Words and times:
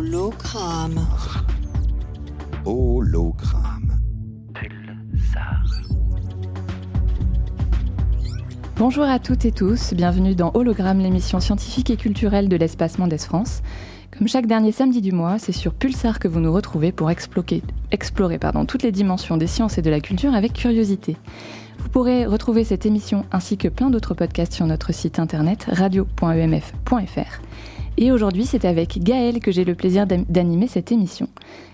Hologramme. 0.00 1.06
Hologramme. 2.64 4.00
Bonjour 8.76 9.04
à 9.04 9.18
toutes 9.18 9.44
et 9.44 9.52
tous, 9.52 9.92
bienvenue 9.92 10.34
dans 10.34 10.52
Hologramme, 10.54 11.00
l'émission 11.00 11.38
scientifique 11.38 11.90
et 11.90 11.98
culturelle 11.98 12.48
de 12.48 12.56
l'espace 12.56 12.96
Mendes 12.96 13.20
France. 13.20 13.60
Comme 14.16 14.26
chaque 14.26 14.46
dernier 14.46 14.72
samedi 14.72 15.02
du 15.02 15.12
mois, 15.12 15.38
c'est 15.38 15.52
sur 15.52 15.74
Pulsar 15.74 16.18
que 16.18 16.28
vous 16.28 16.40
nous 16.40 16.52
retrouvez 16.54 16.92
pour 16.92 17.10
explorer, 17.10 17.62
explorer 17.90 18.38
pardon, 18.38 18.64
toutes 18.64 18.82
les 18.82 18.92
dimensions 18.92 19.36
des 19.36 19.46
sciences 19.46 19.76
et 19.76 19.82
de 19.82 19.90
la 19.90 20.00
culture 20.00 20.34
avec 20.34 20.54
curiosité. 20.54 21.18
Vous 21.78 21.90
pourrez 21.90 22.24
retrouver 22.24 22.64
cette 22.64 22.86
émission 22.86 23.26
ainsi 23.32 23.58
que 23.58 23.68
plein 23.68 23.90
d'autres 23.90 24.14
podcasts 24.14 24.54
sur 24.54 24.66
notre 24.66 24.94
site 24.94 25.18
internet 25.18 25.66
radio.emf.fr. 25.70 27.42
Et 28.02 28.12
aujourd'hui, 28.12 28.46
c'est 28.46 28.64
avec 28.64 28.98
Gaëlle 29.02 29.40
que 29.40 29.52
j'ai 29.52 29.62
le 29.62 29.74
plaisir 29.74 30.06
d'animer 30.06 30.68
cette 30.68 30.90
émission. 30.90 31.28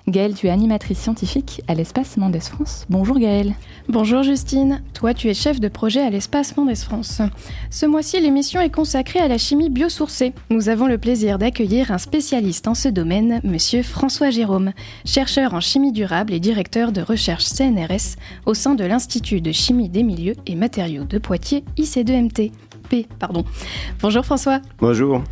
Gaëlle, 0.09 0.35
tu 0.35 0.49
es 0.49 0.51
animatrice 0.51 0.99
scientifique 0.99 1.63
à 1.69 1.75
l'Espace 1.75 2.17
Mendes 2.17 2.43
France. 2.43 2.85
Bonjour 2.91 3.17
Gaëlle. 3.17 3.55
Bonjour 3.89 4.25
Justine. 4.25 4.83
Toi, 4.93 5.15
tu 5.15 5.29
es 5.29 5.35
chef 5.35 5.61
de 5.61 5.69
projet 5.69 6.01
à 6.01 6.11
l'Espace 6.11 6.57
Mendes 6.57 6.77
France. 6.77 7.23
Ce 7.71 7.87
mois-ci, 7.87 8.21
l'émission 8.21 8.61
est 8.61 8.75
consacrée 8.75 9.21
à 9.21 9.29
la 9.29 9.39
chimie 9.39 9.71
biosourcée. 9.71 10.33
Nous 10.51 10.69
avons 10.69 10.89
le 10.89 10.99
plaisir 10.99 11.39
d'accueillir 11.39 11.93
un 11.93 11.99
spécialiste 11.99 12.67
en 12.67 12.75
ce 12.75 12.89
domaine, 12.89 13.41
monsieur 13.45 13.85
François 13.85 14.31
Jérôme, 14.31 14.73
chercheur 15.05 15.55
en 15.55 15.61
chimie 15.61 15.93
durable 15.93 16.33
et 16.33 16.41
directeur 16.41 16.91
de 16.91 17.03
recherche 17.03 17.45
CNRS 17.45 18.17
au 18.47 18.55
sein 18.55 18.75
de 18.75 18.85
l'Institut 18.85 19.41
de 19.41 19.53
chimie 19.53 19.89
des 19.89 20.03
milieux 20.03 20.35
et 20.47 20.57
matériaux 20.57 21.05
de 21.05 21.19
Poitiers, 21.19 21.63
IC2MT. 21.79 22.51
P, 22.89 23.07
pardon. 23.21 23.45
Bonjour 24.01 24.25
François. 24.25 24.61
Bonjour. 24.79 25.23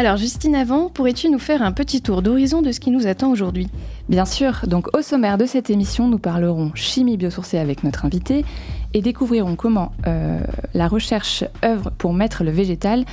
Alors 0.00 0.16
Justine 0.16 0.54
Avant, 0.54 0.88
pourrais-tu 0.88 1.28
nous 1.28 1.38
faire 1.38 1.60
un 1.60 1.72
petit 1.72 2.00
tour 2.00 2.22
d'horizon 2.22 2.62
de 2.62 2.72
ce 2.72 2.80
qui 2.80 2.90
nous 2.90 3.06
attend 3.06 3.30
aujourd'hui? 3.30 3.68
Bien 4.08 4.24
sûr, 4.24 4.62
donc 4.66 4.96
au 4.96 5.02
sommaire 5.02 5.36
de 5.36 5.44
cette 5.44 5.68
émission, 5.68 6.08
nous 6.08 6.18
parlerons 6.18 6.72
chimie 6.74 7.18
biosourcée 7.18 7.58
avec 7.58 7.84
notre 7.84 8.06
invité 8.06 8.46
et 8.94 9.02
découvrirons 9.02 9.56
comment 9.56 9.92
euh, 10.06 10.40
la 10.72 10.88
recherche 10.88 11.44
œuvre 11.62 11.90
pour 11.98 12.14
mettre 12.14 12.44
le 12.44 12.50
végétal 12.50 13.04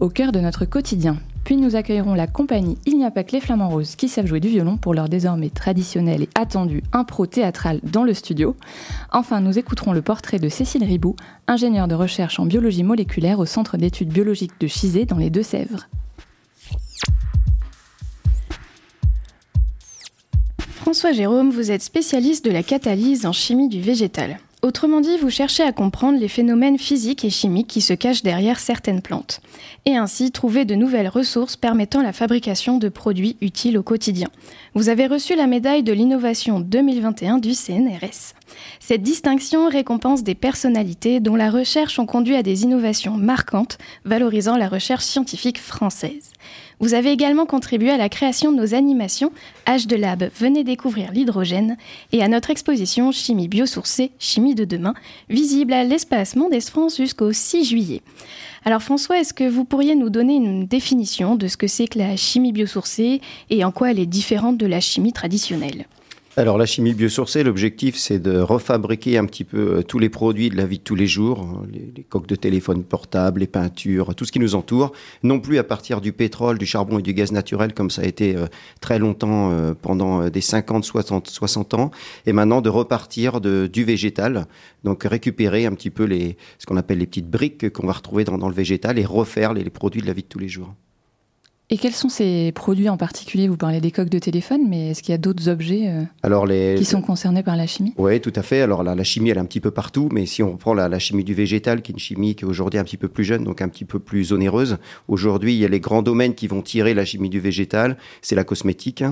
au 0.00 0.08
cœur 0.08 0.32
de 0.32 0.40
notre 0.40 0.64
quotidien. 0.64 1.18
Puis 1.44 1.56
nous 1.56 1.76
accueillerons 1.76 2.14
la 2.14 2.26
compagnie 2.26 2.76
Il 2.86 2.98
n'y 2.98 3.04
a 3.04 3.12
pas 3.12 3.22
que 3.22 3.30
les 3.30 3.40
flamants 3.40 3.68
roses 3.68 3.94
qui 3.94 4.08
savent 4.08 4.26
jouer 4.26 4.40
du 4.40 4.48
violon 4.48 4.78
pour 4.78 4.94
leur 4.94 5.08
désormais 5.08 5.50
traditionnel 5.50 6.24
et 6.24 6.28
attendu 6.34 6.82
impro 6.92 7.26
théâtral 7.26 7.78
dans 7.84 8.02
le 8.02 8.14
studio. 8.14 8.56
Enfin, 9.12 9.40
nous 9.40 9.60
écouterons 9.60 9.92
le 9.92 10.02
portrait 10.02 10.40
de 10.40 10.48
Cécile 10.48 10.82
Ribou, 10.82 11.14
ingénieure 11.46 11.86
de 11.86 11.94
recherche 11.94 12.40
en 12.40 12.46
biologie 12.46 12.82
moléculaire 12.82 13.38
au 13.38 13.46
Centre 13.46 13.76
d'études 13.76 14.12
biologiques 14.12 14.58
de 14.58 14.66
Chizé 14.66 15.04
dans 15.04 15.18
les 15.18 15.30
Deux-Sèvres. 15.30 15.86
François 20.82 21.12
Jérôme, 21.12 21.50
vous 21.50 21.70
êtes 21.70 21.82
spécialiste 21.82 22.44
de 22.44 22.50
la 22.50 22.62
catalyse 22.62 23.24
en 23.24 23.32
chimie 23.32 23.68
du 23.68 23.80
végétal. 23.80 24.38
Autrement 24.62 25.00
dit, 25.00 25.16
vous 25.16 25.30
cherchez 25.30 25.64
à 25.64 25.72
comprendre 25.72 26.20
les 26.20 26.28
phénomènes 26.28 26.78
physiques 26.78 27.24
et 27.24 27.30
chimiques 27.30 27.66
qui 27.66 27.80
se 27.80 27.94
cachent 27.94 28.22
derrière 28.22 28.60
certaines 28.60 29.02
plantes, 29.02 29.40
et 29.86 29.96
ainsi 29.96 30.30
trouver 30.30 30.64
de 30.64 30.76
nouvelles 30.76 31.08
ressources 31.08 31.56
permettant 31.56 32.00
la 32.00 32.12
fabrication 32.12 32.78
de 32.78 32.88
produits 32.88 33.36
utiles 33.40 33.76
au 33.76 33.82
quotidien. 33.82 34.28
Vous 34.74 34.88
avez 34.88 35.08
reçu 35.08 35.34
la 35.34 35.48
médaille 35.48 35.82
de 35.82 35.92
l'innovation 35.92 36.60
2021 36.60 37.38
du 37.38 37.54
CNRS. 37.54 38.34
Cette 38.78 39.02
distinction 39.02 39.68
récompense 39.68 40.22
des 40.22 40.36
personnalités 40.36 41.18
dont 41.18 41.36
la 41.36 41.50
recherche 41.50 41.98
ont 41.98 42.06
conduit 42.06 42.36
à 42.36 42.44
des 42.44 42.62
innovations 42.62 43.16
marquantes, 43.16 43.78
valorisant 44.04 44.56
la 44.56 44.68
recherche 44.68 45.04
scientifique 45.04 45.58
française. 45.60 46.30
Vous 46.82 46.94
avez 46.94 47.12
également 47.12 47.46
contribué 47.46 47.90
à 47.90 47.96
la 47.96 48.08
création 48.08 48.50
de 48.50 48.56
nos 48.56 48.74
animations 48.74 49.30
H 49.66 49.86
de 49.86 49.94
Lab, 49.94 50.28
venez 50.34 50.64
découvrir 50.64 51.12
l'hydrogène, 51.12 51.76
et 52.10 52.24
à 52.24 52.28
notre 52.28 52.50
exposition 52.50 53.12
Chimie 53.12 53.46
biosourcée, 53.46 54.10
Chimie 54.18 54.56
de 54.56 54.64
demain, 54.64 54.94
visible 55.30 55.74
à 55.74 55.84
l'espace 55.84 56.34
Mondes 56.34 56.60
France 56.60 56.96
jusqu'au 56.96 57.32
6 57.32 57.66
juillet. 57.66 58.02
Alors 58.64 58.82
François, 58.82 59.20
est-ce 59.20 59.32
que 59.32 59.48
vous 59.48 59.64
pourriez 59.64 59.94
nous 59.94 60.10
donner 60.10 60.34
une 60.34 60.66
définition 60.66 61.36
de 61.36 61.46
ce 61.46 61.56
que 61.56 61.68
c'est 61.68 61.86
que 61.86 62.00
la 62.00 62.16
chimie 62.16 62.52
biosourcée 62.52 63.20
et 63.48 63.64
en 63.64 63.70
quoi 63.70 63.92
elle 63.92 64.00
est 64.00 64.06
différente 64.06 64.58
de 64.58 64.66
la 64.66 64.80
chimie 64.80 65.12
traditionnelle? 65.12 65.86
Alors 66.38 66.56
la 66.56 66.64
chimie 66.64 66.94
biosourcée, 66.94 67.42
l'objectif 67.42 67.94
c'est 67.96 68.18
de 68.18 68.38
refabriquer 68.38 69.18
un 69.18 69.26
petit 69.26 69.44
peu 69.44 69.76
euh, 69.76 69.82
tous 69.82 69.98
les 69.98 70.08
produits 70.08 70.48
de 70.48 70.56
la 70.56 70.64
vie 70.64 70.78
de 70.78 70.82
tous 70.82 70.94
les 70.94 71.06
jours, 71.06 71.40
hein, 71.40 71.66
les, 71.70 72.04
coques 72.04 72.26
de 72.26 72.36
téléphone 72.36 72.84
portable, 72.84 73.40
les 73.40 73.46
peintures, 73.46 74.14
tout 74.14 74.24
ce 74.24 74.32
qui 74.32 74.38
nous 74.38 74.54
entoure, 74.54 74.92
non 75.22 75.40
plus 75.40 75.58
à 75.58 75.64
partir 75.64 76.00
du 76.00 76.14
pétrole, 76.14 76.56
du 76.56 76.64
charbon 76.64 76.98
et 77.00 77.02
du 77.02 77.12
gaz 77.12 77.32
naturel 77.32 77.74
comme 77.74 77.90
ça 77.90 78.00
a 78.00 78.06
été 78.06 78.34
euh, 78.34 78.46
très 78.80 78.98
longtemps 78.98 79.50
euh, 79.50 79.74
pendant 79.74 80.30
des 80.30 80.40
50, 80.40 80.84
60, 80.84 81.28
60 81.28 81.74
ans, 81.74 81.90
et 82.24 82.32
maintenant 82.32 82.62
de 82.62 82.70
repartir 82.70 83.42
du 83.42 83.84
végétal, 83.84 84.46
donc 84.84 85.04
récupérer 85.04 85.66
un 85.66 85.74
petit 85.74 85.90
peu 85.90 86.04
les, 86.04 86.38
ce 86.58 86.64
qu'on 86.64 86.78
appelle 86.78 86.98
les 86.98 87.06
petites 87.06 87.28
briques 87.28 87.70
qu'on 87.70 87.86
va 87.86 87.92
retrouver 87.92 88.24
dans, 88.24 88.48
le 88.48 88.54
végétal 88.54 88.98
et 88.98 89.04
refaire 89.04 89.52
les 89.52 89.68
produits 89.68 90.00
de 90.00 90.06
la 90.06 90.14
vie 90.14 90.22
de 90.22 90.28
tous 90.28 90.38
les 90.38 90.48
jours. 90.48 90.74
Et 91.72 91.78
quels 91.78 91.94
sont 91.94 92.10
ces 92.10 92.52
produits 92.52 92.90
en 92.90 92.98
particulier? 92.98 93.48
Vous 93.48 93.56
parlez 93.56 93.80
des 93.80 93.90
coques 93.90 94.10
de 94.10 94.18
téléphone, 94.18 94.68
mais 94.68 94.90
est-ce 94.90 95.02
qu'il 95.02 95.12
y 95.12 95.14
a 95.14 95.18
d'autres 95.18 95.48
objets 95.48 95.88
euh, 95.88 96.02
Alors 96.22 96.44
les... 96.44 96.74
qui 96.76 96.84
sont 96.84 97.00
concernés 97.00 97.42
par 97.42 97.56
la 97.56 97.66
chimie? 97.66 97.94
Oui, 97.96 98.20
tout 98.20 98.32
à 98.36 98.42
fait. 98.42 98.60
Alors 98.60 98.82
la, 98.82 98.94
la, 98.94 99.04
chimie, 99.04 99.30
elle 99.30 99.38
est 99.38 99.40
un 99.40 99.46
petit 99.46 99.60
peu 99.60 99.70
partout, 99.70 100.10
mais 100.12 100.26
si 100.26 100.42
on 100.42 100.58
prend 100.58 100.74
la, 100.74 100.90
la 100.90 100.98
chimie 100.98 101.24
du 101.24 101.32
végétal, 101.32 101.80
qui 101.80 101.92
est 101.92 101.94
une 101.94 101.98
chimie 101.98 102.34
qui 102.34 102.44
est 102.44 102.46
aujourd'hui 102.46 102.78
un 102.78 102.84
petit 102.84 102.98
peu 102.98 103.08
plus 103.08 103.24
jeune, 103.24 103.42
donc 103.42 103.62
un 103.62 103.70
petit 103.70 103.86
peu 103.86 103.98
plus 103.98 104.34
onéreuse, 104.34 104.76
aujourd'hui, 105.08 105.54
il 105.54 105.60
y 105.60 105.64
a 105.64 105.68
les 105.68 105.80
grands 105.80 106.02
domaines 106.02 106.34
qui 106.34 106.46
vont 106.46 106.60
tirer 106.60 106.92
la 106.92 107.06
chimie 107.06 107.30
du 107.30 107.40
végétal, 107.40 107.96
c'est 108.20 108.34
la 108.34 108.44
cosmétique. 108.44 109.02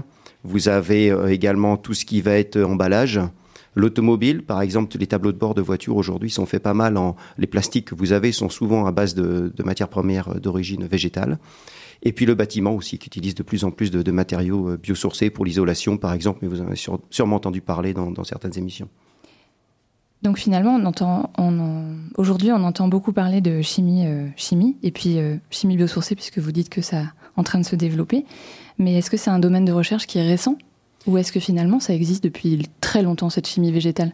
Vous 0.44 0.69
avez 0.69 1.10
euh, 1.10 1.32
également 1.32 1.78
tout 1.78 1.94
ce 1.94 2.04
qui 2.04 2.21
va 2.21 2.32
être 2.32 2.60
emballage. 2.62 3.21
L'automobile, 3.75 4.42
par 4.42 4.60
exemple, 4.60 4.98
les 4.98 5.06
tableaux 5.06 5.32
de 5.32 5.38
bord 5.38 5.54
de 5.54 5.62
voitures 5.62 5.97
aujourd'hui 5.97 6.28
sont 6.28 6.44
faits 6.44 6.62
pas 6.62 6.75
mal 6.75 6.98
en. 6.98 7.16
Les 7.38 7.47
plastiques 7.47 7.87
que 7.87 7.94
vous 7.94 8.12
avez 8.12 8.32
sont 8.32 8.50
souvent 8.50 8.84
à 8.84 8.92
base 8.92 9.15
de, 9.15 9.50
de 9.56 9.62
matières 9.62 9.88
premières 9.88 10.38
d'origine 10.38 10.84
végétale. 10.87 11.38
Et 12.02 12.12
puis 12.12 12.26
le 12.26 12.34
bâtiment 12.34 12.74
aussi, 12.74 12.98
qui 12.98 13.08
utilise 13.08 13.34
de 13.34 13.42
plus 13.42 13.64
en 13.64 13.70
plus 13.70 13.90
de, 13.90 14.10
matériaux 14.10 14.70
euh, 14.70 14.76
biosourcés 14.76 15.30
pour 15.30 15.44
l'isolation, 15.44 15.98
par 15.98 16.12
exemple, 16.12 16.38
mais 16.42 16.48
vous 16.48 16.62
en 16.62 16.66
avez 16.66 16.80
sûrement 17.10 17.36
entendu 17.36 17.60
parler 17.60 17.92
dans, 17.92 18.24
certaines 18.24 18.56
émissions. 18.56 18.88
Donc 20.22 20.38
finalement, 20.38 20.78
aujourd'hui, 22.16 22.52
on 22.52 22.62
entend 22.62 22.88
beaucoup 22.88 23.12
parler 23.12 23.40
de 23.40 23.62
chimie, 23.62 24.06
euh, 24.06 24.26
chimie, 24.36 24.76
et 24.82 24.90
puis 24.90 25.18
euh, 25.18 25.36
chimie 25.50 25.76
biosourcée, 25.76 26.14
puisque 26.14 26.38
vous 26.38 26.52
dites 26.52 26.68
que 26.68 26.82
ça 26.82 27.00
est 27.00 27.06
en 27.36 27.42
train 27.42 27.58
de 27.58 27.64
se 27.64 27.76
développer. 27.76 28.24
Mais 28.78 28.98
est-ce 28.98 29.10
que 29.10 29.16
c'est 29.16 29.30
un 29.30 29.38
domaine 29.38 29.64
de 29.64 29.72
recherche 29.72 30.06
qui 30.06 30.18
est 30.18 30.26
récent, 30.26 30.56
ou 31.06 31.18
est-ce 31.18 31.32
que 31.32 31.40
finalement 31.40 31.80
ça 31.80 31.94
existe 31.94 32.24
depuis 32.24 32.68
très 32.80 33.02
longtemps 33.02 33.30
cette 33.30 33.46
chimie 33.46 33.72
végétale? 33.72 34.12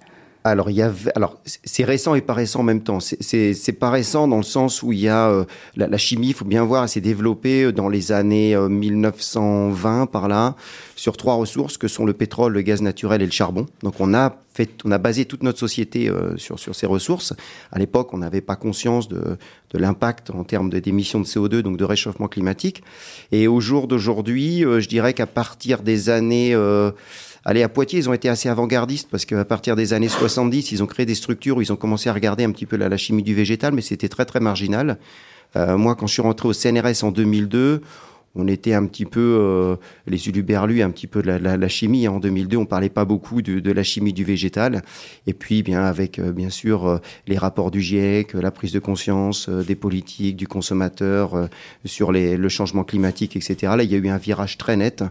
Alors, 0.49 0.71
il 0.71 0.77
y 0.77 0.83
alors 1.15 1.41
c'est 1.45 1.84
récent 1.84 2.15
et 2.15 2.21
pas 2.21 2.34
récent 2.34 2.61
en 2.61 2.62
même 2.62 2.83
temps. 2.83 3.01
C'est 3.01 3.79
pas 3.79 3.91
récent 3.91 4.29
dans 4.29 4.37
le 4.37 4.43
sens 4.43 4.83
où 4.83 4.93
il 4.93 5.01
y 5.01 5.09
a 5.09 5.29
euh, 5.29 5.45
la, 5.77 5.99
chimie, 5.99 6.29
il 6.29 6.34
faut 6.34 6.45
bien 6.45 6.65
voir, 6.65 6.84
elle 6.84 6.89
s'est 6.89 7.01
développée 7.01 7.65
euh, 7.65 7.73
dans 7.73 7.89
les 7.89 8.12
années 8.12 8.57
1920 8.57 10.03
euh, 10.03 10.07
par 10.07 10.29
là 10.29 10.55
sur 10.95 11.17
trois 11.17 11.34
ressources 11.34 11.77
que 11.77 11.89
sont 11.89 12.07
le 12.07 12.12
pétrole, 12.12 12.53
le 12.53 12.62
gaz 12.62 12.81
naturel 12.81 13.23
et 13.23 13.27
le 13.27 13.33
charbon. 13.33 13.67
Donc, 13.83 14.01
on 14.01 14.15
a 14.15 14.37
fait, 14.55 14.71
on 14.84 14.91
a 14.91 14.99
basé 14.99 15.27
toute 15.27 15.43
notre 15.43 15.59
société 15.59 16.11
sur 16.37 16.59
sur 16.59 16.75
ces 16.75 16.87
ressources. 16.87 17.34
À 17.71 17.78
l'époque, 17.78 18.15
on 18.15 18.19
n'avait 18.19 18.41
pas 18.41 18.57
conscience 18.57 19.07
de, 19.07 19.37
de 19.71 19.78
l'impact 19.78 20.31
en 20.31 20.45
termes 20.45 20.71
d'émissions 20.71 21.21
de 21.21 21.27
CO2, 21.27 21.61
donc 21.61 21.77
de 21.77 21.84
réchauffement 21.84 22.28
climatique. 22.28 22.83
Et 23.33 23.47
au 23.47 23.61
jour 23.61 23.89
d'aujourd'hui, 23.89 24.63
je 24.63 24.89
dirais 24.89 25.13
qu'à 25.13 25.27
partir 25.27 25.83
des 25.83 26.09
années 26.09 26.57
Allez, 27.49 27.62
à 27.62 27.69
Poitiers, 27.69 28.01
ils 28.01 28.09
ont 28.09 28.12
été 28.12 28.29
assez 28.29 28.49
avant-gardistes 28.49 29.09
parce 29.09 29.25
qu'à 29.25 29.45
partir 29.45 29.77
des 29.77 29.93
années 29.93 30.09
70, 30.09 30.73
ils 30.73 30.83
ont 30.83 30.87
créé 30.87 31.07
des 31.07 31.15
structures 31.15 31.59
où 31.59 31.62
ils 31.62 31.73
ont 31.73 31.77
commencé 31.77 32.09
à 32.09 32.12
regarder 32.12 32.43
un 32.43 32.51
petit 32.51 32.67
peu 32.67 32.77
la, 32.77 32.97
chimie 32.97 33.23
du 33.23 33.37
végétal, 33.37 33.73
mais 33.73 33.83
c'était 33.83 34.09
très 34.09 34.25
très 34.25 34.41
marginal. 34.41 34.99
Euh, 35.55 35.79
moi, 35.79 35.95
quand 35.95 36.09
je 36.09 36.15
suis 36.15 36.23
rentré 36.23 36.49
au 36.49 36.53
CNRS 36.53 37.05
en 37.05 37.12
2002, 37.12 37.83
on 38.36 38.47
était 38.47 38.74
un 38.74 38.84
petit 38.86 39.06
peu 39.06 39.38
euh, 39.41 39.77
les 40.06 40.28
uluberlus, 40.28 40.83
un 40.83 40.91
petit 40.91 41.06
peu 41.06 41.22
de 41.22 41.30
la, 41.30 41.68
chimie. 41.68 42.06
En 42.06 42.21
2002, 42.21 42.56
on 42.56 42.66
parlait 42.66 42.91
pas 42.91 43.04
beaucoup 43.04 43.42
de, 43.42 43.72
la 43.72 43.83
chimie 43.83 44.12
du 44.12 44.24
végétal. 44.24 44.83
Et 45.27 45.33
puis, 45.33 45.62
bien 45.62 45.83
avec 45.83 46.18
euh, 46.18 46.33
bien 46.33 46.50
sûr 46.50 46.86
euh, 46.86 46.98
les 47.27 47.38
rapports 47.38 47.71
du 47.71 47.80
GIEC, 47.80 48.34
la 48.34 48.50
prise 48.50 48.72
de 48.72 48.78
conscience 48.78 49.48
des 49.48 49.74
politiques, 49.74 50.36
du 50.36 50.47
consommateur 50.47 51.48
sur 51.84 52.12
le 52.12 52.48
changement 52.48 52.84
climatique, 52.84 53.36
etc. 53.36 53.72
Là, 53.77 53.83
il 53.83 53.91
y 53.91 53.94
a 53.94 53.98
eu 53.98 54.09
un 54.09 54.18
virage 54.18 54.59
très 54.59 54.77
net 54.77 55.03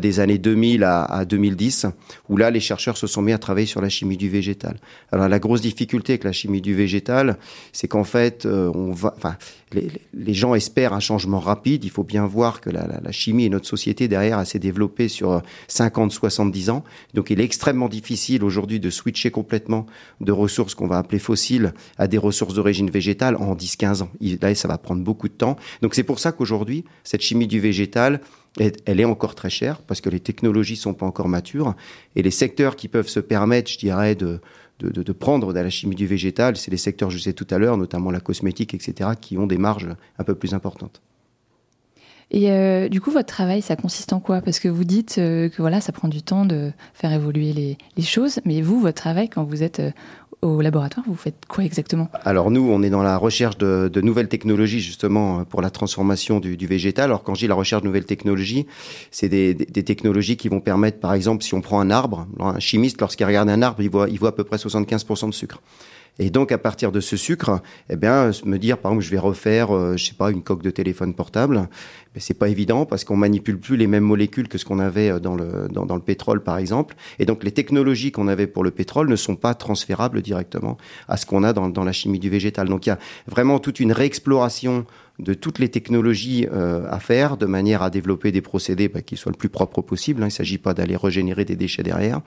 des 0.00 0.18
années 0.18 0.38
2000 0.38 0.82
à, 0.82 1.04
à, 1.04 1.24
2010, 1.24 1.86
où 2.28 2.36
là, 2.36 2.50
les 2.50 2.58
chercheurs 2.58 2.96
se 2.96 3.06
sont 3.06 3.22
mis 3.22 3.32
à 3.32 3.38
travailler 3.38 3.66
sur 3.66 3.80
la 3.80 3.88
chimie 3.88 4.16
du 4.16 4.28
végétal. 4.28 4.76
Alors, 5.12 5.28
la 5.28 5.38
grosse 5.38 5.60
difficulté 5.60 6.14
avec 6.14 6.24
la 6.24 6.32
chimie 6.32 6.60
du 6.60 6.74
végétal, 6.74 7.38
c'est 7.72 7.86
qu'en 7.86 8.02
fait, 8.02 8.44
on 8.46 8.90
va, 8.90 9.14
enfin, 9.16 9.36
les, 9.72 10.34
gens 10.34 10.54
espèrent 10.54 10.92
un 10.92 11.00
changement 11.00 11.40
rapide. 11.40 11.84
Il 11.84 11.90
faut 11.90 12.04
bien 12.04 12.26
voir 12.26 12.60
que 12.60 12.70
la, 12.70 13.12
chimie 13.12 13.44
et 13.44 13.48
notre 13.48 13.66
société 13.66 14.08
derrière 14.08 14.46
s'est 14.46 14.58
développée 14.58 15.08
sur 15.08 15.42
50, 15.68 16.12
70 16.12 16.70
ans. 16.70 16.84
Donc 17.14 17.30
il 17.30 17.40
est 17.40 17.44
extrêmement 17.44 17.88
difficile 17.88 18.44
aujourd'hui 18.44 18.80
de 18.80 18.90
switcher 18.90 19.30
complètement 19.30 19.86
de 20.20 20.32
ressources 20.32 20.74
qu'on 20.74 20.86
va 20.86 20.98
appeler 20.98 21.18
fossiles 21.18 21.74
à 21.96 22.06
des 22.06 22.18
ressources 22.18 22.54
d'origine 22.54 22.90
végétale 22.90 23.36
en 23.36 23.54
10, 23.54 23.76
15 23.76 24.02
ans. 24.02 24.10
Là, 24.40 24.54
ça 24.54 24.68
va 24.68 24.78
prendre 24.78 25.02
beaucoup 25.02 25.28
de 25.28 25.34
temps. 25.34 25.56
Donc 25.82 25.94
c'est 25.94 26.02
pour 26.02 26.18
ça 26.18 26.32
qu'aujourd'hui, 26.32 26.84
cette 27.04 27.22
chimie 27.22 27.46
du 27.46 27.60
végétal, 27.60 28.20
elle 28.58 29.00
est 29.00 29.04
encore 29.04 29.34
très 29.34 29.50
chère 29.50 29.82
parce 29.82 30.00
que 30.00 30.10
les 30.10 30.20
technologies 30.20 30.76
sont 30.76 30.94
pas 30.94 31.06
encore 31.06 31.28
matures 31.28 31.74
et 32.16 32.22
les 32.22 32.30
secteurs 32.30 32.76
qui 32.76 32.88
peuvent 32.88 33.08
se 33.08 33.20
permettre, 33.20 33.70
je 33.70 33.78
dirais, 33.78 34.14
de, 34.14 34.40
de, 34.80 35.12
prendre 35.12 35.52
de 35.52 35.60
la 35.60 35.70
chimie 35.70 35.96
du 35.96 36.06
végétal, 36.06 36.56
c'est 36.56 36.70
les 36.70 36.76
secteurs, 36.76 37.10
je 37.10 37.18
sais 37.18 37.32
tout 37.32 37.46
à 37.50 37.58
l'heure, 37.58 37.76
notamment 37.76 38.10
la 38.10 38.20
cosmétique, 38.20 38.74
etc., 38.74 39.10
qui 39.20 39.36
ont 39.36 39.46
des 39.46 39.58
marges 39.58 39.88
un 40.18 40.24
peu 40.24 40.34
plus 40.34 40.54
importantes. 40.54 41.02
Et 42.30 42.50
euh, 42.50 42.88
du 42.88 43.00
coup, 43.00 43.10
votre 43.10 43.26
travail, 43.26 43.62
ça 43.62 43.74
consiste 43.74 44.12
en 44.12 44.20
quoi? 44.20 44.42
Parce 44.42 44.60
que 44.60 44.68
vous 44.68 44.84
dites 44.84 45.16
euh, 45.18 45.48
que 45.48 45.62
voilà, 45.62 45.80
ça 45.80 45.92
prend 45.92 46.08
du 46.08 46.22
temps 46.22 46.44
de 46.44 46.72
faire 46.92 47.12
évoluer 47.12 47.54
les, 47.54 47.78
les, 47.96 48.02
choses, 48.02 48.40
mais 48.44 48.60
vous, 48.60 48.80
votre 48.80 49.00
travail, 49.00 49.30
quand 49.30 49.44
vous 49.44 49.62
êtes 49.62 49.80
euh, 49.80 49.90
au 50.40 50.60
laboratoire, 50.60 51.04
vous 51.08 51.16
faites 51.16 51.46
quoi 51.48 51.64
exactement? 51.64 52.08
Alors 52.22 52.50
nous, 52.50 52.60
on 52.70 52.82
est 52.82 52.90
dans 52.90 53.02
la 53.02 53.16
recherche 53.16 53.58
de, 53.58 53.90
de, 53.92 54.00
nouvelles 54.00 54.28
technologies 54.28 54.80
justement 54.80 55.44
pour 55.44 55.62
la 55.62 55.70
transformation 55.70 56.38
du, 56.38 56.56
du, 56.56 56.66
végétal. 56.66 57.06
Alors 57.06 57.24
quand 57.24 57.34
je 57.34 57.40
dis 57.40 57.46
la 57.48 57.54
recherche 57.54 57.82
de 57.82 57.88
nouvelles 57.88 58.06
technologies, 58.06 58.66
c'est 59.10 59.28
des, 59.28 59.54
des, 59.54 59.82
technologies 59.82 60.36
qui 60.36 60.48
vont 60.48 60.60
permettre, 60.60 61.00
par 61.00 61.14
exemple, 61.14 61.42
si 61.42 61.54
on 61.54 61.60
prend 61.60 61.80
un 61.80 61.90
arbre, 61.90 62.28
un 62.38 62.60
chimiste, 62.60 63.00
lorsqu'il 63.00 63.26
regarde 63.26 63.48
un 63.48 63.62
arbre, 63.62 63.82
il 63.82 63.90
voit, 63.90 64.08
il 64.08 64.18
voit 64.18 64.28
à 64.28 64.32
peu 64.32 64.44
près 64.44 64.56
75% 64.58 65.28
de 65.28 65.34
sucre. 65.34 65.60
Et 66.18 66.30
donc, 66.30 66.50
à 66.50 66.58
partir 66.58 66.90
de 66.90 67.00
ce 67.00 67.16
sucre, 67.16 67.62
eh 67.90 67.96
bien, 67.96 68.30
me 68.44 68.56
dire, 68.58 68.78
par 68.78 68.92
exemple, 68.92 69.04
je 69.04 69.10
vais 69.10 69.18
refaire, 69.18 69.74
euh, 69.74 69.96
je 69.96 70.06
sais 70.06 70.14
pas, 70.14 70.30
une 70.30 70.42
coque 70.42 70.62
de 70.62 70.70
téléphone 70.70 71.14
portable, 71.14 71.68
mais 72.14 72.20
c'est 72.20 72.34
pas 72.34 72.48
évident 72.48 72.86
parce 72.86 73.04
qu'on 73.04 73.16
manipule 73.16 73.58
plus 73.58 73.76
les 73.76 73.86
mêmes 73.86 74.04
molécules 74.04 74.48
que 74.48 74.58
ce 74.58 74.64
qu'on 74.64 74.80
avait 74.80 75.10
euh, 75.10 75.20
dans 75.20 75.36
le, 75.36 75.68
dans, 75.70 75.86
dans, 75.86 75.94
le 75.94 76.02
pétrole, 76.02 76.42
par 76.42 76.58
exemple. 76.58 76.96
Et 77.18 77.26
donc, 77.26 77.44
les 77.44 77.52
technologies 77.52 78.10
qu'on 78.10 78.26
avait 78.26 78.48
pour 78.48 78.64
le 78.64 78.70
pétrole 78.72 79.08
ne 79.08 79.16
sont 79.16 79.36
pas 79.36 79.54
transférables 79.54 80.20
directement 80.22 80.76
à 81.06 81.16
ce 81.16 81.26
qu'on 81.26 81.44
a 81.44 81.52
dans, 81.52 81.68
dans 81.68 81.84
la 81.84 81.92
chimie 81.92 82.18
du 82.18 82.30
végétal. 82.30 82.68
Donc, 82.68 82.86
il 82.86 82.90
y 82.90 82.92
a 82.92 82.98
vraiment 83.28 83.60
toute 83.60 83.78
une 83.78 83.92
réexploration 83.92 84.86
de 85.18 85.34
toutes 85.34 85.58
les 85.58 85.68
technologies 85.68 86.46
euh, 86.52 86.86
à 86.90 87.00
faire 87.00 87.36
de 87.36 87.46
manière 87.46 87.82
à 87.82 87.90
développer 87.90 88.32
des 88.32 88.40
procédés 88.40 88.88
bah, 88.88 89.02
qui 89.02 89.16
soient 89.16 89.32
le 89.32 89.38
plus 89.38 89.48
propres 89.48 89.82
possible. 89.82 90.22
Hein. 90.22 90.26
Il 90.26 90.28
ne 90.28 90.32
s'agit 90.32 90.58
pas 90.58 90.74
d'aller 90.74 90.96
régénérer 90.96 91.44
des 91.44 91.56
déchets 91.56 91.82
derrière. 91.82 92.20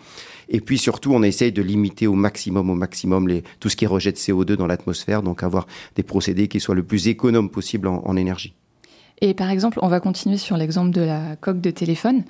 Et 0.49 0.59
puis 0.59 0.77
surtout, 0.77 1.13
on 1.13 1.23
essaye 1.23 1.51
de 1.51 1.61
limiter 1.61 2.07
au 2.07 2.15
maximum, 2.15 2.69
au 2.69 2.75
maximum 2.75 3.29
tout 3.59 3.69
ce 3.69 3.75
qui 3.75 3.85
rejette 3.85 4.17
CO2 4.17 4.53
dans 4.53 4.67
l'atmosphère, 4.67 5.21
donc 5.23 5.43
avoir 5.43 5.67
des 5.95 6.03
procédés 6.03 6.47
qui 6.47 6.59
soient 6.59 6.75
le 6.75 6.83
plus 6.83 7.07
économes 7.07 7.49
possible 7.49 7.87
en, 7.87 8.03
en 8.05 8.15
énergie. 8.17 8.53
Et 9.21 9.35
par 9.35 9.51
exemple, 9.51 9.79
on 9.83 9.87
va 9.87 9.99
continuer 9.99 10.37
sur 10.37 10.57
l'exemple 10.57 10.89
de 10.89 11.01
la 11.01 11.35
coque 11.35 11.61
de 11.61 11.69
téléphone. 11.69 12.23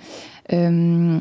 Euh, 0.51 1.19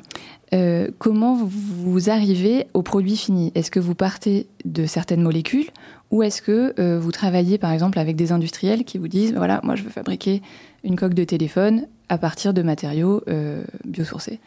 euh, 0.53 0.89
comment 0.99 1.39
vous 1.45 2.11
arrivez 2.11 2.67
au 2.75 2.83
produit 2.83 3.17
fini? 3.17 3.53
Est-ce 3.55 3.71
que 3.71 3.79
vous 3.79 3.95
partez 3.95 4.49
de 4.65 4.85
certaines 4.87 5.23
molécules 5.23 5.71
ou 6.11 6.23
est-ce 6.23 6.43
que 6.43 6.75
euh, 6.79 6.99
vous 6.99 7.12
travaillez 7.12 7.59
par 7.59 7.73
exemple 7.73 7.99
avec 7.99 8.17
des 8.17 8.33
industriels 8.33 8.85
qui 8.85 8.99
vous 8.99 9.09
disent 9.09 9.33
voilà, 9.35 9.61
moi 9.62 9.77
je 9.77 9.83
veux 9.83 9.91
fabriquer 9.91 10.43
une 10.83 10.97
coque 10.97 11.15
de 11.15 11.25
téléphone 11.25 11.87
à 12.09 12.19
partir 12.19 12.53
de 12.53 12.62
matériaux 12.62 13.23
euh, 13.29 13.62
biosourcés? 13.85 14.41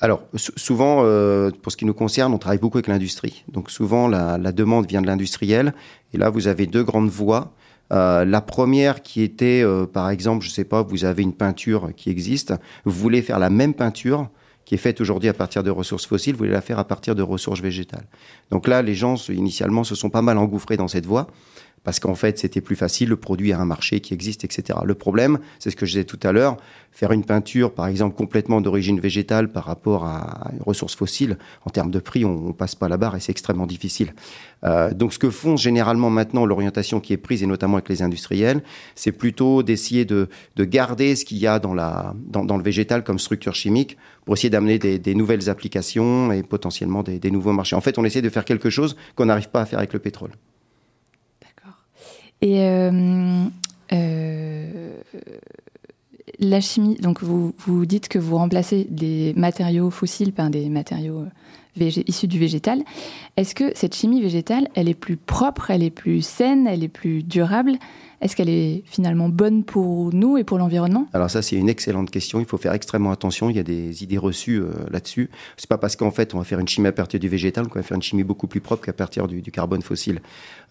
Alors, 0.00 0.24
souvent, 0.34 1.02
euh, 1.04 1.50
pour 1.62 1.70
ce 1.70 1.76
qui 1.76 1.84
nous 1.84 1.94
concerne, 1.94 2.34
on 2.34 2.38
travaille 2.38 2.58
beaucoup 2.58 2.78
avec 2.78 2.88
l'industrie. 2.88 3.44
Donc, 3.52 3.70
souvent, 3.70 4.08
la, 4.08 4.36
demande 4.50 4.88
vient 4.88 5.00
de 5.00 5.06
l'industriel. 5.06 5.74
Et 6.12 6.18
là, 6.18 6.28
vous 6.28 6.48
avez 6.48 6.66
deux 6.66 6.82
grandes 6.82 7.08
voies. 7.08 7.52
La 7.90 8.40
première 8.40 9.02
qui 9.02 9.22
était, 9.22 9.64
par 9.92 10.10
exemple, 10.10 10.44
je 10.44 10.50
sais 10.50 10.64
pas, 10.64 10.82
vous 10.82 11.04
avez 11.04 11.22
une 11.22 11.34
peinture 11.34 11.90
qui 11.94 12.10
existe, 12.10 12.52
vous 12.84 12.98
voulez 12.98 13.22
faire 13.22 13.38
la 13.38 13.48
même 13.48 13.74
peinture 13.74 14.28
qui 14.64 14.74
est 14.74 14.78
faite 14.78 15.00
aujourd'hui 15.00 15.28
à 15.28 15.34
partir 15.34 15.62
de 15.62 15.70
ressources 15.70 16.06
fossiles, 16.06 16.36
voulez 16.36 16.50
la 16.50 16.60
faire 16.60 16.78
à 16.78 16.84
partir 16.84 17.14
de 17.14 17.22
ressources 17.22 17.60
végétales. 17.60 18.06
Donc 18.50 18.68
là, 18.68 18.82
les 18.82 18.94
gens, 18.94 19.16
initialement, 19.28 19.84
se 19.84 19.94
sont 19.94 20.10
pas 20.10 20.22
mal 20.22 20.38
engouffrés 20.38 20.76
dans 20.76 20.88
cette 20.88 21.06
voie 21.06 21.26
parce 21.84 21.98
qu'en 22.00 22.14
fait, 22.14 22.38
c'était 22.38 22.60
plus 22.60 22.76
facile, 22.76 23.08
le 23.08 23.16
produit 23.16 23.52
a 23.52 23.60
un 23.60 23.64
marché 23.64 24.00
qui 24.00 24.14
existe, 24.14 24.44
etc. 24.44 24.78
Le 24.84 24.94
problème, 24.94 25.38
c'est 25.58 25.70
ce 25.70 25.76
que 25.76 25.86
je 25.86 25.92
disais 25.92 26.04
tout 26.04 26.20
à 26.22 26.32
l'heure, 26.32 26.56
faire 26.92 27.12
une 27.12 27.24
peinture, 27.24 27.72
par 27.72 27.86
exemple, 27.86 28.16
complètement 28.16 28.60
d'origine 28.60 29.00
végétale 29.00 29.50
par 29.50 29.64
rapport 29.64 30.04
à 30.04 30.50
une 30.52 30.62
ressource 30.62 30.94
fossile, 30.94 31.38
en 31.64 31.70
termes 31.70 31.90
de 31.90 31.98
prix, 31.98 32.24
on, 32.24 32.48
on 32.48 32.52
passe 32.52 32.74
pas 32.74 32.88
la 32.88 32.96
barre 32.96 33.16
et 33.16 33.20
c'est 33.20 33.32
extrêmement 33.32 33.66
difficile. 33.66 34.14
Euh, 34.64 34.92
donc, 34.92 35.12
ce 35.12 35.18
que 35.18 35.30
font 35.30 35.56
généralement 35.56 36.10
maintenant 36.10 36.46
l'orientation 36.46 37.00
qui 37.00 37.12
est 37.12 37.16
prise, 37.16 37.42
et 37.42 37.46
notamment 37.46 37.74
avec 37.78 37.88
les 37.88 38.02
industriels, 38.02 38.62
c'est 38.94 39.12
plutôt 39.12 39.62
d'essayer 39.62 40.04
de, 40.04 40.28
de, 40.56 40.64
garder 40.64 41.16
ce 41.16 41.24
qu'il 41.24 41.38
y 41.38 41.46
a 41.46 41.58
dans, 41.58 41.74
la, 41.74 42.14
dans, 42.26 42.56
le 42.56 42.62
végétal 42.62 43.02
comme 43.02 43.18
structure 43.18 43.54
chimique 43.54 43.96
pour 44.24 44.34
essayer 44.34 44.50
d'amener 44.50 44.78
des, 44.78 44.98
des, 44.98 45.14
nouvelles 45.14 45.50
applications 45.50 46.30
et 46.30 46.42
potentiellement 46.42 47.02
des, 47.02 47.18
des 47.18 47.30
nouveaux 47.30 47.52
marchés. 47.52 47.74
En 47.74 47.80
fait, 47.80 47.98
on 47.98 48.04
essaie 48.04 48.22
de 48.22 48.28
faire 48.28 48.44
quelque 48.44 48.70
chose 48.70 48.96
qu'on 49.16 49.26
n'arrive 49.26 49.48
pas 49.48 49.62
à 49.62 49.66
faire 49.66 49.80
avec 49.80 49.92
le 49.92 49.98
pétrole. 49.98 50.30
Et 52.42 52.60
euh, 52.64 53.44
euh, 53.92 55.00
la 56.40 56.60
chimie, 56.60 56.96
donc 56.96 57.22
vous, 57.22 57.54
vous 57.58 57.86
dites 57.86 58.08
que 58.08 58.18
vous 58.18 58.36
remplacez 58.36 58.86
des 58.90 59.32
matériaux 59.36 59.90
fossiles 59.90 60.32
par 60.32 60.50
des 60.50 60.68
matériaux 60.68 61.20
végé 61.22 61.30
issus 61.76 62.26
du 62.26 62.38
végétal. 62.38 62.82
Est-ce 63.36 63.54
que 63.54 63.72
cette 63.74 63.94
chimie 63.94 64.22
végétale, 64.22 64.68
elle 64.74 64.88
est 64.88 64.94
plus 64.94 65.16
propre, 65.16 65.70
elle 65.70 65.82
est 65.82 65.90
plus 65.90 66.22
saine, 66.22 66.66
elle 66.66 66.84
est 66.84 66.88
plus 66.88 67.22
durable? 67.22 67.78
Est-ce 68.20 68.36
qu'elle 68.36 68.48
est 68.48 68.84
finalement 68.86 69.28
bonne 69.28 69.64
pour 69.64 70.14
nous 70.14 70.38
et 70.38 70.44
pour 70.44 70.56
l'environnement? 70.58 71.08
Alors 71.12 71.28
ça, 71.28 71.42
c'est 71.42 71.56
une 71.56 71.68
excellente 71.68 72.08
question. 72.10 72.38
Il 72.38 72.46
faut 72.46 72.56
faire 72.56 72.72
extrêmement 72.72 73.10
attention. 73.10 73.50
Il 73.50 73.56
y 73.56 73.58
a 73.58 73.64
des 73.64 74.04
idées 74.04 74.18
reçues 74.18 74.60
euh, 74.60 74.70
là-dessus. 74.92 75.28
C'est 75.56 75.68
pas 75.68 75.78
parce 75.78 75.96
qu'en 75.96 76.12
fait, 76.12 76.32
on 76.32 76.38
va 76.38 76.44
faire 76.44 76.60
une 76.60 76.68
chimie 76.68 76.86
à 76.86 76.92
partir 76.92 77.18
du 77.18 77.28
végétal 77.28 77.66
qu'on 77.66 77.80
va 77.80 77.82
faire 77.82 77.96
une 77.96 78.02
chimie 78.02 78.22
beaucoup 78.22 78.46
plus 78.46 78.60
propre 78.60 78.84
qu'à 78.84 78.92
partir 78.92 79.26
du, 79.26 79.42
carbone 79.42 79.82
fossile. 79.82 80.20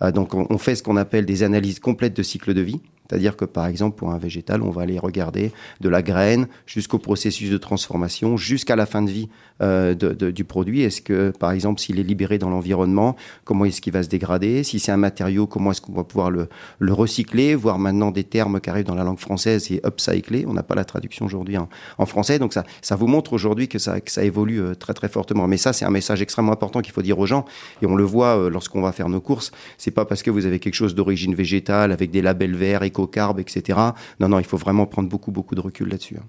Euh, 0.01 0.13
donc, 0.13 0.33
on, 0.33 0.48
on 0.50 0.57
fait 0.57 0.75
ce 0.75 0.83
qu'on 0.83 0.95
appelle 0.95 1.25
des 1.25 1.44
analyses 1.44 1.81
complètes 1.81 2.15
de 2.15 2.24
cycle 2.24 2.53
de 2.53 2.62
vie. 2.62 2.80
C'est-à-dire 3.11 3.35
que 3.35 3.43
par 3.43 3.65
exemple 3.65 3.97
pour 3.97 4.11
un 4.11 4.17
végétal, 4.17 4.61
on 4.61 4.69
va 4.69 4.83
aller 4.83 4.97
regarder 4.97 5.51
de 5.81 5.89
la 5.89 6.01
graine 6.01 6.47
jusqu'au 6.65 6.97
processus 6.97 7.49
de 7.49 7.57
transformation, 7.57 8.37
jusqu'à 8.37 8.77
la 8.77 8.85
fin 8.85 9.01
de 9.01 9.11
vie 9.11 9.27
euh, 9.61 9.93
du 9.93 10.45
produit. 10.45 10.83
Est-ce 10.83 11.01
que 11.01 11.31
par 11.37 11.51
exemple 11.51 11.81
s'il 11.81 11.99
est 11.99 12.03
libéré 12.03 12.37
dans 12.37 12.49
l'environnement, 12.49 13.17
comment 13.43 13.65
est-ce 13.65 13.81
qu'il 13.81 13.91
va 13.91 14.01
se 14.01 14.07
dégrader? 14.07 14.63
Si 14.63 14.79
c'est 14.79 14.93
un 14.93 14.97
matériau, 14.97 15.45
comment 15.45 15.71
est-ce 15.71 15.81
qu'on 15.81 15.91
va 15.91 16.05
pouvoir 16.05 16.31
le, 16.31 16.47
le, 16.79 16.93
recycler? 16.93 17.53
Voir 17.53 17.79
maintenant 17.79 18.11
des 18.11 18.23
termes 18.23 18.61
qui 18.61 18.69
arrivent 18.69 18.85
dans 18.85 18.95
la 18.95 19.03
langue 19.03 19.19
française 19.19 19.69
et 19.73 19.81
upcycler. 19.85 20.45
On 20.47 20.53
n'a 20.53 20.63
pas 20.63 20.75
la 20.75 20.85
traduction 20.85 21.25
aujourd'hui 21.25 21.57
en, 21.57 22.05
français, 22.05 22.39
donc 22.39 22.53
ça, 22.53 22.63
ça 22.81 22.95
vous 22.95 23.07
montre 23.07 23.33
aujourd'hui 23.33 23.67
que 23.67 23.77
ça, 23.77 23.99
que 23.99 24.09
ça 24.09 24.23
évolue 24.23 24.61
euh, 24.61 24.73
très 24.73 24.93
très 24.93 25.09
fortement. 25.09 25.49
Mais 25.49 25.57
ça 25.57 25.73
c'est 25.73 25.83
un 25.83 25.91
message 25.91 26.21
extrêmement 26.21 26.53
important 26.53 26.79
qu'il 26.79 26.93
faut 26.93 27.01
dire 27.01 27.19
aux 27.19 27.25
gens 27.25 27.43
et 27.81 27.85
on 27.85 27.95
le 27.95 28.05
voit 28.05 28.37
euh, 28.37 28.49
lorsqu'on 28.49 28.81
va 28.81 28.93
faire 28.93 29.09
nos 29.09 29.19
courses. 29.19 29.51
C'est 29.77 29.91
pas 29.91 30.05
parce 30.05 30.23
que 30.23 30.31
vous 30.31 30.45
avez 30.45 30.59
quelque 30.59 30.75
chose 30.75 30.95
d'origine 30.95 31.35
végétale 31.35 31.91
avec 31.91 32.09
des 32.09 32.21
labels 32.21 32.55
verts, 32.55 32.83
éco 32.83 33.00
carbe, 33.07 33.39
etc. 33.39 33.80
Non, 34.19 34.30
non, 34.30 34.39
il 34.39 34.45
faut 34.45 34.57
vraiment 34.57 34.86
prendre 34.86 35.09
beaucoup, 35.09 35.31
beaucoup 35.31 35.56
de 35.56 35.62
recul 35.62 35.89
là-dessus. 35.89 36.18
hein. 36.18 36.25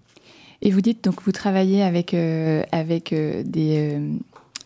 Et 0.63 0.71
vous 0.71 0.81
dites 0.81 1.03
donc 1.05 1.23
vous 1.23 1.33
travaillez 1.33 1.83
avec 1.83 2.15
euh, 2.15 2.63
avec 2.71 3.13
euh, 3.13 3.43
des 3.45 3.97
euh, 3.97 4.09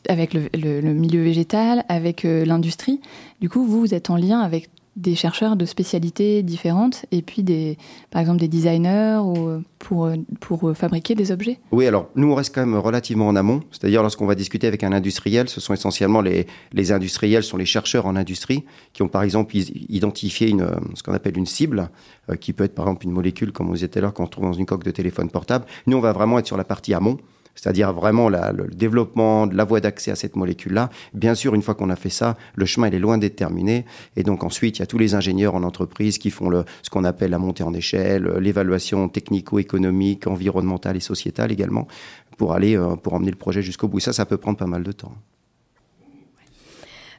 avec 0.09 0.35
le, 0.35 0.49
le, 0.55 0.93
milieu 0.93 1.23
végétal, 1.25 1.85
avec 1.89 2.23
l'industrie. 2.23 3.01
Du 3.41 3.49
coup, 3.49 3.67
vous, 3.67 3.81
vous 3.81 3.93
êtes 3.93 4.09
en 4.09 4.17
lien 4.17 4.39
avec 4.39 4.69
des 4.97 5.15
chercheurs 5.15 5.57
de 5.57 5.67
spécialités 5.67 6.43
différentes 6.43 7.05
et 7.13 7.23
puis 7.23 7.43
des, 7.43 7.77
par 8.11 8.21
exemple 8.21 8.41
des 8.41 8.49
designers 8.49 9.21
ou 9.23 9.63
pour, 9.79 10.11
pour 10.41 10.77
fabriquer 10.77 11.15
des 11.15 11.31
objets. 11.33 11.59
Oui, 11.71 11.87
alors 11.87 12.09
nous 12.17 12.33
on 12.33 12.35
reste 12.35 12.55
quand 12.55 12.65
même 12.65 12.77
relativement 12.77 13.29
en 13.29 13.37
amont, 13.37 13.61
c'est-à-dire 13.71 14.03
lorsqu'on 14.03 14.27
va 14.27 14.35
discuter 14.35 14.67
avec 14.67 14.83
un 14.83 14.93
industriel, 14.93 15.49
ce 15.49 15.61
sont 15.61 15.75
essentiellement 15.75 16.23
les, 16.23 16.47
les 16.73 16.93
industriels, 16.93 17.43
sont 17.43 17.57
les 17.57 17.67
chercheurs 17.67 18.07
en 18.07 18.17
industrie 18.17 18.65
qui 18.93 19.03
ont 19.03 19.09
par 19.09 19.23
exemple 19.23 19.55
identifié 19.57 20.49
une, 20.49 20.67
ce 20.95 21.03
qu'on 21.03 21.13
appelle 21.13 21.37
une 21.37 21.47
cible, 21.47 21.91
euh, 22.31 22.37
qui 22.37 22.53
peut 22.53 22.65
être 22.65 22.75
par 22.75 22.87
exemple 22.87 23.05
une 23.05 23.13
molécule, 23.13 23.53
comme 23.53 23.69
on 23.69 23.75
disait 23.75 23.89
tout 23.89 23.99
à 23.99 24.03
l'heure, 24.03 24.15
qu'on 24.15 24.27
trouve 24.27 24.45
dans 24.45 24.53
une 24.53 24.67
coque 24.67 24.85
de 24.85 24.91
téléphone 24.91 25.31
portable. 25.31 25.67
Nous 25.87 25.97
on 25.97 26.01
va 26.01 26.13
vraiment 26.13 26.39
être 26.39 26.47
sur 26.47 26.57
la 26.57 26.65
partie 26.65 26.95
amont, 26.95 27.19
c'est-à-dire 27.57 27.93
vraiment 27.93 28.29
la, 28.29 28.53
le 28.53 28.69
développement 28.69 29.47
de 29.47 29.57
la 29.57 29.65
voie 29.65 29.81
d'accès 29.81 30.11
à 30.11 30.15
cette 30.15 30.37
molécule-là. 30.37 30.91
Bien 31.15 31.35
sûr, 31.35 31.55
une 31.55 31.63
fois 31.63 31.75
qu'on 31.75 31.91
a 31.91 31.97
fait 31.97 32.11
ça, 32.11 32.37
le 32.55 32.67
chemin 32.67 32.89
il 32.89 32.95
est 32.95 33.01
loin 33.01 33.19
d'être 33.19 33.37
terminé. 33.37 33.85
Et 34.15 34.23
donc 34.23 34.45
ensuite, 34.45 34.79
il 34.79 34.81
y 34.81 34.83
a 34.83 34.87
tous 34.87 34.99
les 34.99 35.15
ingénieurs 35.15 35.55
en 35.55 35.63
entreprise 35.63 36.19
qui 36.19 36.31
font 36.31 36.49
le, 36.49 36.65
ce 36.83 36.91
qu'on 36.91 37.05
appelle 37.05 37.31
la 37.31 37.39
montée 37.39 37.65
en 37.65 37.75
échelle, 37.75 38.25
l'évaluation 38.39 39.09
technico-économique, 39.09 40.27
environnementale 40.27 40.97
et 40.97 41.01
sociétale 41.01 41.51
également, 41.51 41.89
pour 42.37 42.53
aller 42.53 42.77
euh, 42.77 42.97
pour 42.97 43.15
emmener 43.15 43.31
le 43.31 43.37
projet 43.37 43.63
jusqu'au 43.63 43.89
bout. 43.89 43.99
Et 43.99 44.03
ça, 44.03 44.13
ça 44.13 44.27
peut 44.27 44.37
prendre 44.37 44.59
pas 44.59 44.67
mal 44.67 44.83
de 44.83 44.93
temps. 44.93 45.13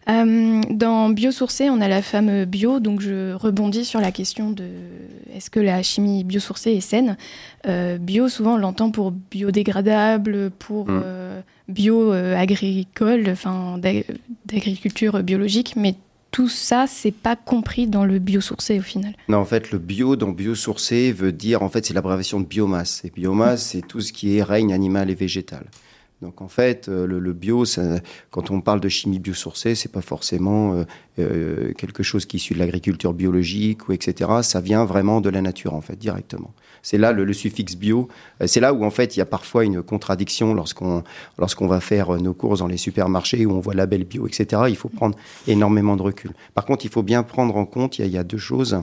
Euh, 0.10 0.62
dans 0.70 1.10
biosourcé, 1.10 1.70
on 1.70 1.82
a 1.82 1.88
la 1.88 2.02
femme 2.02 2.46
bio, 2.46 2.80
donc 2.80 3.02
je 3.02 3.34
rebondis 3.34 3.84
sur 3.84 4.00
la 4.00 4.12
question 4.12 4.52
de 4.52 4.66
est-ce 5.34 5.50
que 5.50 5.60
la 5.60 5.84
chimie 5.84 6.24
biosourcée 6.24 6.72
est 6.72 6.82
saine 6.82 7.18
euh, 7.68 7.98
Bio, 7.98 8.30
souvent 8.30 8.54
on 8.54 8.58
l'entend 8.58 8.90
pour 8.90 9.12
biodégradable, 9.12 10.52
pour 10.52 10.88
mmh. 10.88 11.02
euh, 11.04 11.42
bio-agricole, 11.68 13.26
enfin 13.30 13.80
d'agriculture 14.46 15.22
biologique, 15.24 15.76
mais 15.76 15.96
tout 16.32 16.50
ça, 16.50 16.86
c'est 16.88 17.12
pas 17.12 17.36
compris 17.36 17.88
dans 17.88 18.06
le 18.06 18.20
biosourcé 18.20 18.80
au 18.80 18.84
final. 18.84 19.14
Non, 19.28 19.40
en 19.40 19.46
fait, 19.46 19.72
le 19.72 19.80
bio 19.80 20.16
dans 20.16 20.30
biosourcé 20.30 21.12
veut 21.12 21.32
dire, 21.32 21.64
en 21.64 21.70
fait, 21.70 21.86
c'est 21.86 21.94
l'abréviation 21.94 22.40
de 22.40 22.46
biomasse. 22.46 23.04
Et 23.06 23.10
biomasse, 23.10 23.68
c'est 23.68 23.82
tout 23.82 24.02
ce 24.02 24.14
qui 24.14 24.38
est 24.38 24.44
règne 24.44 24.74
animal 24.74 25.10
et 25.10 25.16
végétal. 25.16 25.66
Donc 26.24 26.42
en 26.42 26.48
fait, 26.48 26.90
euh, 26.90 27.06
le, 27.06 27.34
bio, 27.34 27.64
quand 28.32 28.50
on 28.50 28.60
parle 28.60 28.80
de 28.80 28.90
chimie 28.90 29.20
biosourcée, 29.20 29.76
c'est 29.76 29.92
pas 29.92 30.02
forcément 30.02 30.74
euh, 30.74 30.84
euh, 31.20 31.74
quelque 31.74 32.02
chose 32.02 32.26
qui 32.26 32.38
est 32.38 32.40
issu 32.40 32.56
de 32.56 32.60
l'agriculture 32.60 33.14
biologique 33.14 33.88
ou 33.88 33.92
etc. 33.92 34.32
Ça 34.42 34.60
vient 34.60 34.84
vraiment 34.84 35.22
de 35.22 35.30
la 35.30 35.44
nature 35.44 35.76
en 35.76 35.82
fait 35.82 35.96
directement. 35.96 36.56
C'est 36.82 36.98
là 36.98 37.12
le, 37.12 37.32
suffixe 37.34 37.76
bio. 37.76 38.08
C'est 38.48 38.60
là 38.60 38.74
où 38.74 38.84
en 38.84 38.90
fait 38.90 39.16
il 39.16 39.20
y 39.20 39.22
a 39.22 39.28
parfois 39.28 39.64
une 39.64 39.84
contradiction 39.84 40.56
lorsqu'on 40.56 41.04
lorsqu'on 41.38 41.68
va 41.68 41.82
faire 41.82 42.10
nos 42.20 42.34
courses 42.34 42.60
dans 42.60 42.68
les 42.68 42.78
supermarchés 42.78 43.46
où 43.46 43.52
on 43.52 43.60
voit 43.60 43.76
label 43.76 44.04
bio 44.04 44.26
etc. 44.26 44.64
Il 44.70 44.76
faut 44.76 44.90
prendre 44.90 45.16
énormément 45.46 45.98
de 45.98 46.02
recul. 46.02 46.32
Par 46.56 46.66
contre, 46.66 46.84
il 46.86 46.92
faut 46.92 47.04
bien 47.04 47.22
prendre 47.22 47.56
en 47.56 47.66
compte 47.66 48.00
il 48.00 48.08
y 48.08 48.18
a 48.18 48.24
deux 48.24 48.40
choses. 48.40 48.82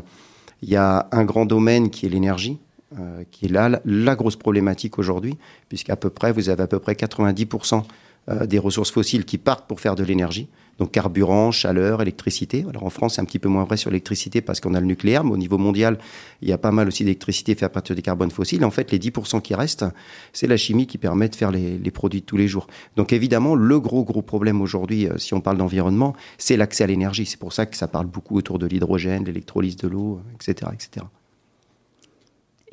Il 0.62 0.68
y 0.68 0.76
a 0.76 1.08
un 1.10 1.24
grand 1.24 1.46
domaine 1.46 1.90
qui 1.90 2.06
est 2.06 2.10
l'énergie 2.10 2.60
euh, 2.98 3.24
qui 3.30 3.46
est 3.46 3.48
là 3.48 3.80
la 3.84 4.14
grosse 4.14 4.36
problématique 4.36 4.98
aujourd'hui, 4.98 5.36
puisqu'à 5.68 5.96
peu 5.96 6.10
près, 6.10 6.32
vous 6.32 6.48
avez 6.48 6.62
à 6.62 6.66
peu 6.66 6.78
près 6.78 6.92
90% 6.92 7.82
euh, 8.30 8.46
des 8.46 8.58
ressources 8.58 8.90
fossiles 8.90 9.26
qui 9.26 9.36
partent 9.36 9.66
pour 9.66 9.80
faire 9.80 9.94
de 9.94 10.02
l'énergie. 10.02 10.48
Donc 10.78 10.92
carburant, 10.92 11.50
chaleur, 11.50 12.00
électricité. 12.00 12.64
Alors 12.68 12.84
en 12.84 12.90
France, 12.90 13.16
c'est 13.16 13.20
un 13.20 13.26
petit 13.26 13.38
peu 13.38 13.50
moins 13.50 13.64
vrai 13.64 13.76
sur 13.76 13.90
l'électricité 13.90 14.40
parce 14.40 14.60
qu'on 14.60 14.72
a 14.74 14.80
le 14.80 14.86
nucléaire, 14.86 15.24
mais 15.24 15.32
au 15.32 15.36
niveau 15.36 15.58
mondial, 15.58 15.98
il 16.40 16.48
y 16.48 16.52
a 16.52 16.58
pas 16.58 16.70
mal 16.70 16.88
aussi 16.88 17.04
d'électricité 17.04 17.54
faite 17.54 17.64
à 17.64 17.68
partir 17.68 17.94
des 17.94 18.00
carbones 18.00 18.30
fossiles. 18.30 18.64
En 18.64 18.70
fait, 18.70 18.90
les 18.92 18.98
10% 18.98 19.42
qui 19.42 19.54
restent, 19.54 19.84
c'est 20.32 20.46
la 20.46 20.56
chimie 20.56 20.86
qui 20.86 20.96
permet 20.96 21.28
de 21.28 21.36
faire 21.36 21.50
les, 21.50 21.78
produits 21.90 22.22
de 22.22 22.26
tous 22.26 22.38
les 22.38 22.48
jours. 22.48 22.66
Donc 22.96 23.12
évidemment, 23.12 23.54
le 23.54 23.78
gros 23.78 24.04
gros 24.04 24.22
problème 24.22 24.62
aujourd'hui, 24.62 25.06
euh, 25.06 25.18
si 25.18 25.34
on 25.34 25.40
parle 25.40 25.58
d'environnement, 25.58 26.14
c'est 26.38 26.56
l'accès 26.56 26.84
à 26.84 26.86
l'énergie. 26.86 27.26
C'est 27.26 27.38
pour 27.38 27.52
ça 27.52 27.66
que 27.66 27.76
ça 27.76 27.88
parle 27.88 28.06
beaucoup 28.06 28.38
autour 28.38 28.58
de 28.58 28.66
l'hydrogène, 28.66 29.24
l'électrolyse 29.24 29.76
de 29.76 29.88
l'eau, 29.88 30.20
etc., 30.34 30.70
etc. 30.72 31.04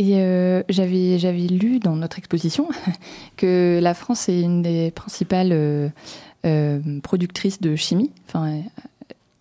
Et 0.02 0.16
euh, 0.16 0.64
j'avais, 0.68 1.20
j'avais 1.20 1.46
lu 1.46 1.78
dans 1.78 1.96
notre 1.96 2.18
exposition 2.18 2.68
que 3.38 3.80
la 3.80 3.94
France 3.94 4.30
est 4.30 4.42
une 4.42 4.64
des 4.64 4.90
principales 4.90 5.52
euh, 5.52 5.90
euh, 6.44 6.80
productrices 7.04 7.62
de 7.62 7.76
chimie. 7.76 8.10
Enfin, 8.28 8.64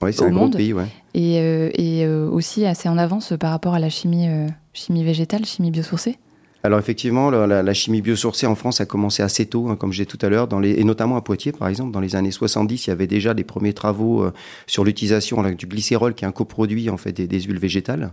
oui, 0.02 0.12
c'est 0.12 0.26
un 0.26 0.30
monde. 0.30 0.58
pays, 0.58 0.74
ouais. 0.74 0.84
Et, 1.14 1.36
et 1.36 2.06
aussi 2.06 2.66
assez 2.66 2.90
en 2.90 2.98
avance 2.98 3.32
par 3.40 3.52
rapport 3.52 3.72
à 3.72 3.78
la 3.78 3.88
chimie, 3.88 4.28
chimie 4.74 5.02
végétale, 5.02 5.46
chimie 5.46 5.70
biosourcée. 5.70 6.18
Alors 6.62 6.78
effectivement, 6.78 7.30
la, 7.30 7.74
chimie 7.74 8.02
biosourcée 8.02 8.46
en 8.46 8.54
France 8.54 8.82
a 8.82 8.86
commencé 8.86 9.22
assez 9.22 9.46
tôt, 9.46 9.68
hein, 9.68 9.76
comme 9.76 9.94
j'ai 9.94 10.04
tout 10.04 10.18
à 10.20 10.28
l'heure, 10.28 10.46
et 10.62 10.84
notamment 10.84 11.16
à 11.16 11.22
Poitiers, 11.22 11.52
par 11.52 11.68
exemple, 11.68 11.90
dans 11.90 12.00
les 12.00 12.16
années 12.16 12.30
70, 12.30 12.86
il 12.86 12.90
y 12.90 12.92
avait 12.92 13.06
déjà 13.06 13.32
des 13.32 13.44
premiers 13.44 13.72
travaux 13.72 14.26
sur 14.66 14.84
l'utilisation 14.84 15.42
du 15.42 15.66
glycérol, 15.66 16.14
qui 16.14 16.26
est 16.26 16.28
un 16.28 16.32
coproduit 16.32 16.90
en 16.90 16.98
fait 16.98 17.12
des, 17.12 17.26
des 17.26 17.40
huiles 17.40 17.58
végétales. 17.58 18.12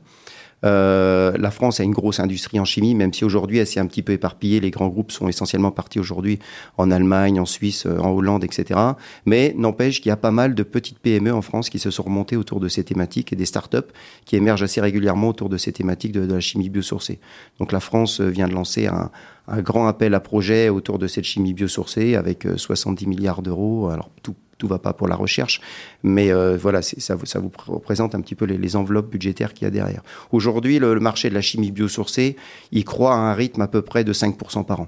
Euh, 0.66 1.34
la 1.38 1.52
France 1.52 1.80
a 1.80 1.84
une 1.84 1.92
grosse 1.92 2.20
industrie 2.20 2.60
en 2.60 2.66
chimie, 2.66 2.96
même 2.96 3.14
si 3.14 3.24
aujourd'hui 3.24 3.60
elle 3.60 3.68
s'est 3.68 3.80
un 3.80 3.86
petit 3.86 4.02
peu 4.02 4.14
éparpillée. 4.14 4.60
Les 4.60 4.72
grands 4.72 4.88
groupes 4.88 5.12
sont 5.12 5.28
essentiellement 5.28 5.72
partis 5.72 6.00
aujourd'hui 6.00 6.40
en 6.78 6.90
Allemagne, 6.90 7.40
en 7.40 7.46
Suisse, 7.46 7.86
euh, 7.86 8.00
en 8.00 8.12
Hollande, 8.12 8.44
etc. 8.44 8.80
Mais 9.26 9.54
n'empêche 9.58 10.02
qu'il 10.02 10.10
y 10.10 10.14
a 10.14 10.18
pas 10.18 10.32
mal 10.32 10.56
de 10.56 10.64
petites 10.64 11.00
PME 11.00 11.34
en 11.34 11.42
France 11.42 11.70
qui 11.70 11.80
se 11.80 11.92
sont 11.92 12.04
remontées 12.04 12.38
autour 12.38 12.60
de 12.60 12.68
ces 12.68 12.84
thématiques 12.84 13.34
et 13.34 13.36
des 13.36 13.46
startups 13.46 13.78
qui 14.26 14.36
émergent 14.36 14.64
assez 14.64 14.82
régulièrement 14.82 15.30
autour 15.30 15.50
de 15.50 15.58
ces 15.58 15.72
thématiques 15.72 16.12
de, 16.12 16.34
la 16.34 16.40
chimie 16.40 16.70
biosourcée. 16.70 17.20
Donc 17.60 17.72
la 17.72 17.80
France 17.80 18.20
euh, 18.22 18.28
vient 18.28 18.48
de 18.48 18.54
lancer 18.54 18.88
un, 18.88 19.12
un 19.48 19.62
grand 19.62 19.88
appel 19.88 20.14
à 20.14 20.20
projet 20.20 20.70
autour 20.70 20.98
de 20.98 21.08
cette 21.08 21.26
chimie 21.26 21.54
biosourcée 21.54 22.16
avec 22.16 22.48
70 22.56 23.08
milliards 23.08 23.42
d'euros. 23.42 23.90
Alors 23.90 24.10
tout 24.24 24.36
tout 24.58 24.68
va 24.68 24.80
pas 24.80 24.94
pour 24.94 25.08
la 25.08 25.16
recherche, 25.16 25.62
mais 26.04 26.32
euh, 26.32 26.58
voilà, 26.58 26.82
ça, 26.82 27.16
vous 27.16 27.52
représente 27.68 28.16
un 28.16 28.22
petit 28.22 28.36
peu 28.36 28.46
les, 28.46 28.76
enveloppes 28.76 29.10
budgétaires 29.10 29.54
qu'il 29.54 29.66
y 29.66 29.68
a 29.68 29.72
derrière. 29.72 30.02
Aujourd'hui, 30.32 30.80
le, 30.80 31.00
marché 31.00 31.30
de 31.30 31.34
la 31.34 31.42
chimie 31.42 31.72
biosourcée, 31.72 32.36
il 32.72 32.84
croît 32.84 33.14
à 33.14 33.18
un 33.18 33.34
rythme 33.34 33.62
à 33.62 33.68
peu 33.68 33.82
près 33.82 34.04
de 34.04 34.14
5% 34.14 34.66
par 34.66 34.82
an. 34.82 34.88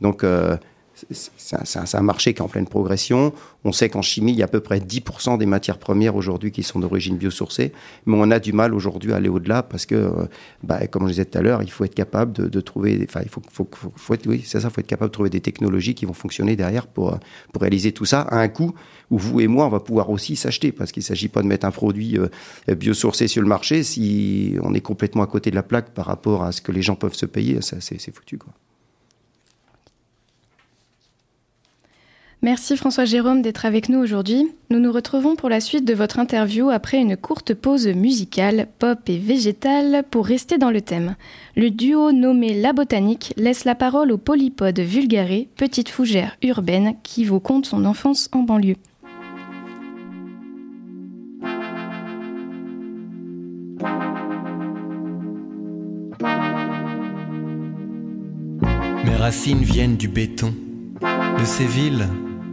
Donc, 0.00 0.24
euh, 0.24 0.56
c'est 1.10 1.96
un, 1.96 2.02
marché 2.02 2.34
qui 2.34 2.40
est 2.40 2.44
en 2.44 2.48
pleine 2.48 2.66
progression. 2.66 3.32
On 3.64 3.72
sait 3.72 3.88
qu'en 3.88 4.02
chimie, 4.02 4.32
il 4.32 4.38
y 4.38 4.42
a 4.42 4.46
à 4.46 4.48
peu 4.48 4.60
près 4.60 4.78
10% 4.78 5.38
des 5.38 5.46
matières 5.46 5.78
premières 5.78 6.16
aujourd'hui 6.16 6.50
qui 6.50 6.62
sont 6.62 6.80
d'origine 6.80 7.16
biosourcée, 7.16 7.72
mais 8.06 8.16
on 8.18 8.30
a 8.30 8.38
du 8.38 8.52
mal 8.52 8.74
aujourd'hui 8.74 9.12
à 9.12 9.16
aller 9.16 9.28
au-delà 9.28 9.62
parce 9.62 9.86
que, 9.86 9.94
euh, 9.94 10.10
bah, 10.62 10.86
comme 10.86 11.04
je 11.04 11.12
disais 11.12 11.24
tout 11.24 11.38
à 11.38 11.42
l'heure, 11.42 11.62
il 11.62 11.70
faut 11.70 11.84
être 11.84 11.94
capable 11.94 12.32
de, 12.32 12.60
trouver, 12.60 13.04
enfin, 13.08 13.20
il 13.22 13.28
faut, 13.28 13.42
faut, 13.52 13.68
faut, 13.96 14.14
être, 14.14 14.26
oui, 14.26 14.42
c'est 14.44 14.60
ça, 14.60 14.70
faut 14.70 14.80
être 14.80 14.86
capable 14.86 15.10
de 15.10 15.14
trouver 15.14 15.30
des 15.30 15.40
technologies 15.40 15.94
qui 15.94 16.06
vont 16.06 16.12
fonctionner 16.12 16.56
derrière 16.56 16.86
pour, 16.86 17.18
pour 17.52 17.62
réaliser 17.62 17.92
tout 17.92 18.04
ça 18.04 18.22
à 18.22 18.38
un 18.38 18.48
coût 18.48 18.74
où 19.10 19.18
vous 19.18 19.40
et 19.40 19.46
moi, 19.46 19.66
on 19.66 19.70
va 19.70 19.80
pouvoir 19.80 20.10
aussi 20.10 20.36
s'acheter 20.36 20.72
parce 20.72 20.90
qu'il 20.90 21.02
ne 21.02 21.06
s'agit 21.06 21.28
pas 21.28 21.42
de 21.42 21.46
mettre 21.46 21.66
un 21.66 21.70
produit 21.70 22.18
euh, 22.18 22.74
biosourcé 22.74 23.28
sur 23.28 23.42
le 23.42 23.48
marché 23.48 23.82
si 23.82 24.56
on 24.62 24.74
est 24.74 24.80
complètement 24.80 25.22
à 25.22 25.26
côté 25.26 25.50
de 25.50 25.54
la 25.54 25.62
plaque 25.62 25.90
par 25.90 26.06
rapport 26.06 26.42
à 26.42 26.52
ce 26.52 26.62
que 26.62 26.72
les 26.72 26.82
gens 26.82 26.96
peuvent 26.96 27.14
se 27.14 27.26
payer, 27.26 27.58
c'est 27.60 28.14
foutu, 28.14 28.38
quoi. 28.38 28.52
Merci 32.44 32.76
François 32.76 33.04
Jérôme 33.04 33.40
d'être 33.40 33.66
avec 33.66 33.88
nous 33.88 34.00
aujourd'hui. 34.00 34.50
Nous 34.68 34.80
nous 34.80 34.90
retrouvons 34.90 35.36
pour 35.36 35.48
la 35.48 35.60
suite 35.60 35.84
de 35.84 35.94
votre 35.94 36.18
interview 36.18 36.70
après 36.70 36.98
une 36.98 37.16
courte 37.16 37.54
pause 37.54 37.86
musicale, 37.86 38.66
pop 38.80 38.98
et 39.06 39.18
végétale, 39.18 40.02
pour 40.10 40.26
rester 40.26 40.58
dans 40.58 40.72
le 40.72 40.80
thème. 40.80 41.14
Le 41.54 41.70
duo 41.70 42.10
nommé 42.10 42.60
La 42.60 42.72
Botanique 42.72 43.32
laisse 43.36 43.64
la 43.64 43.76
parole 43.76 44.10
au 44.10 44.18
polypode 44.18 44.80
vulgaré, 44.80 45.50
petite 45.56 45.88
fougère 45.88 46.36
urbaine 46.42 46.96
qui 47.04 47.24
vous 47.24 47.38
conte 47.38 47.66
son 47.66 47.84
enfance 47.84 48.28
en 48.32 48.40
banlieue. 48.40 48.74
Mes 59.04 59.16
racines 59.16 59.62
viennent 59.62 59.96
du 59.96 60.08
béton, 60.08 60.52
de 61.38 61.44
ces 61.44 61.66
villes 61.66 62.08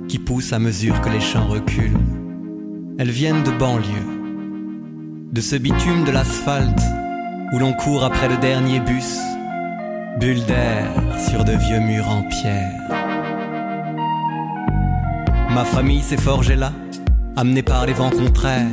qui 0.09 0.17
poussent 0.17 0.53
à 0.53 0.59
mesure 0.59 0.99
que 1.01 1.09
les 1.09 1.21
champs 1.21 1.45
reculent. 1.45 1.99
Elles 2.97 3.11
viennent 3.11 3.43
de 3.43 3.51
banlieue, 3.51 4.09
de 5.31 5.39
ce 5.39 5.55
bitume 5.55 6.03
de 6.03 6.11
l'asphalte 6.11 6.81
où 7.53 7.59
l'on 7.59 7.73
court 7.73 8.03
après 8.03 8.27
le 8.27 8.37
dernier 8.37 8.79
bus, 8.79 9.17
bulle 10.19 10.43
d'air 10.45 10.89
sur 11.29 11.45
de 11.45 11.53
vieux 11.53 11.79
murs 11.79 12.09
en 12.09 12.23
pierre. 12.23 12.73
Ma 15.51 15.63
famille 15.63 16.01
s'est 16.01 16.17
forgée 16.17 16.55
là, 16.55 16.73
amenée 17.37 17.63
par 17.63 17.85
les 17.85 17.93
vents 17.93 18.09
contraires, 18.09 18.67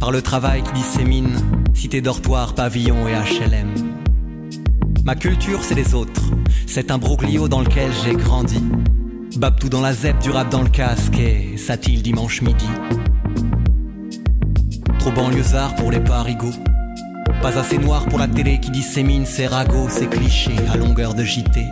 par 0.00 0.10
le 0.10 0.22
travail 0.22 0.62
qui 0.62 0.72
dissémine 0.72 1.36
cité 1.74 2.00
dortoir, 2.00 2.54
pavillon 2.54 3.06
et 3.06 3.12
HLM. 3.12 3.72
Ma 5.04 5.14
culture, 5.14 5.62
c'est 5.62 5.74
les 5.74 5.94
autres, 5.94 6.32
c'est 6.66 6.90
un 6.90 6.98
broglio 6.98 7.48
dans 7.48 7.60
lequel 7.60 7.90
j'ai 8.02 8.14
grandi. 8.14 8.62
Babtou 9.36 9.68
dans 9.68 9.80
la 9.80 9.92
zep, 9.92 10.18
du 10.20 10.30
rap 10.30 10.48
dans 10.50 10.62
le 10.62 10.68
casque 10.68 11.18
et 11.18 11.56
Satil 11.56 12.02
dimanche 12.02 12.42
midi? 12.42 12.66
Trop 14.98 15.12
banlieusard 15.12 15.76
pour 15.76 15.92
les 15.92 16.00
parigots. 16.00 16.54
Pas 17.40 17.56
assez 17.58 17.78
noir 17.78 18.06
pour 18.06 18.18
la 18.18 18.26
télé 18.26 18.58
qui 18.58 18.70
dissémine 18.70 19.26
ses 19.26 19.46
ragots, 19.46 19.88
ses 19.88 20.06
clichés 20.06 20.56
à 20.72 20.76
longueur 20.76 21.14
de 21.14 21.22
JT. 21.22 21.62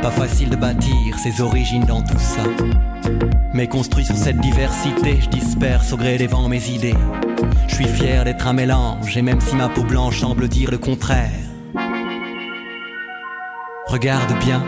Pas 0.00 0.10
facile 0.10 0.50
de 0.50 0.56
bâtir 0.56 1.18
ses 1.22 1.42
origines 1.42 1.84
dans 1.84 2.00
tout 2.00 2.18
ça. 2.18 2.44
Mais 3.52 3.68
construit 3.68 4.04
sur 4.04 4.16
cette 4.16 4.40
diversité, 4.40 5.18
je 5.20 5.28
disperse 5.28 5.92
au 5.92 5.96
gré 5.96 6.16
des 6.16 6.26
vents 6.26 6.48
mes 6.48 6.70
idées. 6.70 6.96
Je 7.68 7.74
suis 7.74 7.88
fier 7.88 8.24
d'être 8.24 8.46
un 8.46 8.52
mélange, 8.52 9.16
et 9.16 9.22
même 9.22 9.40
si 9.40 9.56
ma 9.56 9.68
peau 9.68 9.82
blanche 9.82 10.20
semble 10.20 10.48
dire 10.48 10.70
le 10.70 10.78
contraire. 10.78 11.30
Regarde 13.86 14.32
bien, 14.44 14.62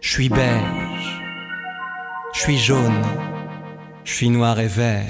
je 0.00 0.12
suis 0.12 0.28
beige, 0.28 1.20
je 2.32 2.40
suis 2.40 2.58
jaune, 2.58 3.02
je 4.04 4.12
suis 4.12 4.30
noir 4.30 4.58
et 4.58 4.66
vert. 4.66 5.06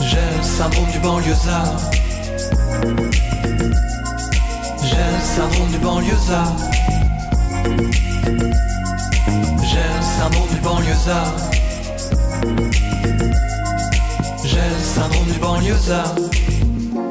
J'ai 0.00 0.36
le 0.36 0.42
syndrome 0.42 0.90
du 0.90 0.98
banlieusard. 1.00 1.90
J'ai 4.82 4.96
le 4.96 5.20
syndrome 5.20 5.70
du 5.70 5.78
banlieusard. 5.78 6.56
J'ai 9.62 9.88
le 9.96 10.02
syndrome 10.02 10.48
du 10.48 10.60
banlieusard. 10.60 11.53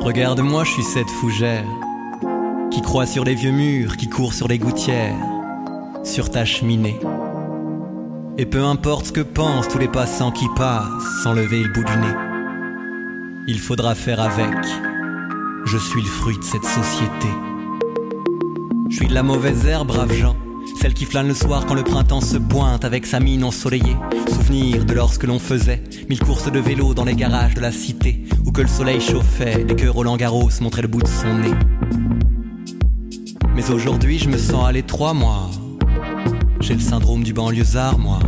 Regarde-moi, 0.02 0.64
je 0.64 0.72
suis 0.72 0.84
cette 0.84 1.10
fougère 1.10 1.66
qui 2.72 2.82
croit 2.82 3.06
sur 3.06 3.24
les 3.24 3.36
vieux 3.36 3.52
murs, 3.52 3.98
qui 3.98 4.10
court 4.10 4.34
sur 4.34 4.48
les 4.48 4.58
gouttières, 4.58 5.16
sur 6.04 6.32
ta 6.32 6.44
cheminée. 6.44 7.00
Et 8.40 8.48
peu 8.48 8.64
importe 8.64 9.08
ce 9.08 9.12
que 9.12 9.22
pensent 9.22 9.68
tous 9.68 9.78
les 9.78 9.88
passants 9.88 10.32
qui 10.32 10.48
passent 10.56 11.22
sans 11.24 11.34
lever 11.34 11.62
le 11.62 11.72
bout 11.72 11.84
du 11.84 11.98
nez, 11.98 12.16
il 13.48 13.60
faudra 13.60 13.94
faire 13.94 14.20
avec. 14.20 14.56
Je 15.66 15.78
suis 15.78 16.02
le 16.02 16.08
fruit 16.08 16.38
de 16.38 16.44
cette 16.44 16.66
société. 16.66 17.28
Je 18.90 18.96
suis 18.96 19.08
de 19.08 19.14
la 19.14 19.24
mauvaise 19.24 19.68
herbe, 19.68 19.88
braves 19.88 20.14
gens. 20.14 20.36
Celle 20.84 20.94
qui 20.94 21.06
flâne 21.06 21.30
le 21.30 21.34
soir 21.34 21.66
quand 21.66 21.76
le 21.76 21.84
printemps 21.86 22.20
se 22.20 22.36
pointe 22.36 22.84
avec 22.84 23.06
sa 23.06 23.22
mine 23.22 23.46
ensoleillée. 23.46 23.96
Souvenir 24.28 24.84
de 24.84 24.94
lorsque 24.94 25.24
l'on 25.24 25.40
faisait 25.40 25.82
mille 26.10 26.20
courses 26.20 26.52
de 26.52 26.60
vélo 26.60 26.94
dans 26.94 27.06
les 27.06 27.16
garages 27.16 27.54
de 27.54 27.62
la 27.62 27.72
cité. 27.72 28.26
Où 28.46 28.52
que 28.52 28.64
le 28.64 28.68
soleil 28.68 29.00
chauffait 29.00 29.66
et 29.70 29.78
que 29.78 29.88
Roland 29.88 30.18
Garros 30.18 30.50
montrait 30.60 30.82
le 30.82 30.90
bout 30.90 31.02
de 31.02 31.08
son 31.08 31.38
nez. 31.38 31.54
Mais 33.56 33.72
aujourd'hui 33.72 34.20
je 34.20 34.28
me 34.28 34.38
sens 34.38 34.68
à 34.68 34.74
l'étroit 34.74 35.14
moi. 35.14 35.50
J'ai 36.60 36.74
le 36.74 36.82
syndrome 36.82 37.24
du 37.24 37.32
banlieusard 37.32 37.98
moi. 37.98 38.20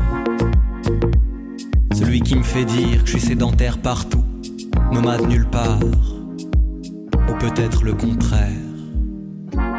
Celui 1.93 2.21
qui 2.21 2.35
me 2.35 2.43
fait 2.43 2.63
dire 2.63 3.03
que 3.03 3.07
je 3.07 3.17
suis 3.17 3.27
sédentaire 3.27 3.79
partout, 3.79 4.24
nomade 4.93 5.27
nulle 5.27 5.50
part. 5.50 5.81
Ou 5.83 7.33
peut-être 7.38 7.83
le 7.83 7.95
contraire. 7.95 8.47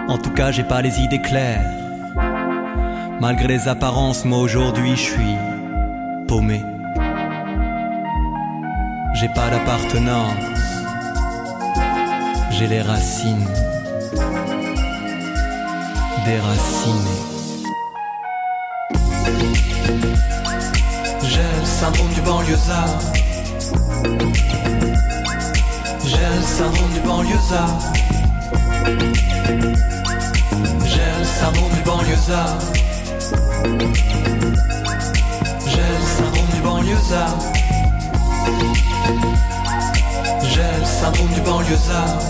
En 0.08 0.18
tout 0.18 0.32
cas 0.32 0.52
j'ai 0.52 0.64
pas 0.64 0.82
les 0.82 1.00
idées 1.00 1.22
claires. 1.22 1.85
Malgré 3.18 3.48
les 3.48 3.66
apparences, 3.66 4.24
moi 4.26 4.38
aujourd'hui 4.38 4.90
je 4.90 5.00
suis 5.00 5.36
paumé. 6.28 6.62
J'ai 9.14 9.28
pas 9.28 9.48
d'appartenance, 9.48 10.34
j'ai 12.50 12.66
les 12.66 12.82
racines 12.82 13.48
déracinées. 16.26 17.22
J'ai 21.22 21.40
le 21.60 21.64
syndrome 21.64 22.12
du 22.12 22.20
banlieusard. 22.20 23.00
J'ai 26.04 26.28
le 26.36 26.42
syndrome 26.42 26.92
du 26.92 27.00
banlieusard. 27.00 27.78
J'ai 30.84 31.18
le 31.18 31.24
syndrome 31.24 31.72
du 31.72 31.80
banlieusard. 31.82 32.58
J'ai 33.66 33.72
le 35.76 36.04
syndrome 36.16 36.50
du 36.54 36.60
banlieusard. 36.62 37.38
J'ai 40.42 40.70
le 40.78 40.84
syndrome 40.84 41.32
du 41.34 41.40
banlieusard. 41.40 42.20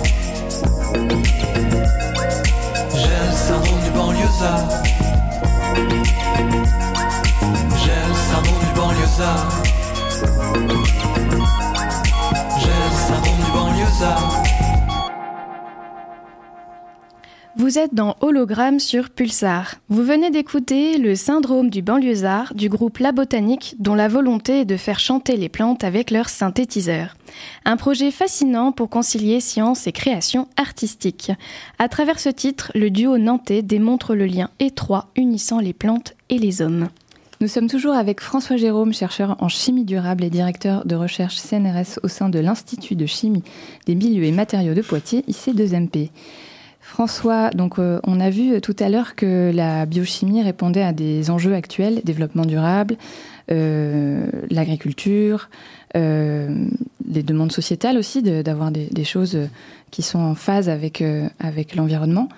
J'ai 2.94 3.20
le 3.26 3.34
syndrome 3.34 3.80
du 3.84 3.90
banlieusard. 3.90 4.68
J'ai 7.82 8.00
le 8.08 8.14
syndrome 8.14 8.60
du 8.64 8.72
banlieusard. 8.80 9.50
J'ai 12.60 12.78
le 12.88 12.96
syndrome 13.06 13.40
du 13.44 13.50
banlieusard. 13.52 14.65
Vous 17.66 17.80
êtes 17.80 17.96
dans 17.96 18.14
Hologramme 18.20 18.78
sur 18.78 19.10
Pulsar. 19.10 19.74
Vous 19.88 20.04
venez 20.04 20.30
d'écouter 20.30 20.98
le 20.98 21.16
syndrome 21.16 21.68
du 21.68 21.82
banlieusard 21.82 22.54
du 22.54 22.68
groupe 22.68 22.98
La 22.98 23.10
Botanique 23.10 23.74
dont 23.80 23.96
la 23.96 24.06
volonté 24.06 24.60
est 24.60 24.64
de 24.64 24.76
faire 24.76 25.00
chanter 25.00 25.36
les 25.36 25.48
plantes 25.48 25.82
avec 25.82 26.12
leur 26.12 26.28
synthétiseur. 26.28 27.16
Un 27.64 27.76
projet 27.76 28.12
fascinant 28.12 28.70
pour 28.70 28.88
concilier 28.88 29.40
science 29.40 29.88
et 29.88 29.92
création 29.92 30.46
artistique. 30.56 31.32
À 31.80 31.88
travers 31.88 32.20
ce 32.20 32.28
titre, 32.28 32.70
le 32.76 32.88
duo 32.88 33.18
nantais 33.18 33.62
démontre 33.62 34.14
le 34.14 34.26
lien 34.26 34.48
étroit 34.60 35.08
unissant 35.16 35.58
les 35.58 35.72
plantes 35.72 36.14
et 36.28 36.38
les 36.38 36.62
hommes. 36.62 36.86
Nous 37.40 37.48
sommes 37.48 37.68
toujours 37.68 37.94
avec 37.94 38.20
François 38.20 38.58
Jérôme, 38.58 38.94
chercheur 38.94 39.34
en 39.40 39.48
chimie 39.48 39.84
durable 39.84 40.22
et 40.22 40.30
directeur 40.30 40.86
de 40.86 40.94
recherche 40.94 41.38
CNRS 41.38 41.98
au 42.04 42.08
sein 42.08 42.28
de 42.28 42.38
l'Institut 42.38 42.94
de 42.94 43.06
chimie 43.06 43.42
des 43.86 43.96
milieux 43.96 44.22
et 44.22 44.30
matériaux 44.30 44.74
de 44.74 44.82
Poitiers, 44.82 45.24
IC2MP. 45.28 46.10
François, 46.86 47.50
donc 47.50 47.78
euh, 47.78 47.98
on 48.04 48.20
a 48.20 48.30
vu 48.30 48.60
tout 48.60 48.76
à 48.78 48.88
l'heure 48.88 49.16
que 49.16 49.50
la 49.52 49.86
biochimie 49.86 50.42
répondait 50.42 50.82
à 50.82 50.92
des 50.92 51.30
enjeux 51.30 51.52
actuels, 51.52 52.00
développement 52.04 52.46
durable, 52.46 52.96
euh, 53.50 54.30
l'agriculture, 54.50 55.50
euh, 55.96 56.66
les 57.08 57.22
demandes 57.22 57.52
sociétales 57.52 57.96
aussi, 57.96 58.22
d'avoir 58.22 58.70
des, 58.70 59.04
choses 59.04 59.38
qui 59.90 60.02
sont 60.02 60.18
en 60.18 60.34
phase 60.34 60.68
avec, 60.68 61.00
euh, 61.00 61.28
avec 61.38 61.74
l'environnement. 61.74 62.28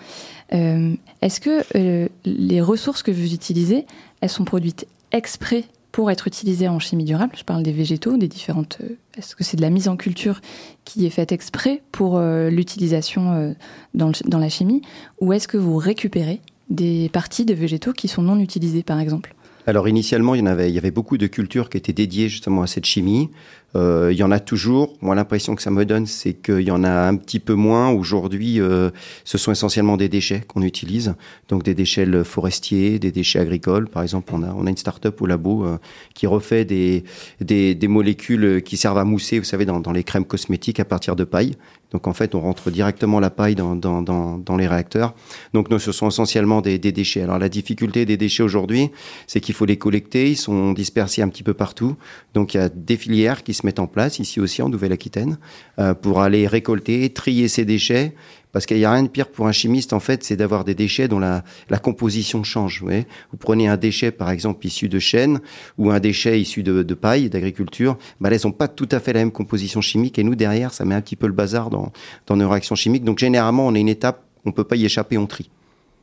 Euh, 0.52 0.94
est-ce 1.22 1.40
que 1.40 2.08
les 2.24 2.60
ressources 2.60 3.02
que 3.02 3.10
vous 3.10 3.34
utilisez, 3.34 3.86
elles 4.20 4.28
sont 4.30 4.44
produites 4.44 4.86
exprès 5.12 5.64
pour 5.98 6.12
être 6.12 6.28
utilisées 6.28 6.68
en 6.68 6.78
chimie 6.78 7.02
durable 7.02 7.32
Je 7.36 7.42
parle 7.42 7.64
des 7.64 7.72
végétaux, 7.72 8.16
des 8.16 8.28
différentes. 8.28 8.78
Est-ce 9.16 9.34
que 9.34 9.42
c'est 9.42 9.56
de 9.56 9.62
la 9.62 9.68
mise 9.68 9.88
en 9.88 9.96
culture 9.96 10.40
qui 10.84 11.04
est 11.04 11.10
faite 11.10 11.32
exprès 11.32 11.82
pour 11.90 12.20
l'utilisation 12.20 13.56
dans, 13.94 14.12
dans 14.26 14.38
la 14.38 14.48
chimie 14.48 14.80
Ou 15.20 15.32
est-ce 15.32 15.48
que 15.48 15.56
vous 15.56 15.76
récupérez 15.76 16.40
des 16.70 17.08
parties 17.12 17.44
de 17.44 17.52
végétaux 17.52 17.92
qui 17.92 18.06
sont 18.06 18.22
non 18.22 18.38
utilisées, 18.38 18.84
par 18.84 19.00
exemple? 19.00 19.34
Alors 19.66 19.88
initialement, 19.88 20.36
il 20.36 20.44
y 20.44 20.78
avait 20.78 20.92
beaucoup 20.92 21.18
de 21.18 21.26
cultures 21.26 21.68
qui 21.68 21.76
étaient 21.78 21.92
dédiées 21.92 22.28
justement 22.28 22.62
à 22.62 22.68
cette 22.68 22.86
chimie. 22.86 23.30
Euh, 23.76 24.08
il 24.10 24.18
y 24.18 24.22
en 24.22 24.30
a 24.30 24.40
toujours. 24.40 24.96
Moi, 25.02 25.14
l'impression 25.14 25.54
que 25.54 25.62
ça 25.62 25.70
me 25.70 25.84
donne, 25.84 26.06
c'est 26.06 26.32
qu'il 26.34 26.60
y 26.60 26.70
en 26.70 26.84
a 26.84 26.90
un 26.90 27.16
petit 27.16 27.38
peu 27.38 27.54
moins. 27.54 27.90
Aujourd'hui, 27.90 28.60
euh, 28.60 28.90
ce 29.24 29.36
sont 29.36 29.52
essentiellement 29.52 29.96
des 29.96 30.08
déchets 30.08 30.42
qu'on 30.46 30.62
utilise. 30.62 31.14
Donc 31.48 31.62
des 31.62 31.74
déchets 31.74 32.06
forestiers, 32.24 32.98
des 32.98 33.12
déchets 33.12 33.40
agricoles. 33.40 33.88
Par 33.88 34.02
exemple, 34.02 34.32
on 34.34 34.42
a, 34.42 34.52
on 34.54 34.66
a 34.66 34.70
une 34.70 34.76
start-up 34.76 35.20
au 35.20 35.26
labo 35.26 35.64
euh, 35.64 35.78
qui 36.14 36.26
refait 36.26 36.64
des, 36.64 37.04
des, 37.40 37.74
des, 37.74 37.88
molécules 37.88 38.62
qui 38.62 38.76
servent 38.76 38.98
à 38.98 39.04
mousser, 39.04 39.38
vous 39.38 39.44
savez, 39.44 39.66
dans, 39.66 39.80
dans 39.80 39.92
les 39.92 40.04
crèmes 40.04 40.24
cosmétiques 40.24 40.80
à 40.80 40.84
partir 40.84 41.14
de 41.16 41.24
paille. 41.24 41.56
Donc 41.92 42.06
en 42.06 42.12
fait, 42.12 42.34
on 42.34 42.40
rentre 42.40 42.70
directement 42.70 43.18
la 43.18 43.30
paille 43.30 43.54
dans, 43.54 43.74
dans, 43.74 44.02
dans, 44.02 44.38
dans 44.38 44.56
les 44.56 44.66
réacteurs. 44.66 45.14
Donc 45.54 45.70
nous, 45.70 45.78
ce 45.78 45.92
sont 45.92 46.08
essentiellement 46.08 46.60
des, 46.60 46.78
des 46.78 46.92
déchets. 46.92 47.22
Alors 47.22 47.38
la 47.38 47.48
difficulté 47.48 48.04
des 48.04 48.16
déchets 48.16 48.42
aujourd'hui, 48.42 48.90
c'est 49.26 49.40
qu'il 49.40 49.54
faut 49.54 49.64
les 49.64 49.78
collecter. 49.78 50.30
Ils 50.30 50.36
sont 50.36 50.72
dispersés 50.72 51.22
un 51.22 51.28
petit 51.28 51.42
peu 51.42 51.54
partout. 51.54 51.96
Donc 52.34 52.54
il 52.54 52.58
y 52.58 52.60
a 52.60 52.68
des 52.68 52.96
filières 52.96 53.42
qui 53.42 53.54
se 53.54 53.64
mettent 53.64 53.80
en 53.80 53.86
place 53.86 54.18
ici 54.18 54.38
aussi 54.40 54.60
en 54.60 54.68
Nouvelle-Aquitaine 54.68 55.38
euh, 55.78 55.94
pour 55.94 56.20
aller 56.20 56.46
récolter, 56.46 57.08
trier 57.10 57.48
ces 57.48 57.64
déchets. 57.64 58.14
Parce 58.52 58.64
qu'il 58.66 58.78
n'y 58.78 58.84
a 58.84 58.92
rien 58.92 59.02
de 59.02 59.08
pire 59.08 59.28
pour 59.28 59.46
un 59.46 59.52
chimiste, 59.52 59.92
en 59.92 60.00
fait, 60.00 60.24
c'est 60.24 60.36
d'avoir 60.36 60.64
des 60.64 60.74
déchets 60.74 61.06
dont 61.08 61.18
la, 61.18 61.42
composition 61.82 62.42
change. 62.42 62.82
Vous, 62.82 62.88
vous 62.88 63.36
prenez 63.36 63.68
un 63.68 63.76
déchet, 63.76 64.10
par 64.10 64.30
exemple, 64.30 64.66
issu 64.66 64.88
de 64.88 64.98
chêne 64.98 65.40
ou 65.76 65.90
un 65.90 66.00
déchet 66.00 66.40
issu 66.40 66.62
de, 66.62 66.94
paille, 66.94 67.28
d'agriculture, 67.28 67.98
bah, 68.20 68.30
elles 68.32 68.40
n'ont 68.44 68.52
pas 68.52 68.68
tout 68.68 68.88
à 68.90 69.00
fait 69.00 69.12
la 69.12 69.20
même 69.20 69.32
composition 69.32 69.80
chimique. 69.80 70.18
Et 70.18 70.24
nous, 70.24 70.34
derrière, 70.34 70.72
ça 70.72 70.84
met 70.84 70.94
un 70.94 71.00
petit 71.00 71.16
peu 71.16 71.26
le 71.26 71.32
bazar 71.32 71.70
dans, 71.70 71.92
dans 72.26 72.36
nos 72.36 72.48
réactions 72.48 72.74
chimiques. 72.74 73.04
Donc, 73.04 73.18
généralement, 73.18 73.66
on 73.66 73.74
a 73.74 73.78
une 73.78 73.88
étape, 73.88 74.24
on 74.44 74.52
peut 74.52 74.64
pas 74.64 74.76
y 74.76 74.84
échapper, 74.84 75.18
on 75.18 75.26
trie. 75.26 75.50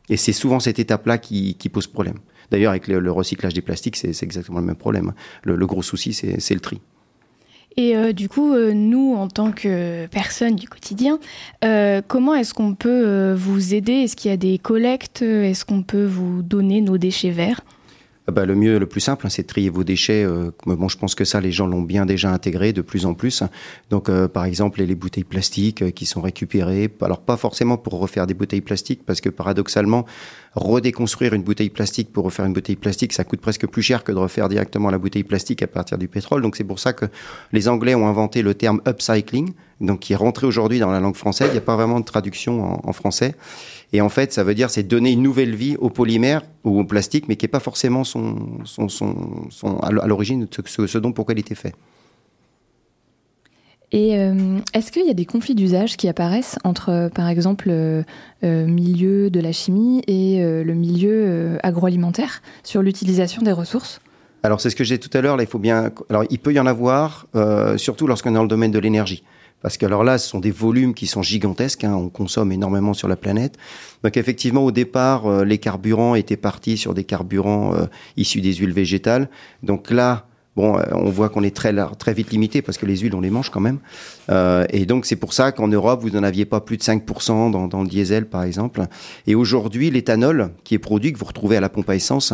Et 0.10 0.18
c'est 0.18 0.34
souvent 0.34 0.60
cette 0.60 0.78
étape-là 0.78 1.18
qui, 1.18 1.58
pose 1.72 1.88
problème. 1.88 2.20
D'ailleurs, 2.52 2.72
avec 2.72 2.88
le, 2.88 3.12
recyclage 3.12 3.56
des 3.56 3.62
plastiques, 3.62 3.96
c'est 3.96 4.22
exactement 4.22 4.60
le 4.60 4.66
même 4.66 4.76
problème. 4.76 5.14
Le, 5.44 5.56
le 5.56 5.66
gros 5.66 5.82
souci, 5.82 6.14
c'est 6.14 6.54
le 6.54 6.60
tri. 6.60 6.80
Et 7.78 7.96
euh, 7.98 8.14
du 8.14 8.30
coup, 8.30 8.54
euh, 8.54 8.74
nous, 8.74 9.16
en 9.16 9.28
tant 9.28 9.52
que 9.52 10.08
personnes 10.08 10.56
du 10.56 10.68
quotidien, 10.68 11.20
euh, 11.64 12.02
comment 12.08 12.34
est-ce 12.34 12.54
qu'on 12.54 12.74
peut 12.74 13.04
euh, 13.06 13.36
vous 13.38 13.74
aider? 13.74 13.94
Est-ce 13.94 14.16
qu'il 14.16 14.32
y 14.32 14.34
a 14.34 14.38
des 14.38 14.58
collectes? 14.58 15.22
Est-ce 15.22 15.66
qu'on 15.66 15.84
peut 15.84 16.06
vous 16.06 16.42
donner 16.42 16.82
nos 16.82 16.98
déchets 16.98 17.32
verts? 17.32 17.62
Bah, 18.32 18.46
le 18.46 18.56
mieux, 18.56 18.80
le 18.80 18.88
plus 18.88 19.02
simple, 19.02 19.28
hein, 19.28 19.30
c'est 19.30 19.44
de 19.44 19.48
trier 19.48 19.70
vos 19.70 19.84
déchets. 19.84 20.24
Euh, 20.24 20.52
bon, 20.66 20.88
je 20.88 20.98
pense 20.98 21.14
que 21.14 21.26
ça, 21.26 21.40
les 21.42 21.52
gens 21.52 21.68
l'ont 21.68 21.84
bien 21.84 22.06
déjà 22.06 22.32
intégré 22.32 22.74
de 22.74 22.82
plus 22.82 23.06
en 23.06 23.14
plus. 23.14 23.44
Donc, 23.92 24.10
euh, 24.10 24.28
par 24.28 24.46
exemple, 24.46 24.80
les, 24.80 24.88
les 24.88 24.96
bouteilles 24.96 25.24
plastiques 25.24 25.84
euh, 25.84 25.92
qui 25.92 26.06
sont 26.06 26.22
récupérées. 26.22 26.90
Alors, 27.02 27.22
pas 27.22 27.38
forcément 27.38 27.78
pour 27.78 28.00
refaire 28.00 28.26
des 28.26 28.34
bouteilles 28.34 28.62
plastiques, 28.62 29.02
parce 29.06 29.22
que 29.22 29.30
paradoxalement, 29.30 30.06
redéconstruire 30.56 31.34
une 31.34 31.44
bouteille 31.44 31.70
plastique 31.70 32.12
pour 32.12 32.26
refaire 32.26 32.46
une 32.46 32.54
bouteille 32.54 32.76
plastique, 32.78 33.14
ça 33.14 33.24
coûte 33.24 33.42
presque 33.42 33.68
plus 33.68 33.84
cher 33.84 34.04
que 34.04 34.12
de 34.12 34.18
refaire 34.18 34.50
directement 34.50 34.90
la 34.90 34.98
bouteille 34.98 35.24
plastique 35.24 35.62
à 35.62 35.68
partir 35.68 36.00
du 36.00 36.08
pétrole. 36.08 36.42
Donc, 36.42 36.56
c'est 36.56 36.64
pour 36.64 36.80
ça 36.80 36.94
que 36.94 37.06
les 37.52 37.68
Anglais 37.68 37.94
ont 37.94 38.08
inventé 38.08 38.42
le 38.42 38.56
terme 38.56 38.82
upcycling, 38.88 39.54
donc 39.82 40.00
qui 40.00 40.14
est 40.14 40.16
rentré 40.16 40.48
aujourd'hui 40.48 40.80
dans 40.80 40.92
la 40.92 41.00
langue 41.00 41.16
française. 41.16 41.50
Il 41.50 41.54
n'y 41.54 41.58
a 41.58 41.62
pas 41.62 41.76
vraiment 41.76 42.00
de 42.00 42.06
traduction 42.06 42.64
en, 42.64 42.82
en 42.84 42.94
français. 42.94 43.36
Et 43.94 44.02
en 44.02 44.10
fait, 44.10 44.34
ça 44.34 44.44
veut 44.44 44.56
dire 44.56 44.70
c'est 44.70 44.84
donner 44.84 45.12
une 45.12 45.22
nouvelle 45.22 45.56
vie 45.56 45.76
au 45.78 45.90
polymère 45.90 46.42
ou 46.64 46.80
au 46.80 46.84
plastique, 46.84 47.28
mais 47.28 47.36
qui 47.36 47.46
n'est 47.46 47.50
pas 47.50 47.60
forcément 47.60 48.04
son, 48.04 48.36
son, 48.64 48.90
son, 48.90 49.48
son 49.50 49.78
à 49.80 49.92
l'origine 49.92 50.42
de 50.42 50.50
ce, 50.66 50.88
ce 50.88 50.98
dont 50.98 51.12
pourquoi 51.12 51.34
il 51.34 51.40
était 51.40 51.56
fait. 51.56 51.74
Et 53.92 54.18
euh, 54.18 54.58
est-ce 54.74 54.92
qu'il 54.92 55.06
y 55.06 55.10
a 55.12 55.14
des 55.14 55.26
conflits 55.26 55.56
d'usage 55.56 55.96
qui 55.96 56.10
apparaissent 56.10 56.58
entre, 56.64 57.10
par 57.14 57.30
exemple, 57.30 57.68
euh, 57.70 58.04
euh, 58.44 58.66
milieu 58.66 59.30
de 59.30 59.40
la 59.40 59.52
chimie 59.52 60.02
et 60.08 60.44
euh, 60.44 60.64
le 60.64 60.74
milieu 60.74 61.14
euh, 61.14 61.58
agroalimentaire 61.64 62.42
sur 62.64 62.82
l'utilisation 62.82 63.44
des 63.44 63.52
ressources? 63.52 64.02
Alors 64.44 64.60
c'est 64.60 64.70
ce 64.72 64.76
que 64.76 64.84
j'ai 64.84 64.98
tout 64.98 65.16
à 65.16 65.22
l'heure. 65.22 65.38
Là, 65.38 65.44
il 65.44 65.50
faut 65.50 65.60
bien. 65.60 65.92
Alors 66.10 66.24
il 66.30 66.40
peut 66.40 66.52
y 66.52 66.60
en 66.60 66.66
avoir, 66.66 67.28
euh, 67.36 67.78
surtout 67.78 68.08
lorsqu'on 68.08 68.32
est 68.32 68.36
dans 68.36 68.42
le 68.42 68.50
domaine 68.50 68.72
de 68.72 68.80
l'énergie. 68.80 69.24
Parce 69.66 69.78
que 69.78 69.86
alors 69.88 70.04
là, 70.04 70.20
ce 70.20 70.30
sont 70.30 70.40
des 70.40 70.52
volumes 70.52 70.94
qui 70.94 71.08
sont 71.08 71.24
gigantesques. 71.24 71.86
Hein, 71.86 71.96
on 71.96 72.08
consomme 72.08 72.52
énormément 72.52 72.94
sur 72.94 73.08
la 73.08 73.16
planète. 73.16 73.58
Donc 74.04 74.16
effectivement, 74.16 74.64
au 74.64 74.72
départ, 74.72 75.26
euh, 75.26 75.44
les 75.44 75.58
carburants 75.58 76.14
étaient 76.14 76.38
partis 76.38 76.78
sur 76.78 76.94
des 76.94 77.04
carburants 77.04 77.74
euh, 77.74 77.88
issus 78.16 78.42
des 78.42 78.54
huiles 78.54 78.74
végétales. 78.74 79.28
Donc 79.64 79.90
là, 79.90 80.28
Bon, 80.56 80.80
on 80.94 81.10
voit 81.10 81.28
qu'on 81.28 81.44
est 81.44 81.54
très, 81.54 81.74
très 82.00 82.14
vite 82.14 82.32
limité 82.32 82.62
parce 82.62 82.78
que 82.78 82.86
les 82.86 83.00
huiles, 83.00 83.14
on 83.14 83.20
les 83.20 83.30
mange 83.30 83.50
quand 83.50 83.60
même. 83.60 83.80
Euh, 84.30 84.66
et 84.70 84.86
donc, 84.86 85.06
c'est 85.06 85.16
pour 85.16 85.34
ça 85.34 85.52
qu'en 85.52 85.68
Europe, 85.68 86.02
vous 86.02 86.10
n'en 86.10 86.24
aviez 86.24 86.46
pas 86.46 86.62
plus 86.62 86.78
de 86.78 86.84
5% 86.84 87.52
dans, 87.52 87.68
dans 87.68 87.82
le 87.82 87.88
diesel, 87.88 88.26
par 88.28 88.44
exemple. 88.44 88.84
Et 89.28 89.36
aujourd'hui, 89.36 89.92
l'éthanol 89.92 90.52
qui 90.64 90.76
est 90.76 90.80
produit, 90.80 91.14
que 91.14 91.18
vous 91.18 91.26
retrouvez 91.26 91.58
à 91.58 91.62
la 91.62 91.70
pompe 91.70 91.90
à 91.90 91.96
essence, 91.96 92.34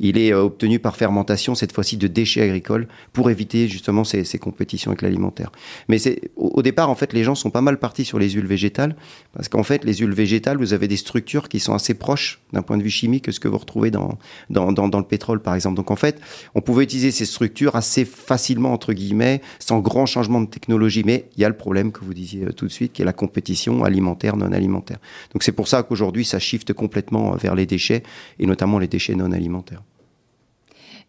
il 0.00 0.18
est 0.18 0.32
euh, 0.32 0.42
obtenu 0.42 0.78
par 0.78 0.96
fermentation, 0.96 1.54
cette 1.54 1.72
fois-ci 1.72 1.96
de 1.96 2.06
déchets 2.06 2.42
agricoles, 2.42 2.88
pour 3.12 3.30
éviter 3.30 3.68
justement 3.68 4.04
ces, 4.04 4.24
ces 4.24 4.38
compétitions 4.38 4.90
avec 4.90 5.02
l'alimentaire. 5.02 5.50
Mais 5.88 5.98
c'est 5.98 6.30
au, 6.36 6.62
départ, 6.62 6.90
en 6.90 6.94
fait, 6.94 7.12
les 7.12 7.24
gens 7.24 7.34
sont 7.34 7.50
pas 7.50 7.60
mal 7.60 7.78
partis 7.78 8.04
sur 8.04 8.18
les 8.18 8.30
huiles 8.30 8.46
végétales, 8.46 8.96
parce 9.32 9.48
qu'en 9.48 9.62
fait, 9.62 9.84
les 9.84 9.94
huiles 9.94 10.12
végétales, 10.12 10.58
vous 10.58 10.72
avez 10.72 10.88
des 10.88 10.96
structures 10.96 11.48
qui 11.48 11.60
sont 11.60 11.74
assez 11.74 11.94
proches 11.94 12.40
d'un 12.52 12.62
point 12.62 12.76
de 12.76 12.82
vue 12.82 12.90
chimique 12.90 13.24
que 13.24 13.32
ce 13.32 13.40
que 13.40 13.48
vous 13.48 13.58
retrouvez 13.58 13.90
dans, 13.90 14.18
dans, 14.50 14.72
dans, 14.72 14.88
dans 14.88 14.98
le 14.98 15.04
pétrole, 15.04 15.40
par 15.40 15.54
exemple. 15.54 15.76
Donc, 15.76 15.90
en 15.90 15.96
fait, 15.96 16.20
on 16.54 16.60
pouvait 16.60 16.84
utiliser 16.84 17.10
ces 17.10 17.24
structures 17.24 17.76
assez 17.76 18.04
facilement, 18.04 18.72
entre 18.72 18.92
guillemets, 18.92 19.40
sans 19.58 19.78
grand 19.78 20.06
changement 20.06 20.40
de 20.40 20.46
technologie. 20.46 21.02
Mais 21.04 21.26
il 21.36 21.42
y 21.42 21.44
a 21.44 21.48
le 21.48 21.56
problème 21.56 21.92
que 21.92 22.04
vous 22.04 22.14
disiez 22.14 22.44
euh, 22.44 22.52
tout 22.52 22.66
de 22.66 22.70
suite, 22.70 22.92
qui 22.92 23.02
est 23.02 23.04
la 23.04 23.12
compétition 23.12 23.84
alimentaire, 23.84 24.36
non 24.36 24.52
alimentaire. 24.52 24.98
Donc 25.32 25.42
c'est 25.42 25.52
pour 25.52 25.68
ça 25.68 25.82
qu'aujourd'hui, 25.82 26.24
ça 26.24 26.38
shift 26.38 26.72
complètement 26.72 27.34
euh, 27.34 27.36
vers 27.36 27.54
les 27.54 27.66
déchets, 27.66 28.02
et 28.38 28.46
notamment 28.46 28.78
les 28.78 28.88
déchets 28.88 29.14
non 29.14 29.32
alimentaires. 29.32 29.82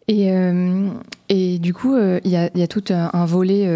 Et, 0.06 0.30
euh, 0.30 0.90
et 1.28 1.58
du 1.58 1.72
coup, 1.72 1.96
il 1.96 2.30
y, 2.30 2.36
a, 2.36 2.50
y, 2.54 2.62
a, 2.62 2.66
tout 2.66 2.84
un, 2.90 3.24
volet 3.24 3.68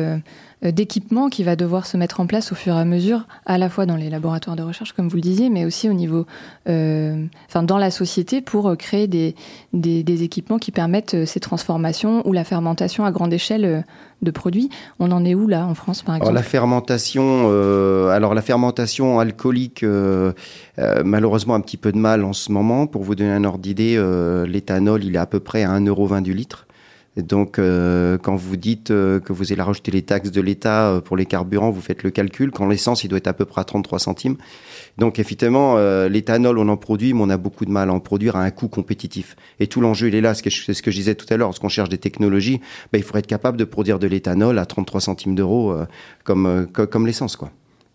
d'équipement 0.63 1.29
qui 1.29 1.45
va 1.45 1.57
devoir 1.57 1.87
se 1.87 1.97
mettre 1.97 2.21
en 2.21 2.27
place 2.27 2.53
au 2.53 2.55
fur 2.55 2.75
et 2.75 2.79
à 2.79 2.85
mesure, 2.85 3.27
à 3.47 3.59
la 3.59 3.69
fois 3.69 3.87
dans 3.87 3.97
les 3.97 4.11
laboratoires 4.11 4.57
de 4.57 4.63
recherche, 4.63 4.93
comme 4.93 5.09
vous 5.09 5.17
le 5.17 5.23
disiez, 5.23 5.49
mais 5.49 5.65
aussi 5.65 5.89
au 5.89 5.93
niveau, 5.93 6.27
euh, 6.69 7.25
enfin, 7.49 7.63
dans 7.63 7.79
la 7.79 7.91
société 7.91 8.41
pour 8.41 8.77
créer 8.77 9.07
des, 9.07 9.35
des, 9.73 10.03
des, 10.03 10.23
équipements 10.25 10.59
qui 10.59 10.73
permettent 10.73 11.25
ces 11.25 11.41
transformations 11.41 12.27
ou 12.27 12.33
la 12.33 12.45
fermentation 12.45 13.05
à 13.05 13.13
grande 13.13 13.33
échelle 13.33 13.85
de 14.23 14.31
produits. 14.31 14.71
On 14.99 15.11
en 15.13 15.25
est 15.25 15.35
où 15.35 15.47
là 15.47 15.67
en 15.67 15.75
France 15.75 16.03
par 16.03 16.17
exemple 16.17 16.31
alors, 16.31 16.35
La 16.35 16.43
fermentation, 16.43 17.47
euh, 17.47 18.09
alors 18.09 18.35
la 18.35 18.43
fermentation 18.43 19.21
alcoolique, 19.21 19.83
euh, 19.83 20.33
euh, 20.79 21.03
malheureusement 21.05 21.55
un 21.55 21.61
petit 21.61 21.77
peu 21.77 21.93
de 21.93 21.99
mal 21.99 22.25
en 22.25 22.33
ce 22.33 22.51
moment. 22.53 22.87
Pour 22.87 23.03
vous 23.03 23.15
donner 23.15 23.31
un 23.31 23.45
ordre 23.45 23.61
d'idée, 23.61 23.95
euh, 23.97 24.47
l'éthanol 24.47 25.05
il 25.05 25.15
est 25.15 25.19
à 25.19 25.27
peu 25.27 25.41
près 25.41 25.63
à 25.63 25.71
1,20€ 25.71 26.23
du 26.23 26.35
litre. 26.35 26.67
Donc, 27.23 27.59
euh, 27.59 28.19
quand 28.19 28.37
vous 28.37 28.57
dites 28.57 28.91
euh, 28.91 29.19
que 29.19 29.33
vous 29.33 29.53
allez 29.53 29.63
rajouter 29.63 29.91
les 29.91 30.03
taxes 30.03 30.31
de 30.31 30.41
l'État 30.41 31.01
pour 31.05 31.17
les 31.17 31.27
carburants, 31.27 31.71
vous 31.71 31.81
faites 31.81 32.03
le 32.03 32.11
calcul. 32.11 32.51
Quand 32.51 32.69
l'essence, 32.69 33.05
il 33.05 33.09
doit 33.09 33.19
être 33.19 33.27
à 33.27 33.33
peu 33.33 33.45
près 33.45 33.61
à 33.61 33.65
33 33.65 33.99
centimes. 33.99 34.37
Donc, 34.99 35.19
effectivement, 35.19 35.77
euh, 35.77 36.09
l'éthanol, 36.09 36.59
on 36.59 36.69
en 36.69 36.77
produit, 36.77 37.15
mais 37.15 37.23
on 37.23 37.31
a 37.31 37.37
beaucoup 37.37 37.65
de 37.65 37.71
mal 37.71 37.91
à 37.91 37.93
en 37.93 38.01
produire 38.01 38.37
à 38.37 38.43
un 38.43 38.51
coût 38.51 38.69
compétitif. 38.69 39.37
Et 39.59 39.67
tout 39.67 39.81
l'enjeu, 39.81 40.09
il 40.09 40.15
est 40.15 40.21
là. 40.21 40.35
C'est 40.35 40.51
ce 40.51 40.83
que 40.83 40.91
je 40.91 40.97
disais 40.97 41.15
tout 41.15 41.27
à 41.31 41.37
l'heure. 41.37 41.49
Lorsqu'on 41.49 41.69
cherche 41.69 41.89
des 41.89 41.99
technologies, 41.99 42.61
ben, 42.93 42.99
il 42.99 43.03
faudrait 43.03 43.21
être 43.21 43.27
capable 43.27 43.57
de 43.57 43.65
produire 43.65 43.99
de 43.99 44.07
l'éthanol 44.07 44.59
à 44.59 44.67
33 44.67 45.01
centimes 45.01 45.35
d'euros 45.35 45.75
comme, 46.25 46.67
comme 46.73 47.07
l'essence, 47.07 47.37
quoi. 47.37 47.51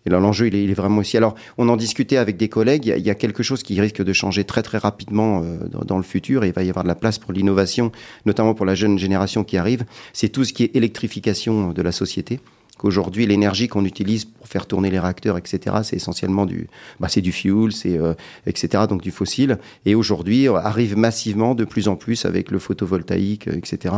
Et 0.05 0.09
là, 0.09 0.19
l'enjeu, 0.19 0.47
il, 0.47 0.55
il 0.55 0.69
est, 0.69 0.73
vraiment 0.73 0.99
aussi. 0.99 1.17
Alors, 1.17 1.35
on 1.57 1.69
en 1.69 1.77
discutait 1.77 2.17
avec 2.17 2.37
des 2.37 2.49
collègues. 2.49 2.93
Il 2.97 3.05
y, 3.05 3.09
a, 3.09 3.15
quelque 3.15 3.43
chose 3.43 3.63
qui 3.63 3.79
risque 3.79 4.03
de 4.03 4.13
changer 4.13 4.43
très 4.43 4.61
très 4.61 4.77
rapidement 4.77 5.41
euh, 5.43 5.57
dans, 5.69 5.81
dans, 5.81 5.97
le 5.97 6.03
futur. 6.03 6.43
Et 6.43 6.47
il 6.47 6.53
va 6.53 6.63
y 6.63 6.69
avoir 6.69 6.83
de 6.83 6.89
la 6.89 6.95
place 6.95 7.17
pour 7.17 7.33
l'innovation, 7.33 7.91
notamment 8.25 8.53
pour 8.53 8.65
la 8.65 8.75
jeune 8.75 8.97
génération 8.97 9.43
qui 9.43 9.57
arrive. 9.57 9.85
C'est 10.11 10.29
tout 10.29 10.43
ce 10.43 10.53
qui 10.53 10.63
est 10.63 10.75
électrification 10.75 11.71
de 11.71 11.81
la 11.81 11.91
société 11.91 12.39
qu'aujourd'hui 12.77 13.25
l'énergie 13.25 13.67
qu'on 13.67 13.85
utilise 13.85 14.25
pour 14.25 14.47
faire 14.47 14.65
tourner 14.65 14.89
les 14.89 14.99
réacteurs, 14.99 15.37
etc., 15.37 15.77
c'est 15.83 15.95
essentiellement 15.95 16.45
du, 16.45 16.67
bah, 16.99 17.07
c'est 17.09 17.21
du 17.21 17.31
fuel, 17.31 17.71
c'est 17.71 17.97
euh, 17.97 18.13
etc., 18.45 18.83
donc 18.89 19.01
du 19.01 19.11
fossile. 19.11 19.59
Et 19.85 19.95
aujourd'hui 19.95 20.47
arrive 20.47 20.97
massivement 20.97 21.55
de 21.55 21.65
plus 21.65 21.87
en 21.87 21.95
plus 21.95 22.25
avec 22.25 22.51
le 22.51 22.59
photovoltaïque, 22.59 23.47
etc., 23.47 23.95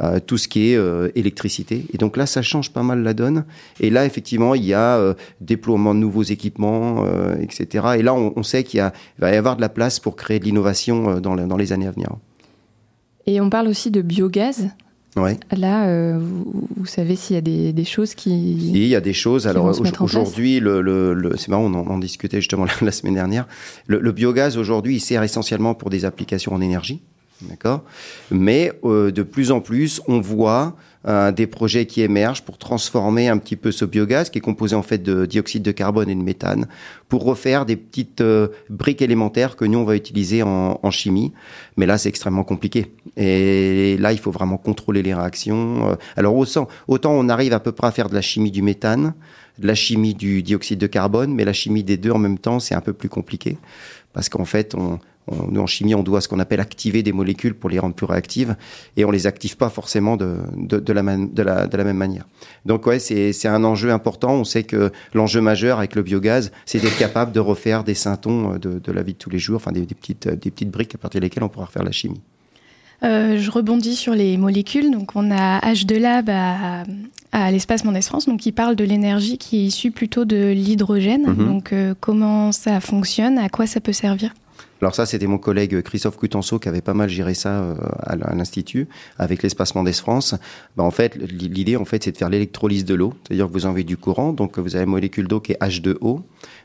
euh, 0.00 0.20
tout 0.24 0.38
ce 0.38 0.48
qui 0.48 0.72
est 0.72 0.76
euh, 0.76 1.10
électricité. 1.14 1.86
Et 1.92 1.98
donc 1.98 2.16
là, 2.16 2.26
ça 2.26 2.42
change 2.42 2.72
pas 2.72 2.82
mal 2.82 3.02
la 3.02 3.14
donne. 3.14 3.44
Et 3.80 3.90
là, 3.90 4.04
effectivement, 4.04 4.54
il 4.54 4.64
y 4.64 4.74
a 4.74 4.96
euh, 4.96 5.14
déploiement 5.40 5.94
de 5.94 6.00
nouveaux 6.00 6.22
équipements, 6.22 7.04
euh, 7.04 7.36
etc. 7.40 7.96
Et 7.98 8.02
là, 8.02 8.14
on, 8.14 8.32
on 8.36 8.42
sait 8.42 8.64
qu'il 8.64 8.80
va 9.18 9.32
y 9.32 9.36
avoir 9.36 9.56
de 9.56 9.60
la 9.60 9.68
place 9.68 10.00
pour 10.00 10.16
créer 10.16 10.38
de 10.38 10.44
l'innovation 10.44 11.20
dans, 11.20 11.36
dans 11.36 11.56
les 11.56 11.72
années 11.72 11.86
à 11.86 11.90
venir. 11.90 12.10
Et 13.26 13.40
on 13.40 13.50
parle 13.50 13.68
aussi 13.68 13.90
de 13.90 14.02
biogaz. 14.02 14.68
Ouais. 15.16 15.38
Là, 15.56 15.86
euh, 15.86 16.18
vous, 16.18 16.66
vous, 16.76 16.86
savez 16.86 17.14
s'il 17.14 17.34
y 17.34 17.38
a 17.38 17.42
des, 17.42 17.72
des, 17.72 17.84
choses 17.84 18.14
qui. 18.14 18.58
Si, 18.60 18.72
il 18.72 18.88
y 18.88 18.96
a 18.96 19.00
des 19.00 19.12
choses. 19.12 19.46
Alors 19.46 19.66
aujourd'hui, 20.00 20.58
le, 20.58 20.80
le, 20.80 21.14
le 21.14 21.36
c'est 21.36 21.48
marrant, 21.48 21.64
on 21.64 21.74
en, 21.74 21.86
on 21.86 21.94
en, 21.94 21.98
discutait 21.98 22.38
justement 22.40 22.64
la, 22.66 22.72
la 22.80 22.90
semaine 22.90 23.14
dernière. 23.14 23.46
Le, 23.86 24.00
le 24.00 24.12
biogaz 24.12 24.56
aujourd'hui, 24.56 24.96
il 24.96 25.00
sert 25.00 25.22
essentiellement 25.22 25.74
pour 25.74 25.90
des 25.90 26.04
applications 26.04 26.52
en 26.52 26.60
énergie, 26.60 27.00
d'accord? 27.42 27.84
Mais 28.32 28.72
euh, 28.84 29.12
de 29.12 29.22
plus 29.22 29.52
en 29.52 29.60
plus, 29.60 30.00
on 30.08 30.20
voit 30.20 30.76
euh, 31.06 31.32
des 31.32 31.46
projets 31.46 31.84
qui 31.84 32.00
émergent 32.00 32.42
pour 32.42 32.56
transformer 32.56 33.28
un 33.28 33.36
petit 33.36 33.56
peu 33.56 33.72
ce 33.72 33.84
biogaz 33.84 34.30
qui 34.30 34.38
est 34.38 34.40
composé 34.40 34.74
en 34.74 34.82
fait 34.82 35.02
de 35.02 35.26
dioxyde 35.26 35.62
de 35.62 35.70
carbone 35.70 36.08
et 36.08 36.14
de 36.14 36.22
méthane 36.22 36.66
pour 37.08 37.24
refaire 37.24 37.66
des 37.66 37.76
petites 37.76 38.22
euh, 38.22 38.48
briques 38.70 39.02
élémentaires 39.02 39.56
que 39.56 39.66
nous 39.66 39.78
on 39.78 39.84
va 39.84 39.96
utiliser 39.96 40.42
en, 40.42 40.90
chimie. 40.90 41.34
Mais 41.76 41.84
là 41.84 41.98
c'est 41.98 42.08
extrêmement 42.08 42.44
compliqué 42.44 42.92
et 43.18 43.98
là 43.98 44.12
il 44.12 44.18
faut 44.18 44.30
vraiment 44.30 44.56
contrôler 44.56 45.02
les 45.02 45.12
réactions. 45.12 45.90
Euh, 45.90 45.94
alors 46.16 46.34
autant 46.88 47.12
on 47.12 47.28
arrive 47.28 47.52
à 47.52 47.60
peu 47.60 47.72
près 47.72 47.88
à 47.88 47.90
faire 47.90 48.08
de 48.08 48.14
la 48.14 48.22
chimie 48.22 48.50
du 48.50 48.62
méthane, 48.62 49.12
de 49.58 49.66
la 49.66 49.74
chimie 49.74 50.14
du 50.14 50.42
dioxyde 50.42 50.78
de 50.78 50.86
carbone, 50.86 51.34
mais 51.34 51.44
la 51.44 51.52
chimie 51.52 51.84
des 51.84 51.98
deux 51.98 52.12
en 52.12 52.18
même 52.18 52.38
temps 52.38 52.60
c'est 52.60 52.74
un 52.74 52.80
peu 52.80 52.94
plus 52.94 53.10
compliqué 53.10 53.58
parce 54.14 54.30
qu'en 54.30 54.46
fait 54.46 54.74
on 54.74 54.98
on, 55.26 55.50
nous, 55.50 55.60
en 55.60 55.66
chimie, 55.66 55.94
on 55.94 56.02
doit 56.02 56.20
ce 56.20 56.28
qu'on 56.28 56.38
appelle 56.38 56.60
activer 56.60 57.02
des 57.02 57.12
molécules 57.12 57.54
pour 57.54 57.70
les 57.70 57.78
rendre 57.78 57.94
plus 57.94 58.06
réactives, 58.06 58.56
et 58.96 59.04
on 59.04 59.10
les 59.10 59.26
active 59.26 59.56
pas 59.56 59.70
forcément 59.70 60.16
de, 60.16 60.36
de, 60.56 60.78
de, 60.78 60.92
la, 60.92 61.02
man, 61.02 61.32
de, 61.32 61.42
la, 61.42 61.66
de 61.66 61.76
la 61.76 61.84
même 61.84 61.96
manière. 61.96 62.26
Donc 62.66 62.86
ouais, 62.86 62.98
c'est 62.98 63.48
un 63.48 63.64
enjeu 63.64 63.90
important. 63.90 64.32
On 64.34 64.44
sait 64.44 64.64
que 64.64 64.90
l'enjeu 65.14 65.40
majeur 65.40 65.78
avec 65.78 65.94
le 65.94 66.02
biogaz, 66.02 66.50
c'est 66.66 66.80
d'être 66.80 66.98
capable 66.98 67.32
de 67.32 67.40
refaire 67.40 67.84
des 67.84 67.94
syntons 67.94 68.56
de, 68.58 68.78
de 68.78 68.92
la 68.92 69.02
vie 69.02 69.12
de 69.14 69.18
tous 69.18 69.30
les 69.30 69.38
jours, 69.38 69.56
enfin 69.56 69.72
des, 69.72 69.86
des, 69.86 69.94
petites, 69.94 70.28
des 70.28 70.50
petites 70.50 70.70
briques 70.70 70.94
à 70.94 70.98
partir 70.98 71.20
desquelles 71.20 71.44
on 71.44 71.48
pourra 71.48 71.66
refaire 71.66 71.84
la 71.84 71.92
chimie. 71.92 72.20
Euh, 73.02 73.38
je 73.38 73.50
rebondis 73.50 73.96
sur 73.96 74.14
les 74.14 74.36
molécules. 74.36 74.90
Donc, 74.90 75.12
on 75.14 75.30
a 75.30 75.58
H2 75.60 75.98
Lab 75.98 76.30
à, 76.30 76.84
à 77.32 77.50
l'espace 77.50 77.84
Mondes 77.84 78.02
France, 78.02 78.26
donc 78.26 78.40
qui 78.40 78.52
parle 78.52 78.76
de 78.76 78.84
l'énergie 78.84 79.36
qui 79.36 79.58
est 79.58 79.64
issue 79.66 79.90
plutôt 79.90 80.24
de 80.24 80.52
l'hydrogène. 80.52 81.22
Mm 81.26 81.32
-hmm. 81.34 81.46
Donc, 81.46 81.72
euh, 81.72 81.94
comment 82.00 82.52
ça 82.52 82.80
fonctionne? 82.80 83.36
À 83.38 83.48
quoi 83.48 83.66
ça 83.66 83.80
peut 83.80 83.92
servir? 83.92 84.32
Alors 84.84 84.94
ça, 84.94 85.06
c'était 85.06 85.26
mon 85.26 85.38
collègue 85.38 85.80
Christophe 85.80 86.18
Coutenceau 86.18 86.58
qui 86.58 86.68
avait 86.68 86.82
pas 86.82 86.92
mal 86.92 87.08
géré 87.08 87.32
ça 87.32 87.62
euh, 87.62 87.74
à 88.02 88.16
l'Institut 88.34 88.86
avec 89.18 89.42
l'espace 89.42 89.74
Mendes 89.74 89.90
France. 89.92 90.34
Ben, 90.76 90.84
en 90.84 90.90
fait, 90.90 91.16
l'idée, 91.16 91.76
en 91.76 91.86
fait, 91.86 92.04
c'est 92.04 92.12
de 92.12 92.18
faire 92.18 92.28
l'électrolyse 92.28 92.84
de 92.84 92.94
l'eau. 92.94 93.14
C'est-à-dire 93.26 93.46
que 93.46 93.52
vous 93.54 93.64
envoyez 93.64 93.86
du 93.86 93.96
courant, 93.96 94.34
donc 94.34 94.58
vous 94.58 94.76
avez 94.76 94.84
une 94.84 94.90
molécule 94.90 95.26
d'eau 95.26 95.40
qui 95.40 95.52
est 95.52 95.58
H2O. 95.62 96.20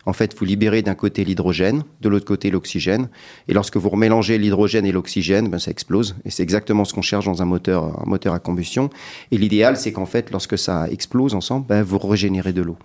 En 0.05 0.11
fait, 0.11 0.35
vous 0.37 0.43
libérez 0.43 0.81
d'un 0.81 0.95
côté 0.95 1.23
l'hydrogène, 1.23 1.83
de 2.01 2.09
l'autre 2.09 2.25
côté 2.25 2.51
l'oxygène. 2.51 3.07
Et 3.47 3.53
lorsque 3.53 3.77
vous 3.77 3.87
remélangez 3.87 4.37
l'hydrogène 4.37 4.85
et 4.85 4.91
l'oxygène, 4.91 5.47
ben, 5.47 5.57
ça 5.57 5.71
explose. 5.71 6.17
Et 6.25 6.29
c'est 6.29 6.43
exactement 6.43 6.83
ce 6.83 6.93
qu'on 6.93 7.01
cherche 7.01 7.23
dans 7.23 7.41
un 7.41 7.45
moteur, 7.45 7.95
à 8.33 8.39
combustion. 8.39 8.89
Et 9.31 9.37
l'idéal, 9.37 9.77
c'est 9.77 9.93
qu'en 9.93 10.05
fait, 10.05 10.29
lorsque 10.31 10.57
ça 10.57 10.89
explose 10.91 11.35
ensemble, 11.35 11.67
ben, 11.67 11.83
vous 11.83 11.97
régénérez 11.97 12.51
de 12.51 12.63
l'eau. 12.63 12.75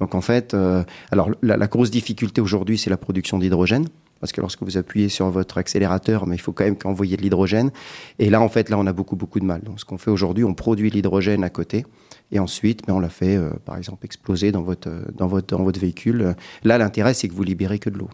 Donc 0.00 0.14
en 0.14 0.20
fait, 0.20 0.52
euh, 0.52 0.82
alors 1.12 1.30
la 1.42 1.66
grosse 1.66 1.90
difficulté 1.90 2.40
aujourd'hui, 2.40 2.76
c'est 2.76 2.90
la 2.90 2.96
production 2.96 3.38
d'hydrogène 3.38 3.86
parce 4.22 4.30
que 4.30 4.40
lorsque 4.40 4.62
vous 4.62 4.76
appuyez 4.76 5.08
sur 5.08 5.28
votre 5.30 5.58
accélérateur, 5.58 6.28
mais 6.28 6.36
il 6.36 6.40
faut 6.40 6.52
quand 6.52 6.62
même 6.62 6.76
envoyer 6.84 7.16
de 7.16 7.22
l'hydrogène. 7.22 7.72
Et 8.20 8.30
là, 8.30 8.40
en 8.40 8.48
fait, 8.48 8.70
là, 8.70 8.78
on 8.78 8.86
a 8.86 8.92
beaucoup, 8.92 9.16
beaucoup 9.16 9.40
de 9.40 9.44
mal. 9.44 9.62
Donc, 9.62 9.80
ce 9.80 9.84
qu'on 9.84 9.98
fait 9.98 10.12
aujourd'hui, 10.12 10.44
on 10.44 10.54
produit 10.54 10.90
l'hydrogène 10.90 11.42
à 11.42 11.50
côté, 11.50 11.84
et 12.30 12.38
ensuite, 12.38 12.86
ben, 12.86 12.94
on 12.94 13.00
la 13.00 13.08
fait, 13.08 13.36
euh, 13.36 13.50
par 13.64 13.76
exemple, 13.76 14.06
exploser 14.06 14.52
dans 14.52 14.62
votre, 14.62 14.90
dans 15.16 15.26
votre, 15.26 15.56
dans 15.56 15.64
votre 15.64 15.80
véhicule. 15.80 16.36
Là, 16.62 16.78
l'intérêt, 16.78 17.14
c'est 17.14 17.26
que 17.26 17.34
vous 17.34 17.42
libérez 17.42 17.80
que 17.80 17.90
de 17.90 17.98
l'eau. 17.98 18.10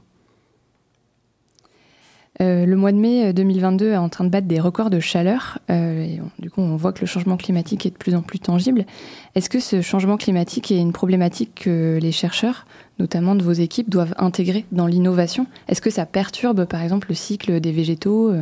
Euh, 2.41 2.67
le 2.67 2.77
mois 2.77 2.93
de 2.93 2.97
mai 2.99 3.33
2022 3.33 3.93
est 3.93 3.97
en 3.97 4.09
train 4.09 4.25
de 4.25 4.29
battre 4.29 4.47
des 4.47 4.61
records 4.61 4.91
de 4.91 5.01
chaleur. 5.01 5.59
Euh, 5.71 6.07
on, 6.21 6.43
du 6.43 6.51
coup, 6.51 6.61
on 6.61 6.77
voit 6.77 6.93
que 6.93 7.01
le 7.01 7.07
changement 7.07 7.37
climatique 7.37 7.85
est 7.87 7.91
de 7.91 7.97
plus 7.97 8.15
en 8.15 8.23
plus 8.23 8.39
tangible. 8.39 8.85
Est-ce 9.35 9.51
que 9.51 9.61
ce 9.61 9.83
changement 9.83 10.17
climatique 10.17 10.71
est 10.71 10.79
une 10.79 10.93
problématique 10.93 11.63
que 11.65 11.99
les 12.01 12.13
chercheurs, 12.13 12.67
notamment 12.99 13.35
de 13.35 13.43
vos 13.43 13.53
équipes, 13.53 13.91
doivent 13.91 14.15
intégrer 14.19 14.67
dans 14.71 14.87
l'innovation? 14.87 15.47
Est-ce 15.69 15.81
que 15.81 15.91
ça 15.91 16.07
perturbe, 16.07 16.65
par 16.65 16.83
exemple, 16.83 17.09
le 17.09 17.15
cycle 17.15 17.61
des 17.61 17.73
végétaux 17.73 18.33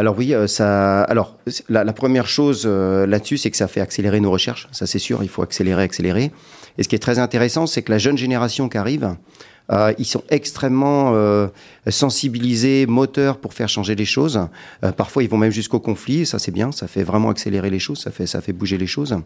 alors 0.00 0.16
oui, 0.16 0.32
euh, 0.32 0.46
ça. 0.46 1.02
Alors 1.02 1.36
la, 1.68 1.84
première 1.92 2.26
chose 2.26 2.62
euh, 2.64 3.06
là-dessus, 3.06 3.36
c'est 3.36 3.50
que 3.50 3.56
ça 3.58 3.68
fait 3.68 3.82
accélérer 3.82 4.18
nos 4.20 4.30
recherches. 4.30 4.66
Ça, 4.72 4.86
c'est 4.86 4.98
sûr. 4.98 5.22
Il 5.22 5.28
faut 5.28 5.42
accélérer, 5.42 5.82
accélérer. 5.82 6.32
Et 6.78 6.82
ce 6.82 6.88
qui 6.88 6.94
est 6.94 7.00
très 7.00 7.18
intéressant, 7.18 7.66
c'est 7.66 7.82
que 7.82 7.92
la 7.92 7.98
jeune 7.98 8.16
génération 8.16 8.70
qui 8.70 8.78
arrive, 8.78 9.14
Euh, 9.70 9.92
ils 9.98 10.04
sont 10.04 10.22
extrêmement 10.30 11.12
euh, 11.14 11.48
sensibilisés, 11.88 12.86
moteurs 12.86 13.38
pour 13.38 13.54
faire 13.54 13.68
changer 13.68 13.94
les 13.94 14.04
choses. 14.04 14.48
Euh, 14.84 14.92
parfois, 14.92 15.22
ils 15.22 15.28
vont 15.28 15.38
même 15.38 15.52
jusqu'au 15.52 15.78
conflit. 15.78 16.26
Ça, 16.26 16.38
c'est 16.38 16.50
bien. 16.50 16.72
Ça 16.72 16.88
fait 16.88 17.04
vraiment 17.04 17.30
accélérer 17.30 17.70
les 17.70 17.78
choses. 17.78 18.00
Ça 18.00 18.10
fait, 18.10 18.26
ça 18.26 18.40
fait 18.40 18.52
bouger 18.52 18.78
les 18.78 18.86
choses. 18.86 19.16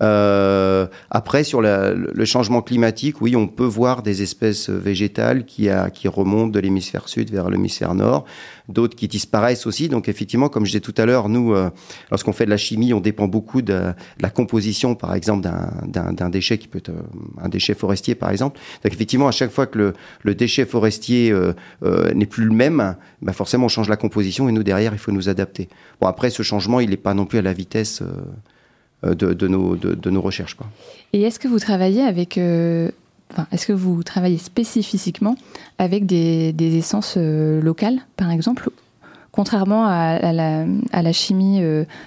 Après, 0.00 1.42
sur 1.42 1.60
le 1.60 2.24
changement 2.24 2.62
climatique, 2.62 3.20
oui, 3.20 3.34
on 3.34 3.48
peut 3.48 3.64
voir 3.64 4.02
des 4.02 4.22
espèces 4.22 4.70
végétales 4.70 5.44
qui, 5.44 5.68
qui 5.92 6.06
remontent 6.06 6.52
de 6.52 6.60
l'hémisphère 6.60 7.08
sud 7.08 7.32
vers 7.32 7.50
l'hémisphère 7.50 7.94
nord, 7.94 8.24
d'autres 8.68 8.94
qui 8.94 9.08
disparaissent 9.08 9.66
aussi. 9.66 9.88
Donc, 9.88 10.08
effectivement, 10.08 10.48
comme 10.48 10.64
je 10.64 10.70
disais 10.70 10.80
tout 10.80 10.94
à 10.98 11.04
l'heure, 11.04 11.28
nous, 11.28 11.52
lorsqu'on 12.12 12.32
fait 12.32 12.44
de 12.44 12.50
la 12.50 12.56
chimie, 12.56 12.92
on 12.92 13.00
dépend 13.00 13.26
beaucoup 13.26 13.60
de, 13.60 13.92
la 14.20 14.30
composition, 14.30 14.94
par 14.94 15.14
exemple, 15.16 15.48
d'un 15.88 16.30
déchet 16.30 16.58
qui 16.58 16.68
peut 16.68 16.78
être 16.78 16.92
un 17.42 17.48
déchet 17.48 17.74
forestier, 17.74 18.14
par 18.14 18.30
exemple. 18.30 18.60
Donc, 18.84 18.92
effectivement, 18.92 19.26
à 19.26 19.32
chaque 19.32 19.50
fois 19.50 19.66
que 19.66 19.77
le, 19.78 20.34
déchet 20.34 20.64
forestier 20.64 21.30
euh, 21.30 21.52
euh, 21.82 22.12
n'est 22.14 22.26
plus 22.26 22.44
le 22.44 22.54
même, 22.54 22.96
bah 23.22 23.32
forcément, 23.32 23.66
on 23.66 23.68
change 23.68 23.88
la 23.88 23.96
composition 23.96 24.48
et 24.48 24.52
nous, 24.52 24.62
derrière, 24.62 24.92
il 24.92 24.98
faut 24.98 25.12
nous 25.12 25.28
adapter. 25.28 25.68
Bon, 26.00 26.06
après, 26.06 26.30
ce 26.30 26.42
changement, 26.42 26.80
il 26.80 26.90
n'est 26.90 26.96
pas 26.96 27.14
non 27.14 27.26
plus 27.26 27.38
à 27.38 27.42
la 27.42 27.52
vitesse 27.52 28.02
euh, 29.04 29.14
de, 29.14 29.48
nos, 29.48 29.76
de, 29.76 30.10
nos, 30.10 30.20
recherches. 30.20 30.56
Et 31.12 31.22
est-ce 31.22 31.38
que 31.38 31.48
vous 31.48 31.58
travaillez 31.58 32.02
avec... 32.02 32.38
Enfin, 33.30 33.46
est-ce 33.52 33.66
que 33.66 33.74
vous 33.74 34.02
travaillez 34.02 34.38
spécifiquement 34.38 35.36
avec 35.78 36.06
des, 36.06 36.54
essences 36.78 37.16
locales, 37.16 38.00
par 38.16 38.30
exemple? 38.30 38.70
Contrairement 39.32 39.86
à, 39.86 40.32
la, 40.32 40.64
à 40.92 41.02
la, 41.02 41.12
chimie 41.12 41.60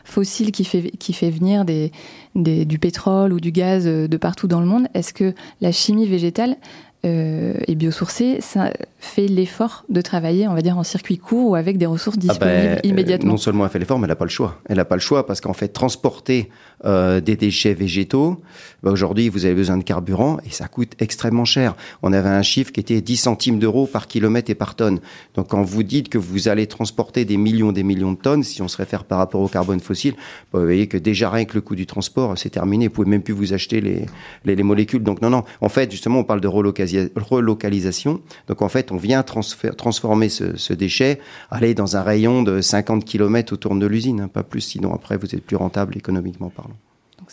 fossile 0.04 0.52
qui 0.52 0.66
fait, 0.66 0.92
qui 0.98 1.14
fait 1.14 1.30
venir 1.30 1.64
des, 1.64 1.92
des, 2.36 2.66
du 2.66 2.80
pétrole 2.80 3.34
ou 3.34 3.40
du 3.40 3.52
gaz 3.52 3.86
de 3.86 4.18
partout 4.18 4.48
dans 4.48 4.60
le 4.60 4.66
monde, 4.66 4.88
est-ce 4.94 5.14
que 5.14 5.34
la 5.62 5.72
chimie 5.72 6.08
végétale 6.08 6.58
et 7.04 7.76
biosourcée, 7.76 8.42
ça 8.42 8.72
fait 9.02 9.28
l'effort 9.28 9.84
de 9.90 10.00
travailler, 10.00 10.48
on 10.48 10.54
va 10.54 10.62
dire, 10.62 10.78
en 10.78 10.84
circuit 10.84 11.18
court 11.18 11.50
ou 11.50 11.56
avec 11.56 11.80
des 11.80 11.88
ressources 11.88 12.20
disponibles 12.20 12.70
ah 12.74 12.76
ben, 12.76 12.80
immédiatement. 12.84 13.32
non 13.32 13.38
seulement 13.38 13.66
elle 13.66 13.72
fait 13.72 13.80
l'effort, 13.80 13.98
mais 13.98 14.06
elle 14.06 14.10
n'a 14.10 14.16
pas 14.16 14.26
le 14.26 14.30
choix. 14.30 14.60
Elle 14.70 14.78
n'a 14.78 14.86
pas 14.86 14.96
le 14.96 15.02
choix 15.02 15.26
parce 15.26 15.42
qu'en 15.42 15.54
fait, 15.54 15.70
transporter 15.70 16.50
euh, 16.86 17.20
des 17.20 17.36
déchets 17.36 17.74
végétaux, 17.74 18.42
bah 18.84 18.92
aujourd'hui, 18.92 19.28
vous 19.28 19.46
avez 19.46 19.56
besoin 19.56 19.78
de 19.78 19.84
carburant 19.84 20.38
et 20.46 20.52
ça 20.52 20.68
coûte 20.68 20.94
extrêmement 21.00 21.46
cher. 21.46 21.76
On 22.04 22.14
avait 22.14 22.30
un 22.30 22.44
chiffre 22.44 22.72
qui 22.72 22.80
était 22.80 23.02
10 23.02 23.18
centimes 23.18 23.58
d'euros 23.58 23.88
par 23.88 24.08
kilomètre 24.08 24.52
et 24.52 24.56
par 24.56 24.76
tonne. 24.76 25.00
Donc, 25.34 25.50
quand 25.50 25.64
vous 25.64 25.82
dites 25.82 26.10
que 26.10 26.20
vous 26.20 26.48
allez 26.48 26.68
transporter 26.68 27.26
des 27.26 27.38
millions 27.38 27.72
des 27.72 27.84
millions 27.84 28.12
de 28.12 28.18
tonnes, 28.18 28.44
si 28.44 28.62
on 28.62 28.68
se 28.68 28.78
réfère 28.78 29.06
par 29.06 29.18
rapport 29.18 29.42
au 29.42 29.48
carbone 29.48 29.80
fossile, 29.80 30.14
bah 30.54 30.60
vous 30.60 30.66
voyez 30.66 30.86
que 30.86 30.98
déjà 30.98 31.32
rien 31.32 31.46
que 31.46 31.56
le 31.56 31.62
coût 31.62 31.76
du 31.76 31.88
transport, 31.88 32.38
c'est 32.38 32.52
terminé. 32.52 32.88
Vous 32.88 32.94
pouvez 32.94 33.10
même 33.10 33.24
plus 33.24 33.34
vous 33.34 33.54
acheter 33.54 33.82
les, 33.82 34.06
les, 34.46 34.56
les 34.56 34.64
molécules. 34.64 35.02
Donc, 35.02 35.24
non, 35.24 35.32
non. 35.32 35.44
En 35.60 35.70
fait, 35.70 35.90
justement, 35.90 36.20
on 36.20 36.24
parle 36.24 36.42
de 36.42 36.48
relocalisation. 36.48 38.22
Donc 38.48 38.62
en 38.62 38.70
fait, 38.70 38.91
on 38.92 38.98
vient 38.98 39.24
transformer 39.24 40.30
ce, 40.30 40.74
déchet, 40.74 41.20
aller 41.50 41.74
dans 41.74 41.98
un 41.98 42.04
rayon 42.04 42.44
de 42.44 42.62
50 42.62 43.06
km 43.06 43.54
autour 43.54 43.76
de 43.76 43.86
l'usine, 43.86 44.22
hein, 44.22 44.28
pas 44.28 44.44
plus, 44.44 44.62
sinon 44.62 44.94
après 44.94 45.18
vous 45.18 45.34
êtes 45.34 45.46
plus 45.46 45.56
rentable 45.56 45.98
économiquement 45.98 46.50
parlant. 46.50 46.78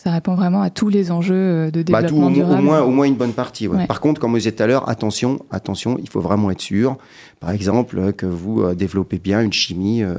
Ça 0.01 0.11
répond 0.11 0.33
vraiment 0.33 0.61
à 0.61 0.69
tous 0.69 0.87
les 0.87 1.11
enjeux 1.11 1.35
euh, 1.35 1.71
de 1.71 1.81
développement 1.81 2.27
bah, 2.27 2.27
tout, 2.27 2.33
durable. 2.33 2.61
Au 2.61 2.63
moins, 2.63 2.81
au 2.83 2.89
moins 2.89 3.05
une 3.05 3.17
bonne 3.17 3.33
partie. 3.33 3.67
Ouais. 3.67 3.79
Ouais. 3.79 3.85
Par 3.85 3.99
contre, 3.99 4.21
comme 4.21 4.31
vous 4.31 4.37
disiez 4.37 4.53
tout 4.53 4.63
à 4.63 4.67
l'heure, 4.67 4.87
attention, 4.87 5.41
attention, 5.51 5.97
il 6.01 6.07
faut 6.07 6.21
vraiment 6.21 6.49
être 6.51 6.61
sûr, 6.61 6.97
par 7.41 7.51
exemple, 7.51 8.13
que 8.13 8.25
vous 8.25 8.61
euh, 8.61 8.75
développez 8.75 9.19
bien 9.19 9.41
une 9.41 9.51
chimie 9.51 10.01
euh, 10.01 10.15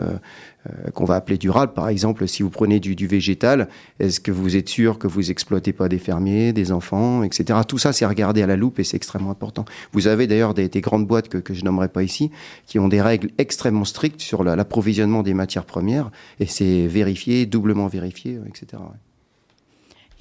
euh, 0.69 0.91
qu'on 0.93 1.07
va 1.07 1.15
appeler 1.15 1.39
durable. 1.39 1.73
Par 1.73 1.89
exemple, 1.89 2.29
si 2.29 2.43
vous 2.43 2.51
prenez 2.51 2.79
du, 2.79 2.95
du 2.95 3.07
végétal, 3.07 3.69
est-ce 4.01 4.21
que 4.21 4.31
vous 4.31 4.55
êtes 4.55 4.69
sûr 4.69 4.99
que 4.99 5.07
vous 5.07 5.31
exploitez 5.31 5.73
pas 5.73 5.89
des 5.89 5.99
fermiers, 5.99 6.53
des 6.53 6.73
enfants, 6.73 7.23
etc. 7.23 7.61
Tout 7.67 7.79
ça, 7.79 7.95
c'est 7.95 8.05
regardé 8.05 8.43
à 8.43 8.47
la 8.47 8.57
loupe 8.57 8.81
et 8.81 8.85
c'est 8.85 8.99
extrêmement 8.99 9.31
important. 9.31 9.65
Vous 9.93 10.09
avez 10.09 10.27
d'ailleurs 10.27 10.53
des, 10.53 10.69
des, 10.69 10.83
grandes 10.83 11.07
boîtes 11.07 11.31
que, 11.31 11.39
que 11.39 11.55
je 11.55 11.65
nommerai 11.65 11.89
pas 11.89 12.03
ici, 12.03 12.31
qui 12.67 12.79
ont 12.79 12.89
des 12.89 13.01
règles 13.01 13.31
extrêmement 13.39 13.87
strictes 13.87 14.21
sur 14.21 14.45
l'approvisionnement 14.45 15.23
des 15.23 15.33
matières 15.33 15.65
premières 15.65 16.11
et 16.39 16.45
c'est 16.45 16.87
vérifié, 16.87 17.47
doublement 17.47 17.87
vérifié, 17.87 18.39
etc. 18.47 18.83
Ouais. 18.83 19.10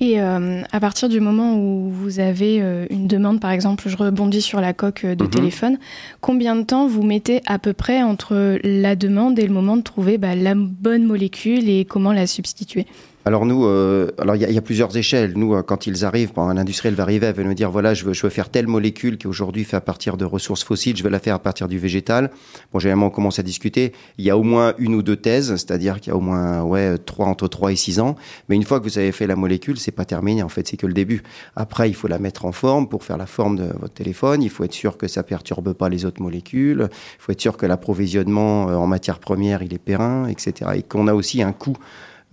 Et 0.01 0.21
euh, 0.21 0.61
à 0.71 0.79
partir 0.79 1.09
du 1.09 1.19
moment 1.19 1.57
où 1.57 1.89
vous 1.89 2.19
avez 2.19 2.61
euh, 2.61 2.85
une 2.89 3.07
demande, 3.07 3.41
par 3.41 3.51
exemple, 3.51 3.89
je 3.89 3.97
rebondis 3.97 4.41
sur 4.41 4.61
la 4.61 4.73
coque 4.73 5.05
de 5.05 5.23
mmh. 5.23 5.29
téléphone, 5.29 5.77
combien 6.21 6.55
de 6.55 6.63
temps 6.63 6.87
vous 6.87 7.03
mettez 7.03 7.41
à 7.45 7.59
peu 7.59 7.73
près 7.73 8.01
entre 8.01 8.59
la 8.63 8.95
demande 8.95 9.37
et 9.39 9.45
le 9.45 9.53
moment 9.53 9.75
de 9.75 9.81
trouver 9.81 10.17
bah, 10.17 10.35
la 10.35 10.55
bonne 10.55 11.03
molécule 11.03 11.69
et 11.69 11.83
comment 11.83 12.13
la 12.13 12.27
substituer? 12.27 12.85
Alors 13.29 13.45
nous, 13.45 13.63
euh, 13.67 14.09
alors 14.17 14.35
il 14.35 14.51
y, 14.51 14.57
a 14.57 14.61
plusieurs 14.61 14.97
échelles. 14.97 15.33
Nous, 15.35 15.53
euh, 15.53 15.61
quand 15.61 15.85
ils 15.85 16.03
arrivent, 16.03 16.31
un 16.37 16.57
industriel 16.57 16.95
va 16.95 17.03
arriver, 17.03 17.31
va 17.31 17.43
nous 17.43 17.53
dire 17.53 17.69
voilà, 17.69 17.93
je 17.93 18.03
veux, 18.03 18.13
je 18.13 18.23
veux 18.23 18.31
faire 18.31 18.49
telle 18.49 18.65
molécule 18.65 19.19
qui 19.19 19.27
aujourd'hui 19.27 19.65
fait 19.65 19.77
à 19.77 19.81
partir 19.81 20.17
de 20.17 20.25
ressources 20.25 20.63
fossiles, 20.63 20.97
je 20.97 21.03
vais 21.03 21.11
la 21.11 21.19
faire 21.19 21.35
à 21.35 21.39
partir 21.39 21.67
du 21.67 21.77
végétal. 21.77 22.31
Bon, 22.73 22.79
généralement, 22.79 23.05
on 23.05 23.11
commence 23.11 23.37
à 23.37 23.43
discuter. 23.43 23.93
Il 24.17 24.25
y 24.25 24.31
a 24.31 24.37
au 24.37 24.41
moins 24.41 24.73
une 24.79 24.95
ou 24.95 25.03
deux 25.03 25.15
thèses, 25.15 25.49
c'est-à-dire 25.49 25.99
qu'il 25.99 26.09
y 26.09 26.13
a 26.13 26.17
au 26.17 26.21
moins 26.21 26.63
ouais 26.63 26.97
trois 26.97 27.27
entre 27.27 27.47
trois 27.47 27.71
et 27.71 27.75
six 27.75 27.99
ans. 27.99 28.15
Mais 28.49 28.55
une 28.55 28.63
fois 28.63 28.79
que 28.79 28.85
vous 28.85 28.97
avez 28.97 29.11
fait 29.11 29.27
la 29.27 29.35
molécule, 29.35 29.77
c'est 29.77 29.91
pas 29.91 30.05
terminé. 30.05 30.41
En 30.41 30.49
fait, 30.49 30.67
c'est 30.67 30.77
que 30.77 30.87
le 30.87 30.93
début. 30.93 31.21
Après, 31.55 31.87
il 31.87 31.93
faut 31.93 32.07
la 32.07 32.17
mettre 32.17 32.45
en 32.45 32.51
forme 32.51 32.89
pour 32.89 33.03
faire 33.03 33.17
la 33.17 33.27
forme 33.27 33.57
de 33.57 33.65
votre 33.79 33.93
téléphone. 33.93 34.41
Il 34.41 34.49
faut 34.49 34.63
être 34.63 34.73
sûr 34.73 34.97
que 34.97 35.07
ça 35.07 35.21
perturbe 35.21 35.73
pas 35.73 35.87
les 35.87 36.03
autres 36.03 36.23
molécules. 36.23 36.89
Il 36.89 37.21
faut 37.21 37.31
être 37.31 37.41
sûr 37.41 37.57
que 37.57 37.67
l'approvisionnement 37.67 38.69
euh, 38.69 38.73
en 38.73 38.87
matières 38.87 39.19
premières 39.19 39.61
il 39.61 39.71
est 39.71 39.77
périn, 39.77 40.27
etc. 40.27 40.71
Et 40.77 40.81
qu'on 40.81 41.07
a 41.07 41.13
aussi 41.13 41.43
un 41.43 41.51
coût 41.51 41.77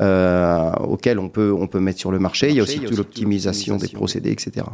euh, 0.00 0.72
auquel 0.80 1.18
on 1.18 1.28
peut, 1.28 1.52
on 1.52 1.66
peut 1.66 1.80
mettre 1.80 1.98
sur 1.98 2.11
le 2.11 2.18
marché. 2.18 2.50
Il 2.50 2.56
y 2.56 2.61
a 2.61 2.62
aussi 2.62 2.80
toute 2.80 2.96
l'optimisation 2.96 3.76
des 3.76 3.88
procédés, 3.88 4.30
etc. 4.30 4.66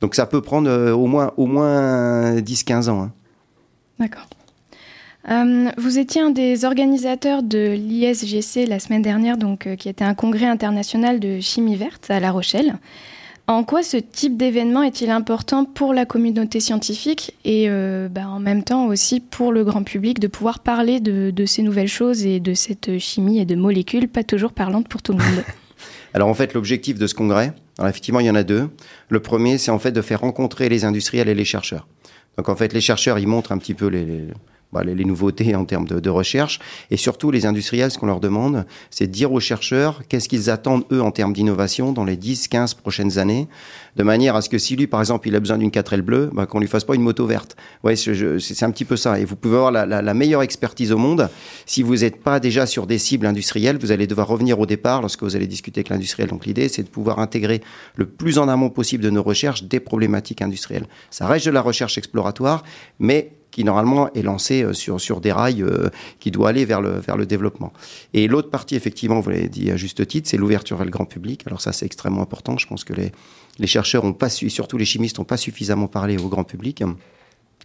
Donc 0.00 0.14
ça 0.14 0.26
peut 0.26 0.40
prendre 0.40 0.68
euh, 0.68 0.92
au 0.92 1.06
moins, 1.06 1.32
au 1.36 1.46
moins 1.46 2.36
10-15 2.36 2.90
ans. 2.90 3.02
Hein. 3.02 3.12
D'accord. 3.98 4.28
Euh, 5.30 5.70
vous 5.78 5.98
étiez 5.98 6.20
un 6.20 6.30
des 6.30 6.64
organisateurs 6.64 7.42
de 7.42 7.72
l'ISGC 7.72 8.66
la 8.66 8.78
semaine 8.78 9.02
dernière, 9.02 9.38
donc, 9.38 9.66
euh, 9.66 9.76
qui 9.76 9.88
était 9.88 10.04
un 10.04 10.14
congrès 10.14 10.46
international 10.46 11.20
de 11.20 11.40
chimie 11.40 11.76
verte 11.76 12.10
à 12.10 12.20
La 12.20 12.30
Rochelle. 12.30 12.74
En 13.46 13.62
quoi 13.62 13.82
ce 13.82 13.98
type 13.98 14.38
d'événement 14.38 14.82
est-il 14.82 15.10
important 15.10 15.66
pour 15.66 15.92
la 15.92 16.06
communauté 16.06 16.60
scientifique 16.60 17.36
et 17.44 17.68
euh, 17.68 18.08
bah, 18.08 18.26
en 18.26 18.40
même 18.40 18.64
temps 18.64 18.86
aussi 18.86 19.20
pour 19.20 19.52
le 19.52 19.64
grand 19.64 19.82
public 19.82 20.18
de 20.18 20.28
pouvoir 20.28 20.60
parler 20.60 20.98
de, 20.98 21.30
de, 21.30 21.44
ces 21.44 21.62
nouvelles 21.62 21.88
choses 21.88 22.24
et 22.24 22.40
de 22.40 22.54
cette 22.54 22.98
chimie 22.98 23.38
et 23.38 23.44
de 23.44 23.54
molécules 23.54 24.08
pas 24.08 24.24
toujours 24.24 24.52
parlantes 24.52 24.88
pour 24.88 25.02
tout 25.02 25.12
le 25.12 25.18
monde? 25.18 25.44
Alors 26.14 26.28
en 26.28 26.34
fait, 26.34 26.54
l'objectif 26.54 26.98
de 26.98 27.06
ce 27.06 27.14
congrès, 27.14 27.52
alors 27.76 27.88
effectivement, 27.88 28.20
il 28.20 28.26
y 28.26 28.30
en 28.30 28.36
a 28.36 28.44
deux. 28.44 28.70
Le 29.08 29.20
premier, 29.20 29.58
c'est 29.58 29.72
en 29.72 29.80
fait 29.80 29.90
de 29.90 30.00
faire 30.00 30.20
rencontrer 30.20 30.68
les 30.68 30.84
industriels 30.84 31.28
et 31.28 31.34
les 31.34 31.44
chercheurs. 31.44 31.88
Donc 32.38 32.48
en 32.48 32.54
fait, 32.54 32.72
les 32.72 32.80
chercheurs, 32.80 33.18
ils 33.18 33.26
montrent 33.26 33.50
un 33.50 33.58
petit 33.58 33.74
peu 33.74 33.88
les, 33.88 34.04
les 34.04 34.28
bah, 34.74 34.84
les, 34.84 35.04
nouveautés 35.04 35.54
en 35.54 35.64
termes 35.64 35.86
de, 35.86 36.10
recherche. 36.10 36.58
Et 36.90 36.96
surtout, 36.96 37.30
les 37.30 37.46
industriels, 37.46 37.90
ce 37.90 37.98
qu'on 37.98 38.06
leur 38.06 38.20
demande, 38.20 38.66
c'est 38.90 39.06
de 39.06 39.12
dire 39.12 39.32
aux 39.32 39.40
chercheurs 39.40 40.02
qu'est-ce 40.08 40.28
qu'ils 40.28 40.50
attendent, 40.50 40.84
eux, 40.92 41.00
en 41.00 41.10
termes 41.10 41.32
d'innovation 41.32 41.92
dans 41.92 42.04
les 42.04 42.16
10, 42.16 42.48
15 42.48 42.74
prochaines 42.74 43.18
années, 43.18 43.48
de 43.96 44.02
manière 44.02 44.36
à 44.36 44.42
ce 44.42 44.48
que 44.48 44.58
si 44.58 44.76
lui, 44.76 44.86
par 44.86 45.00
exemple, 45.00 45.28
il 45.28 45.36
a 45.36 45.40
besoin 45.40 45.58
d'une 45.58 45.70
4L 45.70 46.02
bleue, 46.02 46.30
bah, 46.32 46.46
qu'on 46.46 46.60
lui 46.60 46.68
fasse 46.68 46.84
pas 46.84 46.94
une 46.94 47.02
moto 47.02 47.26
verte. 47.26 47.56
Ouais, 47.82 47.96
c'est 47.96 48.62
un 48.62 48.70
petit 48.70 48.84
peu 48.84 48.96
ça. 48.96 49.18
Et 49.18 49.24
vous 49.24 49.36
pouvez 49.36 49.56
avoir 49.56 49.70
la 49.70 50.14
meilleure 50.14 50.42
expertise 50.42 50.92
au 50.92 50.98
monde. 50.98 51.30
Si 51.66 51.82
vous 51.82 51.96
n'êtes 51.96 52.22
pas 52.22 52.40
déjà 52.40 52.66
sur 52.66 52.86
des 52.86 52.98
cibles 52.98 53.26
industrielles, 53.26 53.78
vous 53.78 53.92
allez 53.92 54.06
devoir 54.06 54.26
revenir 54.26 54.58
au 54.58 54.66
départ 54.66 55.00
lorsque 55.00 55.22
vous 55.22 55.36
allez 55.36 55.46
discuter 55.46 55.80
avec 55.80 55.88
l'industriel. 55.88 56.28
Donc 56.28 56.46
l'idée, 56.46 56.68
c'est 56.68 56.82
de 56.82 56.88
pouvoir 56.88 57.18
intégrer 57.18 57.62
le 57.96 58.06
plus 58.06 58.38
en 58.38 58.48
amont 58.48 58.70
possible 58.70 59.02
de 59.04 59.10
nos 59.10 59.22
recherches 59.22 59.64
des 59.64 59.80
problématiques 59.80 60.42
industrielles. 60.42 60.86
Ça 61.10 61.26
reste 61.26 61.46
de 61.46 61.50
la 61.50 61.62
recherche 61.62 61.98
exploratoire, 61.98 62.64
mais 62.98 63.32
qui 63.54 63.62
normalement 63.62 64.12
est 64.14 64.22
lancé 64.22 64.66
sur, 64.72 65.00
sur 65.00 65.20
des 65.20 65.30
rails 65.30 65.62
euh, 65.62 65.88
qui 66.18 66.32
doit 66.32 66.48
aller 66.48 66.64
vers 66.64 66.80
le, 66.80 66.98
vers 66.98 67.16
le 67.16 67.24
développement. 67.24 67.72
Et 68.12 68.26
l'autre 68.26 68.50
partie, 68.50 68.74
effectivement, 68.74 69.20
vous 69.20 69.30
l'avez 69.30 69.48
dit 69.48 69.70
à 69.70 69.76
juste 69.76 70.04
titre, 70.08 70.28
c'est 70.28 70.36
l'ouverture 70.36 70.76
vers 70.76 70.84
le 70.84 70.90
grand 70.90 71.04
public. 71.04 71.44
Alors 71.46 71.60
ça, 71.60 71.72
c'est 71.72 71.86
extrêmement 71.86 72.22
important. 72.22 72.58
Je 72.58 72.66
pense 72.66 72.82
que 72.82 72.92
les, 72.94 73.12
les 73.60 73.68
chercheurs 73.68 74.04
ont 74.04 74.12
pas 74.12 74.28
su, 74.28 74.50
surtout 74.50 74.76
les 74.76 74.84
chimistes, 74.84 75.18
n'ont 75.18 75.24
pas 75.24 75.36
suffisamment 75.36 75.86
parlé 75.86 76.18
au 76.18 76.28
grand 76.28 76.42
public. 76.42 76.82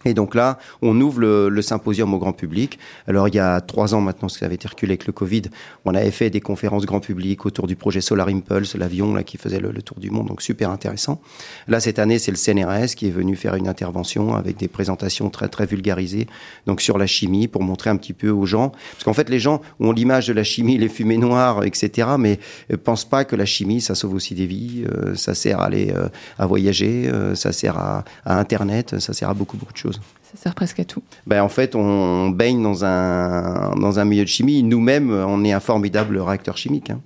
Et 0.04 0.14
donc 0.14 0.34
là, 0.34 0.58
on 0.82 0.98
ouvre 1.00 1.20
le, 1.20 1.48
le, 1.48 1.62
symposium 1.62 2.12
au 2.14 2.18
grand 2.18 2.32
public. 2.32 2.78
Alors 3.06 3.28
il 3.28 3.34
y 3.34 3.38
a 3.38 3.60
trois 3.60 3.94
ans 3.94 4.00
maintenant, 4.00 4.28
ce 4.28 4.38
qui 4.38 4.44
avait 4.44 4.54
été 4.54 4.66
reculé 4.66 4.92
avec 4.92 5.06
le 5.06 5.12
Covid, 5.12 5.42
on 5.84 5.94
avait 5.94 6.10
fait 6.10 6.30
des 6.30 6.40
conférences 6.40 6.86
grand 6.86 7.00
public 7.00 7.44
autour 7.44 7.66
du 7.66 7.76
projet 7.76 8.00
Solar 8.00 8.28
Impulse, 8.28 8.76
l'avion 8.76 9.14
là 9.14 9.22
qui 9.22 9.36
faisait 9.36 9.60
le, 9.60 9.72
le, 9.72 9.82
tour 9.82 9.98
du 10.00 10.10
monde, 10.10 10.28
donc 10.28 10.42
super 10.42 10.70
intéressant. 10.70 11.20
Là 11.68 11.80
cette 11.80 11.98
année, 11.98 12.18
c'est 12.18 12.30
le 12.30 12.36
CNRS 12.36 12.94
qui 12.96 13.08
est 13.08 13.10
venu 13.10 13.36
faire 13.36 13.54
une 13.54 13.68
intervention 13.68 14.34
avec 14.34 14.56
des 14.56 14.68
présentations 14.68 15.28
très 15.28 15.48
très 15.48 15.66
vulgarisées, 15.66 16.26
donc 16.66 16.80
sur 16.80 16.96
la 16.96 17.06
chimie 17.06 17.48
pour 17.48 17.62
montrer 17.62 17.90
un 17.90 17.96
petit 17.96 18.14
peu 18.14 18.30
aux 18.30 18.46
gens, 18.46 18.70
parce 18.92 19.04
qu'en 19.04 19.14
fait 19.14 19.28
les 19.28 19.38
gens 19.38 19.60
ont 19.80 19.92
l'image 19.92 20.26
de 20.26 20.32
la 20.32 20.44
chimie, 20.44 20.78
les 20.78 20.88
fumées 20.88 21.18
noires, 21.18 21.64
etc., 21.64 22.08
mais 22.18 22.38
euh, 22.72 22.76
pensent 22.76 23.04
pas 23.04 23.24
que 23.24 23.36
la 23.36 23.44
chimie 23.44 23.80
ça 23.80 23.94
sauve 23.94 24.14
aussi 24.14 24.34
des 24.34 24.46
vies, 24.46 24.84
euh, 24.90 25.14
ça 25.14 25.34
sert 25.34 25.60
à 25.60 25.66
aller 25.66 25.92
euh, 25.94 26.08
à 26.38 26.46
voyager, 26.46 27.08
euh, 27.08 27.34
ça 27.34 27.52
sert 27.52 27.78
à, 27.78 28.04
à 28.24 28.38
Internet, 28.38 28.98
ça 28.98 29.12
sert 29.12 29.28
à 29.28 29.34
beaucoup 29.34 29.56
beaucoup 29.56 29.72
de 29.72 29.78
choses. 29.78 29.89
Ça 29.92 30.36
sert 30.36 30.54
presque 30.54 30.80
à 30.80 30.84
tout. 30.84 31.02
Ben, 31.26 31.42
en 31.42 31.48
fait, 31.48 31.74
on 31.74 32.30
baigne 32.30 32.62
dans 32.62 32.84
un, 32.84 33.74
dans 33.76 33.98
un 33.98 34.04
milieu 34.04 34.24
de 34.24 34.28
chimie. 34.28 34.62
Nous-mêmes, 34.62 35.10
on 35.10 35.44
est 35.44 35.52
un 35.52 35.60
formidable 35.60 36.18
réacteur 36.18 36.56
chimique. 36.56 36.90
Hein. 36.90 37.00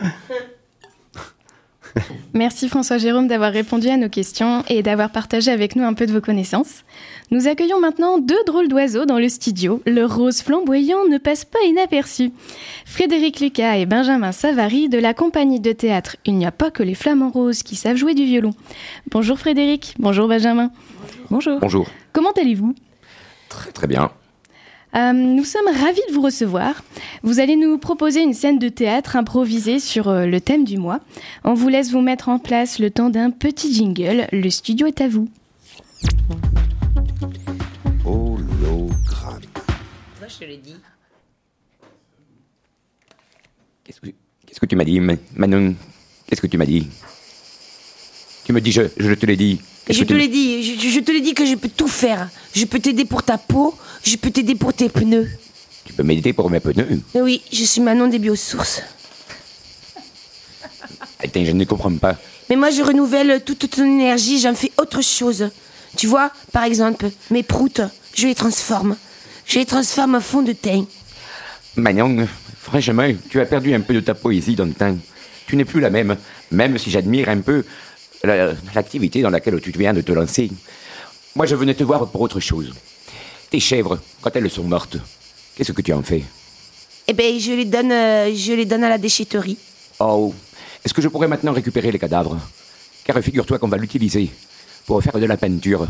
Merci 2.32 2.68
François 2.68 2.98
Jérôme 2.98 3.28
d'avoir 3.28 3.52
répondu 3.52 3.88
à 3.88 3.96
nos 3.96 4.08
questions 4.08 4.64
et 4.68 4.82
d'avoir 4.82 5.10
partagé 5.10 5.50
avec 5.50 5.76
nous 5.76 5.84
un 5.84 5.94
peu 5.94 6.06
de 6.06 6.12
vos 6.12 6.20
connaissances. 6.20 6.82
Nous 7.30 7.46
accueillons 7.46 7.80
maintenant 7.80 8.18
deux 8.18 8.42
drôles 8.46 8.68
d'oiseaux 8.68 9.06
dans 9.06 9.18
le 9.18 9.28
studio. 9.28 9.80
Leur 9.86 10.16
rose 10.16 10.42
flamboyant 10.42 11.04
ne 11.08 11.18
passe 11.18 11.44
pas 11.44 11.62
inaperçu. 11.66 12.32
Frédéric 12.84 13.40
Lucas 13.40 13.76
et 13.76 13.86
Benjamin 13.86 14.32
Savary 14.32 14.88
de 14.88 14.98
la 14.98 15.14
compagnie 15.14 15.60
de 15.60 15.72
théâtre 15.72 16.16
Il 16.24 16.36
n'y 16.36 16.46
a 16.46 16.52
pas 16.52 16.70
que 16.70 16.82
les 16.82 16.94
flamants 16.94 17.30
roses 17.30 17.62
qui 17.62 17.76
savent 17.76 17.96
jouer 17.96 18.14
du 18.14 18.24
violon. 18.24 18.54
Bonjour 19.10 19.38
Frédéric, 19.38 19.94
bonjour 19.98 20.28
Benjamin. 20.28 20.70
Bonjour. 21.30 21.60
Bonjour. 21.60 21.86
Comment 22.14 22.30
allez-vous 22.32 22.74
Très 23.50 23.70
très 23.72 23.86
bien. 23.86 24.10
Euh, 24.94 25.12
nous 25.12 25.44
sommes 25.44 25.66
ravis 25.66 26.00
de 26.08 26.14
vous 26.14 26.22
recevoir. 26.22 26.82
Vous 27.24 27.40
allez 27.40 27.56
nous 27.56 27.76
proposer 27.78 28.22
une 28.22 28.32
scène 28.34 28.60
de 28.60 28.68
théâtre 28.68 29.16
improvisée 29.16 29.80
sur 29.80 30.08
euh, 30.08 30.24
le 30.24 30.40
thème 30.40 30.64
du 30.64 30.78
mois. 30.78 31.00
On 31.42 31.52
vous 31.54 31.68
laisse 31.68 31.90
vous 31.90 32.00
mettre 32.00 32.28
en 32.28 32.38
place 32.38 32.78
le 32.78 32.90
temps 32.90 33.10
d'un 33.10 33.30
petit 33.30 33.74
jingle. 33.74 34.28
Le 34.32 34.48
studio 34.50 34.86
est 34.86 35.00
à 35.00 35.08
vous. 35.08 35.28
Hologramme. 38.04 39.40
Toi, 40.18 40.28
je 40.28 40.36
te 40.38 40.44
l'ai 40.44 40.58
dit. 40.58 40.76
Qu'est-ce 43.82 44.00
que, 44.00 44.06
qu'est-ce 44.46 44.60
que 44.60 44.66
tu 44.66 44.76
m'as 44.76 44.84
dit, 44.84 45.00
Ma- 45.00 45.14
Manon? 45.34 45.74
Qu'est-ce 46.26 46.40
que 46.40 46.46
tu 46.46 46.56
m'as 46.56 46.66
dit? 46.66 46.88
Tu 48.44 48.52
me 48.52 48.60
dis, 48.60 48.70
je, 48.70 48.82
je 48.96 49.14
te 49.14 49.26
l'ai 49.26 49.36
dit. 49.36 49.60
Je 49.88 50.04
te 50.04 50.14
l'ai 50.14 50.28
dit, 50.28 50.62
je, 50.62 50.88
je 50.88 51.00
te 51.00 51.10
l'ai 51.12 51.20
dit 51.20 51.34
que 51.34 51.44
je 51.44 51.54
peux 51.56 51.68
tout 51.68 51.88
faire. 51.88 52.28
Je 52.54 52.64
peux 52.64 52.78
t'aider 52.78 53.04
pour 53.04 53.22
ta 53.22 53.36
peau, 53.36 53.74
je 54.02 54.16
peux 54.16 54.30
t'aider 54.30 54.54
pour 54.54 54.72
tes 54.72 54.88
pneus. 54.88 55.28
Tu 55.84 55.92
peux 55.92 56.02
m'aider 56.02 56.32
pour 56.32 56.50
mes 56.50 56.60
pneus 56.60 57.00
Mais 57.14 57.20
oui, 57.20 57.42
je 57.52 57.64
suis 57.64 57.80
Manon 57.80 58.06
des 58.08 58.18
biosources. 58.18 58.82
Attends, 61.22 61.44
je 61.44 61.52
ne 61.52 61.64
comprends 61.64 61.94
pas. 61.96 62.16
Mais 62.48 62.56
moi, 62.56 62.70
je 62.70 62.82
renouvelle 62.82 63.42
toute 63.44 63.70
ton 63.70 63.84
énergie, 63.84 64.38
j'en 64.40 64.54
fais 64.54 64.72
autre 64.78 65.02
chose. 65.02 65.50
Tu 65.96 66.06
vois, 66.06 66.30
par 66.52 66.64
exemple, 66.64 67.10
mes 67.30 67.42
proutes, 67.42 67.82
je 68.14 68.26
les 68.26 68.34
transforme. 68.34 68.96
Je 69.46 69.58
les 69.58 69.66
transforme 69.66 70.14
en 70.14 70.20
fond 70.20 70.42
de 70.42 70.52
teint. 70.52 70.86
Manon, 71.76 72.26
franchement, 72.60 73.08
tu 73.28 73.40
as 73.40 73.46
perdu 73.46 73.74
un 73.74 73.80
peu 73.80 73.94
de 73.94 74.00
ta 74.00 74.14
poésie 74.14 74.54
dans 74.54 74.64
le 74.64 74.72
temps. 74.72 74.96
Tu 75.46 75.56
n'es 75.56 75.64
plus 75.64 75.80
la 75.80 75.90
même, 75.90 76.16
même 76.50 76.78
si 76.78 76.90
j'admire 76.90 77.28
un 77.28 77.40
peu 77.40 77.64
la- 78.26 78.52
l'activité 78.74 79.22
dans 79.22 79.30
laquelle 79.30 79.60
tu 79.60 79.70
viens 79.72 79.92
de 79.92 80.00
te 80.00 80.12
lancer. 80.12 80.50
Moi, 81.36 81.46
je 81.46 81.54
venais 81.56 81.74
te 81.74 81.84
voir 81.84 82.06
pour 82.08 82.20
autre 82.20 82.40
chose. 82.40 82.72
Tes 83.50 83.60
chèvres, 83.60 83.98
quand 84.20 84.34
elles 84.34 84.50
sont 84.50 84.64
mortes, 84.64 84.96
qu'est-ce 85.54 85.72
que 85.72 85.82
tu 85.82 85.92
en 85.92 86.02
fais? 86.02 86.22
Eh 87.06 87.12
ben, 87.12 87.38
je 87.38 87.52
les 87.52 87.64
donne, 87.66 87.92
euh, 87.92 88.34
je 88.34 88.52
les 88.52 88.64
donne 88.64 88.84
à 88.84 88.88
la 88.88 88.98
déchetterie. 88.98 89.58
Oh, 90.00 90.32
est-ce 90.84 90.94
que 90.94 91.02
je 91.02 91.08
pourrais 91.08 91.28
maintenant 91.28 91.52
récupérer 91.52 91.92
les 91.92 91.98
cadavres? 91.98 92.38
Car 93.04 93.18
figure-toi 93.20 93.58
qu'on 93.58 93.68
va 93.68 93.76
l'utiliser 93.76 94.30
pour 94.86 95.02
faire 95.02 95.18
de 95.18 95.26
la 95.26 95.36
peinture, 95.36 95.86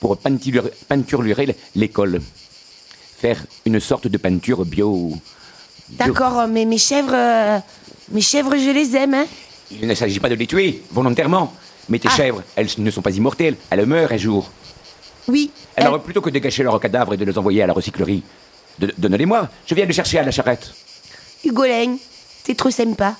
pour 0.00 0.16
peinture- 0.18 0.70
peinturer 0.88 1.54
l'école. 1.74 2.20
Faire 3.18 3.44
une 3.64 3.80
sorte 3.80 4.08
de 4.08 4.18
peinture 4.18 4.64
bio. 4.64 5.10
bio. 5.10 5.16
D'accord, 5.90 6.46
mais 6.48 6.64
mes 6.64 6.78
chèvres, 6.78 7.14
euh, 7.14 7.58
mes 8.10 8.20
chèvres, 8.20 8.56
je 8.56 8.70
les 8.70 8.94
aime, 8.96 9.14
hein. 9.14 9.26
Il 9.70 9.86
ne 9.86 9.94
s'agit 9.94 10.20
pas 10.20 10.28
de 10.28 10.34
les 10.34 10.46
tuer, 10.46 10.82
volontairement. 10.90 11.52
Mais 11.88 11.98
tes 11.98 12.08
Ah. 12.08 12.16
chèvres, 12.16 12.42
elles 12.56 12.68
ne 12.78 12.90
sont 12.90 13.02
pas 13.02 13.10
immortelles, 13.12 13.56
elles 13.70 13.86
meurent 13.86 14.12
un 14.12 14.16
jour. 14.16 14.50
Oui. 15.28 15.50
Alors 15.76 16.00
plutôt 16.02 16.20
que 16.20 16.30
de 16.30 16.38
gâcher 16.38 16.62
leurs 16.62 16.80
cadavres 16.80 17.14
et 17.14 17.16
de 17.16 17.24
les 17.24 17.36
envoyer 17.38 17.62
à 17.62 17.66
la 17.66 17.72
recyclerie, 17.72 18.22
donne-les-moi, 18.98 19.48
je 19.66 19.74
viens 19.74 19.84
les 19.84 19.92
chercher 19.92 20.18
à 20.18 20.22
la 20.22 20.30
charrette. 20.30 20.72
Hugolin, 21.44 21.96
t'es 22.44 22.54
trop 22.54 22.70
sympa. 22.70 23.14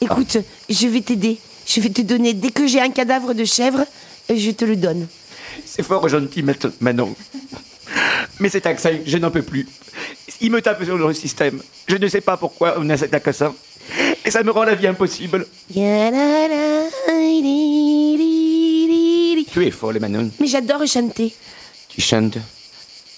Écoute, 0.00 0.38
je 0.68 0.86
vais 0.88 1.00
t'aider. 1.00 1.38
Je 1.66 1.80
vais 1.80 1.90
te 1.90 2.02
donner, 2.02 2.34
dès 2.34 2.50
que 2.50 2.66
j'ai 2.66 2.80
un 2.80 2.90
cadavre 2.90 3.34
de 3.34 3.44
chèvre, 3.44 3.84
je 4.28 4.50
te 4.50 4.64
le 4.64 4.74
donne. 4.76 5.06
C'est 5.64 5.82
fort 5.84 6.08
gentil, 6.08 6.44
Manon. 6.80 7.14
Mais 8.40 8.48
cet 8.48 8.66
accent, 8.66 8.90
je 9.06 9.18
n'en 9.18 9.30
peux 9.30 9.42
plus. 9.42 9.68
Il 10.40 10.50
me 10.50 10.60
tape 10.60 10.82
sur 10.84 10.96
le 10.98 11.14
système. 11.14 11.62
Je 11.86 11.96
ne 11.96 12.08
sais 12.08 12.20
pas 12.20 12.36
pourquoi 12.36 12.74
on 12.78 12.88
a 12.90 12.96
cet 12.96 13.14
accent. 13.14 13.54
Et 14.24 14.30
ça 14.30 14.42
me 14.42 14.50
rend 14.50 14.64
la 14.64 14.74
vie 14.74 14.86
impossible. 14.88 15.46
Tu 19.52 19.66
es 19.66 19.70
folle, 19.70 20.00
Manon. 20.00 20.30
Mais 20.40 20.46
j'adore 20.46 20.86
chanter. 20.86 21.34
Tu 21.88 22.00
chantes 22.00 22.38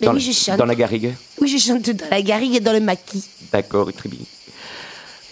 Mais 0.00 0.08
dans, 0.08 0.14
oui, 0.14 0.20
je 0.20 0.32
chante. 0.32 0.58
dans 0.58 0.64
la 0.66 0.74
garrigue 0.74 1.14
Oui, 1.40 1.48
je 1.48 1.58
chante 1.64 1.88
dans 1.90 2.10
la 2.10 2.20
garrigue 2.22 2.56
et 2.56 2.60
dans 2.60 2.72
le 2.72 2.80
maquis. 2.80 3.22
D'accord, 3.52 3.92
très 3.92 4.08
bien. 4.08 4.18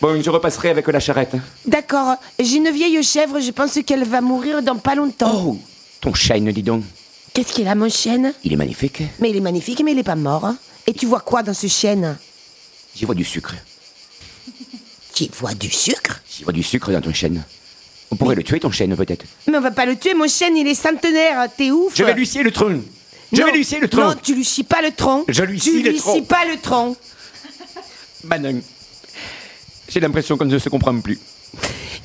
Bon, 0.00 0.22
je 0.22 0.30
repasserai 0.30 0.70
avec 0.70 0.86
la 0.86 1.00
charrette. 1.00 1.34
D'accord, 1.66 2.14
j'ai 2.38 2.56
une 2.56 2.70
vieille 2.70 3.02
chèvre, 3.02 3.40
je 3.40 3.50
pense 3.50 3.78
qu'elle 3.84 4.04
va 4.04 4.20
mourir 4.20 4.62
dans 4.62 4.76
pas 4.76 4.94
longtemps. 4.94 5.44
Oh, 5.46 5.58
ton 6.00 6.14
chêne, 6.14 6.50
dis 6.52 6.62
donc. 6.62 6.84
Qu'est-ce 7.34 7.52
qu'il 7.52 7.66
a, 7.66 7.74
mon 7.74 7.88
chêne? 7.88 8.32
Il 8.44 8.52
est 8.52 8.56
magnifique. 8.56 9.02
Mais 9.18 9.30
il 9.30 9.36
est 9.36 9.40
magnifique, 9.40 9.82
mais 9.84 9.92
il 9.92 9.98
est 9.98 10.02
pas 10.04 10.16
mort. 10.16 10.44
hein. 10.44 10.56
Et 10.86 10.92
tu 10.92 11.06
vois 11.06 11.20
quoi 11.20 11.42
dans 11.42 11.54
ce 11.54 11.66
chêne? 11.66 12.16
J'y 12.94 13.04
vois 13.06 13.14
du 13.16 13.24
sucre. 13.24 13.54
Tu 15.14 15.28
vois 15.32 15.54
du 15.54 15.70
sucre? 15.70 16.20
J'y 16.30 16.44
vois 16.44 16.52
du 16.52 16.62
sucre 16.62 16.92
dans 16.92 17.00
ton 17.00 17.12
chêne. 17.12 17.42
On 18.12 18.16
pourrait 18.16 18.34
le 18.36 18.42
tuer, 18.44 18.60
ton 18.60 18.70
chêne, 18.70 18.94
peut-être. 18.94 19.24
Mais 19.48 19.56
on 19.56 19.60
va 19.60 19.70
pas 19.70 19.86
le 19.86 19.96
tuer, 19.96 20.12
mon 20.12 20.28
chêne, 20.28 20.54
il 20.56 20.68
est 20.68 20.74
centenaire, 20.74 21.48
t'es 21.56 21.70
ouf 21.70 21.92
Je 21.96 22.04
vais 22.04 22.12
lui 22.12 22.26
scier 22.26 22.42
le 22.42 22.50
tronc. 22.52 22.80
Je 23.32 23.40
Non, 23.40 23.46
vais 23.46 23.52
lui 23.52 23.64
scier 23.64 23.80
le 23.80 23.88
tronc. 23.88 24.02
Non, 24.04 24.14
tu 24.22 24.34
lui 24.34 24.44
scies 24.44 24.64
pas 24.64 24.82
le 24.82 24.90
tronc. 24.90 25.24
Je 25.28 25.42
lui 25.42 25.58
tu 25.58 25.70
scie 25.70 25.82
le 25.82 25.90
lui 25.92 25.96
tronc. 25.98 26.12
scies 26.12 26.22
pas 26.22 26.44
le 26.44 26.58
tronc. 26.58 26.94
Manon, 28.24 28.60
j'ai 29.88 30.00
l'impression 30.00 30.36
qu'on 30.36 30.44
ne 30.44 30.58
se 30.58 30.68
comprend 30.68 30.98
plus. 31.00 31.18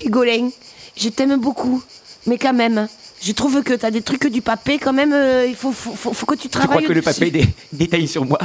Hugolin, 0.06 0.50
je 0.96 1.10
t'aime 1.10 1.36
beaucoup, 1.38 1.84
mais 2.26 2.38
quand 2.38 2.54
même, 2.54 2.88
je 3.22 3.32
trouve 3.34 3.62
que 3.64 3.74
t'as 3.74 3.92
des 3.92 4.02
trucs 4.02 4.28
du 4.28 4.42
papé, 4.42 4.78
quand 4.80 4.94
même, 4.94 5.12
euh, 5.14 5.46
il 5.46 5.56
faut, 5.56 5.74
faut, 5.74 5.94
faut- 5.94 6.14
faut 6.14 6.26
que 6.26 6.36
tu 6.36 6.44
Tu 6.44 6.50
crois 6.50 6.66
travailles. 6.68 6.86
que 6.88 6.94
le 6.94 7.02
dessus. 7.02 7.20
papier 7.20 7.32
dé- 7.32 7.48
détaille 7.74 8.08
sur 8.08 8.24
moi? 8.26 8.40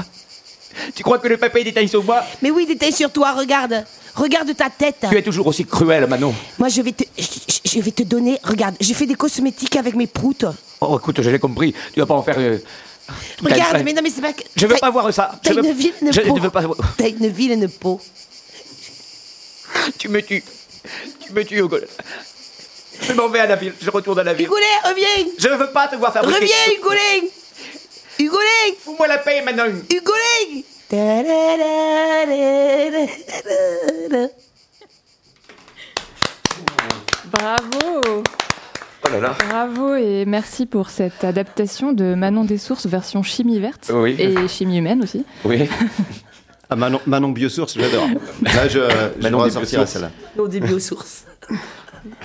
Tu 0.95 1.03
crois 1.03 1.19
que 1.19 1.29
le 1.29 1.37
papier 1.37 1.65
détaille 1.65 1.89
sur 1.89 2.03
moi 2.05 2.23
Mais 2.41 2.51
oui, 2.51 2.67
détail 2.67 2.93
sur 2.93 3.11
toi, 3.11 3.33
regarde. 3.33 3.85
Regarde 4.15 4.55
ta 4.57 4.69
tête. 4.69 5.07
Tu 5.09 5.17
es 5.17 5.23
toujours 5.23 5.47
aussi 5.47 5.65
cruel, 5.65 6.07
Manon. 6.07 6.35
Moi, 6.59 6.69
je 6.69 6.83
vais 6.83 6.93
te, 6.93 7.05
je, 7.19 7.25
je- 7.25 7.71
je 7.71 7.81
vais 7.81 7.91
te 7.93 8.03
donner. 8.03 8.39
Regarde, 8.43 8.75
j'ai 8.81 8.93
fait 8.95 9.07
des 9.07 9.15
cosmétiques 9.15 9.77
avec 9.77 9.95
mes 9.95 10.07
proutes. 10.07 10.45
Oh, 10.81 10.99
écoute, 10.99 11.23
je 11.23 11.31
l'ai 11.31 11.39
compris. 11.39 11.75
Tu 11.95 12.01
vas 12.01 12.07
pas 12.07 12.15
en 12.15 12.23
faire. 12.23 12.37
euh, 12.39 12.59
Regarde, 13.43 13.83
mais 13.85 13.93
non, 13.93 14.01
mais 14.03 14.11
c'est 14.11 14.21
pas 14.21 14.33
que. 14.33 14.43
Je 14.55 14.67
veux 14.67 14.77
pas 14.77 14.91
voir 14.91 15.13
ça. 15.15 15.33
T'as 15.43 15.53
Je 15.55 15.61
veux- 15.61 15.65
une 15.67 15.73
vilaine 15.73 16.13
je 16.13 16.21
peau. 16.21 16.35
ne 16.37 16.41
veux 16.41 16.51
pas. 16.51 16.63
T'as 16.99 17.09
une 17.09 17.29
vilaine 17.29 17.69
peau. 17.69 18.01
Tu 19.99 20.09
me 20.09 20.21
tues. 20.23 20.45
Tu 21.27 21.33
me 21.33 21.45
tues, 21.45 21.59
Hugo. 21.59 21.79
Je 23.01 23.13
m'en 23.15 23.29
vais 23.29 23.41
à 23.41 23.47
la 23.47 23.57
ville. 23.57 23.75
Je 23.81 23.91
retourne 23.91 24.19
à 24.19 24.25
la 24.25 24.35
ville. 24.35 24.47
Hugolin, 24.47 24.67
reviens 24.85 25.33
Je 25.39 25.49
ne 25.49 25.55
veux 25.57 25.71
pas 25.71 25.89
te 25.89 25.97
voir 25.97 26.13
fabriquer. 26.13 26.41
Reviens, 26.41 26.77
Hugolin 26.79 27.27
Hugolin 28.23 28.75
Fous-moi 28.81 29.07
la 29.09 29.19
paix, 29.19 29.43
Manon. 29.43 29.73
Hugolin 29.91 30.63
Bravo 37.31 38.23
Oh 39.05 39.09
là 39.11 39.19
là. 39.21 39.35
Bravo 39.49 39.95
et 39.97 40.25
merci 40.27 40.67
pour 40.67 40.91
cette 40.91 41.25
adaptation 41.25 41.93
de 41.93 42.15
Manon 42.15 42.45
des 42.45 42.59
Sources 42.59 42.87
version 42.87 43.23
chimie 43.23 43.59
verte 43.59 43.91
Oui. 43.93 44.15
et 44.19 44.47
chimie 44.49 44.79
humaine 44.79 45.03
aussi. 45.03 45.25
Oui. 45.45 45.69
Ah, 46.71 46.77
Manon, 46.77 47.01
Manon 47.05 47.29
Biosource, 47.33 47.75
j'adore. 47.79 48.07
Là, 48.43 48.67
je, 48.67 48.79
je 48.79 49.23
Manon 49.23 49.37
dois 49.41 49.49
des 49.49 49.53
sortir 49.53 49.81
à 49.81 49.83
Biosources. 49.85 49.91
celle-là. 49.93 50.11
Non, 50.39 50.47
des 50.47 50.59
biosources. 50.61 51.25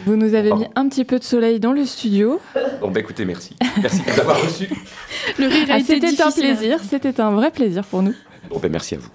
Vous 0.06 0.16
nous 0.16 0.34
avez 0.34 0.52
mis 0.54 0.66
un 0.76 0.88
petit 0.90 1.06
peu 1.06 1.20
de 1.20 1.24
soleil 1.24 1.60
dans 1.60 1.72
le 1.72 1.86
studio. 1.86 2.40
Bon, 2.82 2.90
bah 2.90 3.00
écoutez, 3.00 3.26
merci. 3.26 3.56
Merci 3.82 4.02
de 4.02 4.12
nous 4.12 4.20
avoir 4.20 4.42
reçus. 4.42 4.70
Le 5.38 5.48
rire 5.48 5.68
a 5.70 5.76
Ah, 5.76 5.80
c'était 5.86 6.22
un 6.22 6.32
plaisir, 6.32 6.80
c'était 6.90 7.20
un 7.22 7.32
vrai 7.32 7.52
plaisir 7.52 7.84
pour 7.84 8.02
nous. 8.02 8.14
Bon, 8.50 8.60
ben 8.60 8.72
merci 8.72 8.96
à 8.96 8.98
vous. 8.98 9.10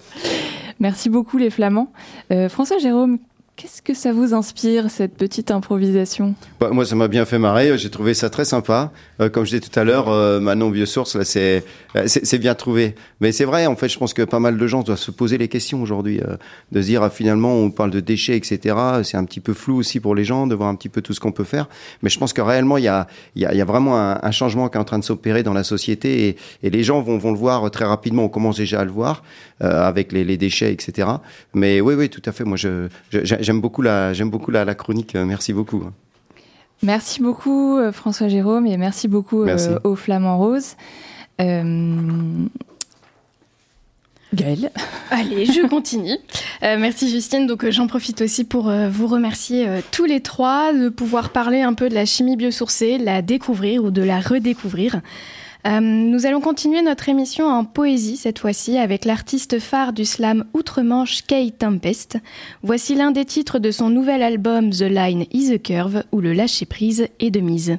Merci 0.79 1.09
beaucoup 1.09 1.38
les 1.38 1.51
Flamands. 1.51 1.92
Euh, 2.33 2.48
François 2.48 2.79
Jérôme, 2.79 3.18
qu'est-ce 3.57 3.83
que 3.83 3.94
ça 3.94 4.12
vous 4.12 4.35
inspire 4.35 4.90
cette 4.90 5.14
petite 5.16 5.51
improvisation? 5.51 6.35
Bah, 6.61 6.70
moi, 6.72 6.85
ça 6.85 6.96
m'a 6.96 7.09
bien 7.09 7.25
fait 7.25 7.38
marrer. 7.38 7.77
J'ai 7.79 7.90
trouvé 7.90 8.14
ça 8.14 8.31
très 8.31 8.44
sympa. 8.44 8.90
Euh, 9.20 9.29
comme 9.29 9.44
je 9.44 9.57
disais 9.57 9.61
tout 9.68 9.79
à 9.79 9.85
l'heure, 9.85 10.09
euh, 10.09 10.40
Manon 10.40 10.70
Biosource, 10.70 11.16
là, 11.16 11.25
c'est 11.25 11.64
c'est 12.07 12.24
c'est 12.24 12.38
bien 12.38 12.55
trouvé. 12.55 12.94
Mais 13.20 13.33
c'est 13.33 13.44
vrai, 13.44 13.66
en 13.66 13.76
fait, 13.76 13.88
je 13.88 13.98
pense 13.98 14.14
que 14.14 14.22
pas 14.22 14.38
mal 14.40 14.57
de 14.57 14.66
gens 14.66 14.83
doivent 14.83 14.98
se 14.98 15.11
poser 15.11 15.37
les 15.38 15.48
questions 15.48 15.83
aujourd'hui, 15.83 16.20
euh, 16.20 16.37
de 16.72 16.81
se 16.81 16.87
dire 16.87 17.02
ah, 17.02 17.11
finalement, 17.11 17.55
on 17.55 17.70
parle 17.70 17.90
de 17.90 18.00
déchets, 18.00 18.37
etc. 18.37 18.74
C'est 19.02 19.16
un 19.16 19.24
petit 19.24 19.40
peu 19.40 19.52
flou 19.55 19.76
aussi 19.76 20.00
pour 20.00 20.14
les 20.14 20.24
gens 20.24 20.46
de 20.46 20.55
voir 20.55 20.68
un 20.68 20.74
petit 20.74 20.88
peu 20.88 21.02
tout 21.02 21.12
ce 21.12 21.20
qu'on 21.20 21.33
peut 21.33 21.44
faire. 21.44 21.68
Mais 22.02 22.09
je 22.11 22.18
pense 22.18 22.33
que 22.33 22.40
réellement, 22.40 22.78
il 22.78 22.85
y 22.85 22.88
a, 22.88 23.07
il 23.37 23.42
y 23.42 23.46
a, 23.46 23.52
il 23.52 23.59
y 23.59 23.61
a 23.61 23.64
vraiment 23.64 23.98
un, 23.98 24.18
un 24.22 24.31
changement 24.31 24.68
qui 24.68 24.76
est 24.76 24.81
en 24.81 24.85
train 24.85 24.98
de 24.98 25.05
s'opérer 25.05 25.42
dans 25.42 25.52
la 25.55 25.64
société 25.64 26.28
et, 26.28 26.37
et 26.62 26.70
les 26.70 26.83
gens 26.83 27.02
vont, 27.02 27.18
vont 27.18 27.33
le 27.33 27.38
voir 27.38 27.70
très 27.70 27.85
rapidement. 27.85 28.24
On 28.24 28.28
commence 28.28 28.57
déjà 28.57 28.81
à 28.81 28.85
le 28.85 28.90
voir 28.90 29.22
euh, 29.62 29.83
avec 29.87 30.12
les, 30.12 30.24
les 30.24 30.37
déchets, 30.38 30.72
etc. 30.72 31.09
Mais 31.55 31.81
oui, 31.81 31.94
oui, 31.94 32.09
tout 32.09 32.22
à 32.24 32.33
fait. 32.33 32.44
Moi, 32.44 32.57
je 32.57 32.88
je- 33.11 33.20
j'aime 33.24 33.61
beaucoup 33.61 33.83
la 33.83 34.12
j'aime 34.12 34.31
beaucoup 34.31 34.50
la, 34.50 34.64
la 34.64 34.74
chronique. 34.74 35.14
Euh, 35.14 35.24
Merci 35.24 35.52
beaucoup. 35.52 35.85
Merci 36.83 37.20
beaucoup 37.22 37.76
euh, 37.78 37.92
François 37.92 38.28
Jérôme 38.28 38.66
et 38.66 38.76
merci 38.76 39.07
beaucoup 39.07 39.42
euh, 39.42 39.78
aux 39.85 39.94
Flamands 39.94 40.38
Roses. 40.38 40.76
Euh, 41.42 42.46
Gaëlle. 44.35 44.70
Allez, 45.11 45.46
je 45.46 45.66
continue. 45.68 46.16
Euh, 46.62 46.76
merci 46.78 47.11
Justine. 47.11 47.46
Donc 47.46 47.68
j'en 47.68 47.87
profite 47.87 48.22
aussi 48.22 48.44
pour 48.44 48.70
vous 48.70 49.07
remercier 49.07 49.68
tous 49.90 50.05
les 50.05 50.20
trois 50.20 50.72
de 50.72 50.88
pouvoir 50.88 51.31
parler 51.31 51.61
un 51.61 51.74
peu 51.74 51.88
de 51.88 51.94
la 51.94 52.07
chimie 52.07 52.37
biosourcée, 52.37 52.96
la 52.98 53.20
découvrir 53.20 53.85
ou 53.85 53.90
de 53.90 54.02
la 54.02 54.20
redécouvrir. 54.20 55.00
Euh, 55.66 55.81
nous 55.81 56.26
allons 56.26 56.40
continuer 56.40 56.83
notre 56.83 57.09
émission 57.09 57.47
en 57.47 57.64
poésie 57.64 58.16
cette 58.16 58.40
fois-ci 58.40 58.78
avec 58.78 59.05
l'artiste 59.05 59.61
phare 59.61 59.93
du 59.93 60.05
slam 60.05 60.45
outre-Manche 60.55 61.22
Kay 61.22 61.53
Tempest. 61.53 62.18
Voici 62.62 62.97
l'un 62.97 63.12
des 63.12 63.24
titres 63.24 63.61
de 63.61 63.70
son 63.70 63.88
nouvel 63.88 64.22
album 64.22 64.70
The 64.70 64.82
Line 64.82 65.26
is 65.32 65.53
a 65.53 65.59
Curve 65.59 66.03
où 66.11 66.20
le 66.20 66.32
lâcher-prise 66.32 67.07
est 67.20 67.30
de 67.30 67.40
mise. 67.40 67.78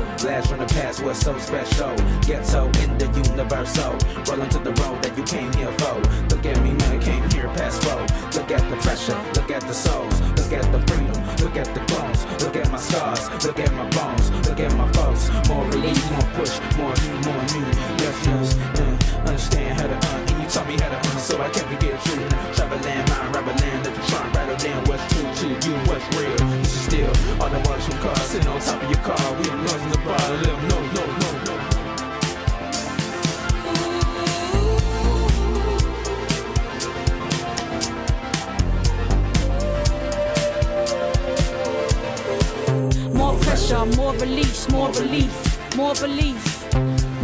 What's 1.01 1.19
so 1.19 1.37
special. 1.39 1.95
Ghetto 2.21 2.65
in 2.83 2.97
the 2.97 3.05
universal. 3.29 3.91
Rolling 4.27 4.49
to 4.49 4.59
the 4.59 4.73
road 4.81 5.01
that 5.03 5.17
you 5.17 5.23
came 5.23 5.51
here 5.53 5.71
for. 5.79 5.95
Look 6.29 6.45
at 6.45 6.61
me, 6.63 6.73
man, 6.73 7.01
came 7.01 7.29
here 7.31 7.47
past 7.55 7.83
four. 7.83 8.01
Look 8.39 8.51
at 8.51 8.69
the 8.69 8.77
pressure, 8.77 9.19
look 9.35 9.51
at 9.51 9.61
the 9.61 9.73
souls, 9.73 10.21
look 10.21 10.53
at 10.53 10.71
the 10.71 10.79
freedom, 10.87 11.17
look 11.43 11.55
at 11.57 11.73
the 11.73 11.81
bones, 11.91 12.25
look 12.43 12.55
at 12.55 12.71
my 12.71 12.77
scars, 12.77 13.29
look 13.45 13.59
at 13.59 13.73
my 13.73 13.89
bones, 13.89 14.31
look 14.47 14.59
at 14.59 14.73
my 14.75 14.91
folks. 14.93 15.29
More 15.49 15.65
release, 15.65 16.11
more 16.11 16.27
push, 16.35 16.59
more 16.77 16.93
new, 17.03 17.17
more 17.25 17.43
new. 17.53 17.67
Yes, 18.01 18.25
yes, 18.25 19.15
understand 19.27 19.79
how 19.79 19.87
to 19.87 20.07
un. 20.15 20.30
Taught 20.51 20.67
me 20.67 20.75
how 20.81 20.89
to 20.89 20.97
un, 20.97 21.17
so 21.17 21.41
I 21.41 21.49
can't 21.49 21.65
forget 21.67 21.95
you. 22.07 22.15
Travel 22.53 22.77
land, 22.79 23.09
mind, 23.09 23.33
rubber 23.33 23.53
land, 23.63 23.85
let 23.85 23.95
try 24.09 24.21
and 24.25 24.35
rattle 24.35 24.57
down 24.57 24.83
what's 24.83 25.13
true 25.13 25.23
to 25.23 25.47
you, 25.65 25.75
what's 25.87 26.03
real. 26.17 26.35
This 26.59 26.75
is 26.75 26.81
still 26.81 27.07
all 27.41 27.49
the 27.49 27.59
watch 27.69 27.83
from 27.83 27.97
cars 27.99 28.21
sitting 28.23 28.49
on 28.49 28.59
top 28.59 28.83
of 28.83 28.89
your 28.91 28.99
car. 28.99 29.15
We 29.39 29.47
noise 29.47 29.81
in 29.81 29.89
the 29.91 29.97
bar, 29.99 30.19
let 30.29 30.43
them 30.43 30.67
know. 30.67 30.81
more 43.13 43.39
pressure, 43.39 43.85
more 43.95 44.13
release, 44.15 44.69
more 44.69 44.91
relief, 44.91 45.75
more 45.77 45.93
belief. 45.95 46.50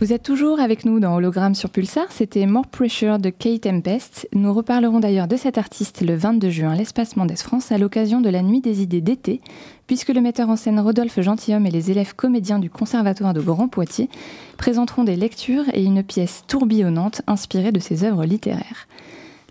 Vous 0.00 0.14
êtes 0.14 0.22
toujours 0.22 0.60
avec 0.60 0.86
nous 0.86 0.98
dans 0.98 1.14
Hologramme 1.14 1.54
sur 1.54 1.68
Pulsar, 1.68 2.06
c'était 2.08 2.46
More 2.46 2.66
Pressure 2.66 3.18
de 3.18 3.28
Kate 3.28 3.60
Tempest. 3.60 4.26
Nous 4.32 4.54
reparlerons 4.54 4.98
d'ailleurs 4.98 5.28
de 5.28 5.36
cet 5.36 5.58
artiste 5.58 6.00
le 6.00 6.16
22 6.16 6.48
juin 6.48 6.70
à 6.70 6.74
l'Espace 6.74 7.18
Mendes 7.18 7.36
France 7.36 7.70
à 7.70 7.76
l'occasion 7.76 8.22
de 8.22 8.30
la 8.30 8.40
Nuit 8.40 8.62
des 8.62 8.80
idées 8.80 9.02
d'été, 9.02 9.42
puisque 9.86 10.08
le 10.08 10.22
metteur 10.22 10.48
en 10.48 10.56
scène 10.56 10.80
Rodolphe 10.80 11.20
Gentilhomme 11.20 11.66
et 11.66 11.70
les 11.70 11.90
élèves 11.90 12.14
comédiens 12.16 12.58
du 12.58 12.70
Conservatoire 12.70 13.34
de 13.34 13.42
Grand 13.42 13.68
Poitiers 13.68 14.08
présenteront 14.56 15.04
des 15.04 15.16
lectures 15.16 15.66
et 15.74 15.84
une 15.84 16.02
pièce 16.02 16.44
tourbillonnante 16.48 17.20
inspirée 17.26 17.70
de 17.70 17.78
ses 17.78 18.02
œuvres 18.02 18.24
littéraires. 18.24 18.88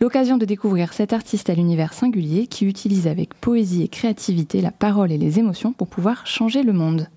L'occasion 0.02 0.38
de 0.38 0.45
découvrir 0.45 0.93
cet 0.93 1.14
artiste 1.14 1.52
à 1.52 1.54
l'univers 1.54 1.93
singulier 1.93 2.47
qui 2.47 2.66
utilise 2.66 3.06
avec 3.06 3.36
poésie 3.36 3.84
et 3.84 3.88
créativité 3.88 4.62
la 4.62 4.72
parole 4.72 5.12
et 5.12 5.20
les 5.20 5.38
émotions 5.38 5.74
pour 5.74 5.89
pouvoir 5.89 6.26
changer 6.26 6.64
le 6.64 6.74
monde. 6.74 7.08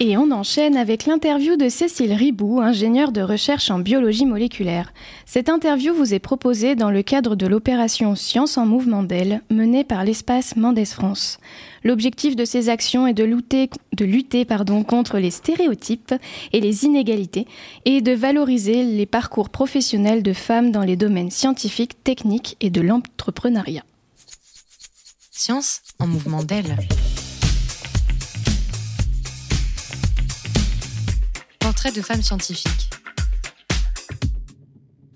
Et 0.00 0.16
on 0.16 0.30
enchaîne 0.30 0.76
avec 0.76 1.06
l'interview 1.06 1.56
de 1.56 1.68
Cécile 1.68 2.12
Ribou, 2.12 2.60
ingénieure 2.60 3.10
de 3.10 3.20
recherche 3.20 3.68
en 3.68 3.80
biologie 3.80 4.26
moléculaire. 4.26 4.92
Cette 5.26 5.48
interview 5.48 5.92
vous 5.92 6.14
est 6.14 6.20
proposée 6.20 6.76
dans 6.76 6.92
le 6.92 7.02
cadre 7.02 7.34
de 7.34 7.48
l'opération 7.48 8.14
Science 8.14 8.58
en 8.58 8.64
mouvement 8.64 9.02
d'elle, 9.02 9.42
menée 9.50 9.82
par 9.82 10.04
l'espace 10.04 10.54
Mendes 10.54 10.86
France. 10.86 11.38
L'objectif 11.82 12.36
de 12.36 12.44
ces 12.44 12.68
actions 12.68 13.08
est 13.08 13.14
de 13.14 13.24
lutter, 13.24 13.70
de 13.96 14.04
lutter 14.04 14.44
pardon, 14.44 14.84
contre 14.84 15.18
les 15.18 15.32
stéréotypes 15.32 16.14
et 16.52 16.60
les 16.60 16.84
inégalités 16.84 17.48
et 17.84 18.00
de 18.00 18.12
valoriser 18.12 18.84
les 18.84 19.06
parcours 19.06 19.50
professionnels 19.50 20.22
de 20.22 20.32
femmes 20.32 20.70
dans 20.70 20.84
les 20.84 20.96
domaines 20.96 21.32
scientifiques, 21.32 22.04
techniques 22.04 22.56
et 22.60 22.70
de 22.70 22.82
l'entrepreneuriat. 22.82 23.82
Science 25.32 25.80
en 25.98 26.06
mouvement 26.06 26.44
d'elle. 26.44 26.76
De 31.84 32.02
femme 32.02 32.20
scientifique. 32.20 32.90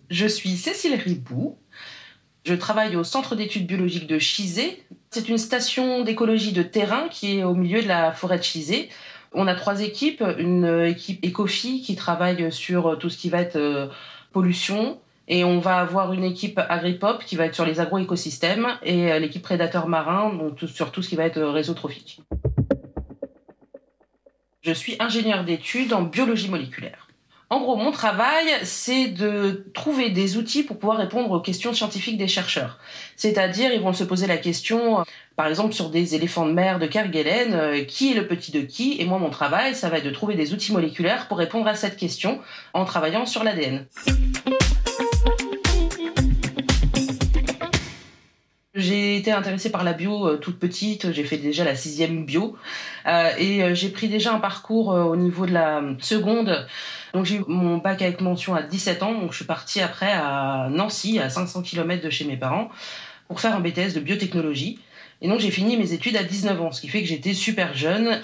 Je 0.09 0.27
suis 0.27 0.57
Cécile 0.57 0.95
Ribou. 0.95 1.59
Je 2.47 2.55
travaille 2.55 2.97
au 2.97 3.05
Centre 3.05 3.37
d'études 3.37 3.67
biologiques 3.67 4.07
de 4.07 4.19
Chizé. 4.19 4.83
C'est 5.11 5.29
une 5.29 5.37
station 5.39 6.03
d'écologie 6.03 6.53
de 6.53 6.63
terrain 6.63 7.09
qui 7.11 7.39
est 7.39 7.45
au 7.45 7.55
milieu 7.55 7.83
de 7.83 7.89
la 7.89 8.11
forêt 8.13 8.39
de 8.39 8.43
Chizé. 8.43 8.89
On 9.33 9.49
a 9.49 9.55
trois 9.55 9.83
équipes. 9.83 10.25
Une 10.39 10.87
équipe 10.87 11.23
Ecofi 11.27 11.83
qui 11.83 11.95
travaille 11.95 12.51
sur 12.51 12.97
tout 12.99 13.11
ce 13.11 13.19
qui 13.19 13.29
va 13.29 13.43
être 13.43 13.57
euh, 13.57 13.89
pollution, 14.33 14.99
Et 15.29 15.45
on 15.45 15.59
va 15.59 15.77
avoir 15.79 16.13
une 16.15 16.25
équipe 16.25 16.59
agripop 16.71 17.23
qui 17.25 17.37
va 17.37 17.45
être 17.47 17.55
sur 17.55 17.67
les 17.67 17.81
agroécosystèmes 17.81 18.69
et 18.83 19.13
euh, 19.13 19.19
l'équipe 19.19 19.43
prédateur 19.43 19.89
marin 19.89 20.33
donc 20.33 20.57
tout- 20.57 20.69
sur 20.69 20.91
tout 20.91 21.03
ce 21.03 21.11
qui 21.11 21.17
va 21.17 21.25
être 21.27 21.37
euh, 21.39 21.51
réseau 21.51 21.75
trophique. 21.75 22.21
Je 24.63 24.73
suis 24.73 24.95
ingénieur 25.01 25.43
d'études 25.43 25.93
en 25.93 26.03
biologie 26.03 26.49
moléculaire. 26.49 27.09
En 27.51 27.61
gros, 27.61 27.75
mon 27.75 27.91
travail, 27.91 28.47
c'est 28.63 29.09
de 29.09 29.67
trouver 29.75 30.11
des 30.11 30.37
outils 30.37 30.63
pour 30.63 30.79
pouvoir 30.79 30.99
répondre 30.99 31.33
aux 31.33 31.41
questions 31.41 31.73
scientifiques 31.75 32.17
des 32.17 32.29
chercheurs. 32.29 32.79
C'est-à-dire, 33.17 33.73
ils 33.73 33.81
vont 33.81 33.93
se 33.93 34.05
poser 34.05 34.29
la 34.29 34.37
question, 34.37 35.01
euh, 35.01 35.03
par 35.35 35.49
exemple, 35.49 35.75
sur 35.75 35.91
des 35.91 36.15
éléphants 36.15 36.47
de 36.47 36.53
mer 36.53 36.79
de 36.79 36.87
Kerguelen, 36.87 37.55
euh, 37.55 37.83
qui 37.83 38.13
est 38.13 38.15
le 38.15 38.29
petit 38.29 38.53
de 38.53 38.61
qui? 38.61 39.01
Et 39.01 39.05
moi, 39.05 39.19
mon 39.19 39.31
travail, 39.31 39.75
ça 39.75 39.91
va 39.91 39.99
être 39.99 40.05
de 40.05 40.11
trouver 40.11 40.37
des 40.37 40.55
outils 40.55 40.73
moléculaires 40.73 41.27
pour 41.27 41.39
répondre 41.39 41.67
à 41.67 41.75
cette 41.75 41.97
question 41.97 42.39
en 42.73 42.85
travaillant 42.85 43.27
sur 43.27 43.43
l'ADN. 43.43 43.85
J'ai 48.75 49.19
été 49.19 49.31
intéressée 49.31 49.71
par 49.71 49.85
la 49.85 49.93
bio 49.93 50.27
euh, 50.27 50.39
toute 50.39 50.59
petite, 50.59 51.13
j'ai 51.13 51.25
fait 51.25 51.37
déjà 51.37 51.63
la 51.63 51.77
sixième 51.77 52.25
bio 52.25 52.57
euh, 53.05 53.31
et 53.37 53.63
euh, 53.63 53.75
j'ai 53.75 53.91
pris 53.91 54.09
déjà 54.09 54.33
un 54.33 54.41
parcours 54.41 54.93
euh, 54.93 55.03
au 55.03 55.15
niveau 55.15 55.45
de 55.45 55.53
la 55.53 55.83
seconde. 55.99 56.67
Donc 57.13 57.27
j'ai 57.27 57.37
eu 57.37 57.45
mon 57.49 57.77
bac 57.77 58.01
avec 58.01 58.23
mention 58.23 58.55
à 58.55 58.63
17 58.63 59.03
ans, 59.03 59.13
donc 59.13 59.33
je 59.33 59.37
suis 59.37 59.45
partie 59.45 59.83
après 59.83 60.11
à 60.11 60.69
Nancy, 60.71 61.19
à 61.19 61.29
500 61.29 61.61
km 61.61 62.03
de 62.03 62.09
chez 62.09 62.25
mes 62.25 62.39
parents, 62.39 62.71
pour 63.29 63.43
faire 63.43 63.55
un 63.55 63.61
BTS 63.61 63.93
de 63.95 64.01
biotechnologie. 64.01 64.79
Et 65.21 65.29
donc 65.29 65.41
j'ai 65.41 65.51
fini 65.51 65.77
mes 65.77 65.93
études 65.93 66.17
à 66.17 66.23
19 66.23 66.63
ans, 66.63 66.73
ce 66.73 66.81
qui 66.81 66.89
fait 66.89 67.03
que 67.03 67.09
j'étais 67.09 67.35
super 67.35 67.75
jeune. 67.75 68.23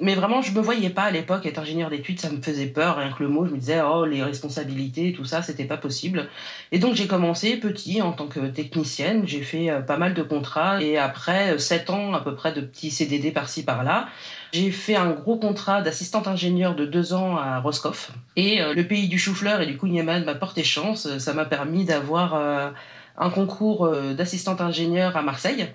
Mais 0.00 0.14
vraiment, 0.14 0.42
je 0.42 0.52
me 0.52 0.60
voyais 0.60 0.90
pas 0.90 1.02
à 1.02 1.10
l'époque 1.10 1.46
être 1.46 1.58
ingénieur 1.58 1.90
d'études, 1.90 2.20
ça 2.20 2.30
me 2.30 2.40
faisait 2.42 2.66
peur, 2.66 2.96
rien 2.96 3.12
que 3.12 3.22
le 3.22 3.28
mot, 3.28 3.46
je 3.46 3.52
me 3.52 3.58
disais, 3.58 3.80
oh, 3.80 4.04
les 4.04 4.22
responsabilités, 4.22 5.12
tout 5.12 5.24
ça, 5.24 5.42
c'était 5.42 5.64
pas 5.64 5.76
possible. 5.76 6.28
Et 6.72 6.78
donc 6.78 6.94
j'ai 6.94 7.06
commencé 7.06 7.56
petit 7.56 8.02
en 8.02 8.12
tant 8.12 8.26
que 8.26 8.40
technicienne, 8.40 9.22
j'ai 9.26 9.42
fait 9.42 9.70
euh, 9.70 9.80
pas 9.80 9.96
mal 9.96 10.14
de 10.14 10.22
contrats, 10.22 10.82
et 10.82 10.98
après 10.98 11.58
7 11.58 11.90
ans 11.90 12.14
à 12.14 12.20
peu 12.20 12.34
près 12.34 12.52
de 12.52 12.60
petits 12.60 12.90
CDD 12.90 13.30
par-ci 13.30 13.64
par-là, 13.64 14.08
j'ai 14.54 14.70
fait 14.70 14.94
un 14.94 15.10
gros 15.10 15.36
contrat 15.36 15.82
d'assistante 15.82 16.28
ingénieur 16.28 16.76
de 16.76 16.86
2 16.86 17.12
ans 17.12 17.36
à 17.36 17.58
Roscoff. 17.58 18.12
Et 18.36 18.62
euh, 18.62 18.72
le 18.72 18.86
pays 18.86 19.08
du 19.08 19.18
chou-fleur 19.18 19.60
et 19.60 19.66
du 19.66 19.76
kouign-amann 19.76 20.24
m'a 20.24 20.36
porté 20.36 20.62
chance, 20.62 21.18
ça 21.18 21.34
m'a 21.34 21.44
permis 21.44 21.84
d'avoir 21.84 22.34
euh, 22.34 22.70
un 23.16 23.30
concours 23.30 23.84
euh, 23.84 24.14
d'assistante 24.14 24.60
ingénieur 24.60 25.16
à 25.16 25.22
Marseille. 25.22 25.66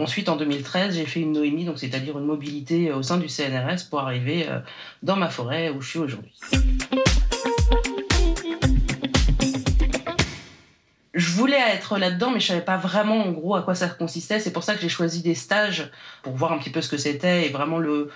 Ensuite, 0.00 0.30
en 0.30 0.36
2013, 0.36 0.96
j'ai 0.96 1.04
fait 1.04 1.20
une 1.20 1.32
Noémie, 1.32 1.66
donc 1.66 1.78
c'est-à-dire 1.78 2.18
une 2.18 2.24
mobilité 2.24 2.88
euh, 2.88 2.96
au 2.96 3.02
sein 3.02 3.18
du 3.18 3.28
CNRS 3.28 3.90
pour 3.90 4.00
arriver 4.00 4.48
euh, 4.48 4.60
dans 5.02 5.14
ma 5.14 5.28
forêt 5.28 5.68
où 5.68 5.82
je 5.82 5.90
suis 5.90 5.98
aujourd'hui. 5.98 6.32
Je 11.12 11.30
voulais 11.32 11.60
être 11.74 11.98
là-dedans, 11.98 12.30
mais 12.30 12.40
je 12.40 12.46
savais 12.46 12.62
pas 12.62 12.78
vraiment 12.78 13.26
en 13.26 13.30
gros 13.30 13.56
à 13.56 13.62
quoi 13.62 13.74
ça 13.74 13.88
consistait. 13.88 14.40
C'est 14.40 14.54
pour 14.54 14.62
ça 14.62 14.74
que 14.74 14.80
j'ai 14.80 14.88
choisi 14.88 15.20
des 15.20 15.34
stages 15.34 15.90
pour 16.22 16.32
voir 16.32 16.52
un 16.52 16.58
petit 16.58 16.70
peu 16.70 16.80
ce 16.80 16.88
que 16.88 16.96
c'était 16.96 17.46
et 17.46 17.50
vraiment 17.50 17.78
le. 17.78 18.10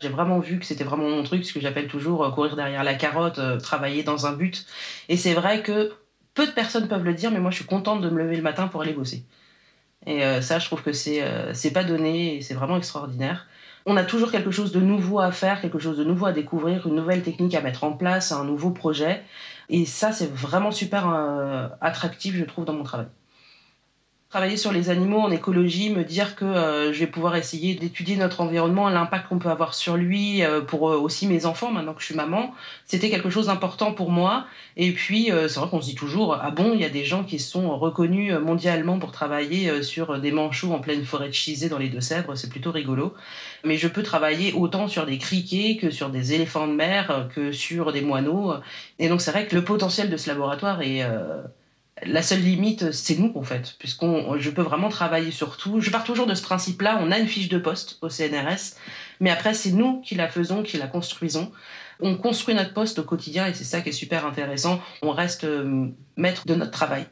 J'ai 0.00 0.08
vraiment 0.08 0.40
vu 0.40 0.58
que 0.58 0.66
c'était 0.66 0.82
vraiment 0.82 1.08
mon 1.08 1.22
truc, 1.22 1.44
ce 1.44 1.52
que 1.52 1.60
j'appelle 1.60 1.86
toujours 1.86 2.24
euh, 2.24 2.30
courir 2.32 2.56
derrière 2.56 2.82
la 2.82 2.94
carotte, 2.94 3.38
travailler 3.62 4.02
dans 4.02 4.26
un 4.26 4.32
but. 4.32 4.66
Et 5.08 5.16
c'est 5.16 5.34
vrai 5.34 5.62
que 5.62 5.92
peu 6.34 6.48
de 6.48 6.52
personnes 6.52 6.88
peuvent 6.88 7.04
le 7.04 7.14
dire, 7.14 7.30
mais 7.30 7.38
moi 7.38 7.52
je 7.52 7.58
suis 7.58 7.64
contente 7.64 8.00
de 8.00 8.10
me 8.10 8.18
lever 8.18 8.34
le 8.34 8.42
matin 8.42 8.66
pour 8.66 8.82
aller 8.82 8.92
bosser. 8.92 9.24
Et 10.06 10.24
euh, 10.24 10.40
ça, 10.40 10.58
je 10.58 10.66
trouve 10.66 10.82
que 10.82 10.92
c'est 10.92 11.22
euh, 11.22 11.52
c'est 11.52 11.72
pas 11.72 11.84
donné 11.84 12.36
et 12.36 12.40
c'est 12.40 12.54
vraiment 12.54 12.76
extraordinaire. 12.76 13.46
On 13.86 13.96
a 13.96 14.04
toujours 14.04 14.32
quelque 14.32 14.50
chose 14.50 14.72
de 14.72 14.80
nouveau 14.80 15.20
à 15.20 15.30
faire, 15.30 15.60
quelque 15.60 15.78
chose 15.78 15.98
de 15.98 16.04
nouveau 16.04 16.26
à 16.26 16.32
découvrir, 16.32 16.86
une 16.86 16.96
nouvelle 16.96 17.22
technique 17.22 17.54
à 17.54 17.60
mettre 17.60 17.84
en 17.84 17.92
place, 17.92 18.32
un 18.32 18.44
nouveau 18.44 18.70
projet. 18.70 19.22
Et 19.68 19.84
ça, 19.84 20.12
c'est 20.12 20.32
vraiment 20.32 20.72
super 20.72 21.08
euh, 21.08 21.68
attractif, 21.80 22.34
je 22.34 22.44
trouve, 22.44 22.64
dans 22.64 22.72
mon 22.72 22.82
travail. 22.82 23.06
Travailler 24.28 24.56
sur 24.56 24.72
les 24.72 24.90
animaux 24.90 25.20
en 25.20 25.30
écologie, 25.30 25.88
me 25.88 26.02
dire 26.02 26.34
que 26.34 26.44
euh, 26.44 26.92
je 26.92 26.98
vais 26.98 27.06
pouvoir 27.06 27.36
essayer 27.36 27.76
d'étudier 27.76 28.16
notre 28.16 28.40
environnement, 28.40 28.88
l'impact 28.88 29.28
qu'on 29.28 29.38
peut 29.38 29.50
avoir 29.50 29.72
sur 29.72 29.96
lui, 29.96 30.42
euh, 30.42 30.60
pour 30.60 30.90
euh, 30.90 30.96
aussi 30.96 31.28
mes 31.28 31.46
enfants, 31.46 31.70
maintenant 31.70 31.94
que 31.94 32.00
je 32.00 32.06
suis 32.06 32.16
maman, 32.16 32.52
c'était 32.86 33.08
quelque 33.08 33.30
chose 33.30 33.46
d'important 33.46 33.92
pour 33.92 34.10
moi. 34.10 34.46
Et 34.76 34.90
puis, 34.90 35.30
euh, 35.30 35.46
c'est 35.46 35.60
vrai 35.60 35.68
qu'on 35.68 35.80
se 35.80 35.86
dit 35.86 35.94
toujours, 35.94 36.36
ah 36.42 36.50
bon, 36.50 36.72
il 36.74 36.80
y 36.80 36.84
a 36.84 36.88
des 36.88 37.04
gens 37.04 37.22
qui 37.22 37.38
sont 37.38 37.78
reconnus 37.78 38.32
euh, 38.32 38.40
mondialement 38.40 38.98
pour 38.98 39.12
travailler 39.12 39.84
sur 39.84 40.18
des 40.18 40.32
manchots 40.32 40.72
en 40.72 40.80
pleine 40.80 41.04
forêt 41.04 41.28
de 41.28 41.32
Chizé 41.32 41.68
dans 41.68 41.78
les 41.78 41.88
Deux-Sèvres, 41.88 42.34
c'est 42.34 42.50
plutôt 42.50 42.72
rigolo. 42.72 43.14
Mais 43.64 43.76
je 43.76 43.86
peux 43.86 44.02
travailler 44.02 44.52
autant 44.54 44.88
sur 44.88 45.06
des 45.06 45.18
criquets 45.18 45.78
que 45.80 45.90
sur 45.90 46.10
des 46.10 46.34
éléphants 46.34 46.66
de 46.66 46.74
mer, 46.74 47.28
que 47.32 47.52
sur 47.52 47.92
des 47.92 48.00
moineaux. 48.00 48.54
Et 48.98 49.08
donc, 49.08 49.20
c'est 49.20 49.30
vrai 49.30 49.46
que 49.46 49.54
le 49.54 49.62
potentiel 49.62 50.10
de 50.10 50.16
ce 50.16 50.28
laboratoire 50.28 50.82
est... 50.82 51.04
la 52.04 52.22
seule 52.22 52.40
limite, 52.40 52.92
c'est 52.92 53.16
nous 53.16 53.32
en 53.34 53.42
fait, 53.42 53.74
puisqu'on, 53.78 54.38
je 54.38 54.50
peux 54.50 54.62
vraiment 54.62 54.90
travailler 54.90 55.30
sur 55.30 55.56
tout. 55.56 55.80
Je 55.80 55.90
pars 55.90 56.04
toujours 56.04 56.26
de 56.26 56.34
ce 56.34 56.42
principe-là. 56.42 56.98
On 57.00 57.10
a 57.10 57.18
une 57.18 57.26
fiche 57.26 57.48
de 57.48 57.58
poste 57.58 57.98
au 58.02 58.10
CNRS, 58.10 58.76
mais 59.20 59.30
après 59.30 59.54
c'est 59.54 59.72
nous 59.72 60.00
qui 60.02 60.14
la 60.14 60.28
faisons, 60.28 60.62
qui 60.62 60.76
la 60.76 60.88
construisons. 60.88 61.50
On 62.00 62.16
construit 62.16 62.54
notre 62.54 62.74
poste 62.74 62.98
au 62.98 63.04
quotidien 63.04 63.46
et 63.46 63.54
c'est 63.54 63.64
ça 63.64 63.80
qui 63.80 63.88
est 63.88 63.92
super 63.92 64.26
intéressant. 64.26 64.82
On 65.00 65.12
reste 65.12 65.44
euh, 65.44 65.86
maître 66.18 66.46
de 66.46 66.54
notre 66.54 66.70
travail. 66.70 67.06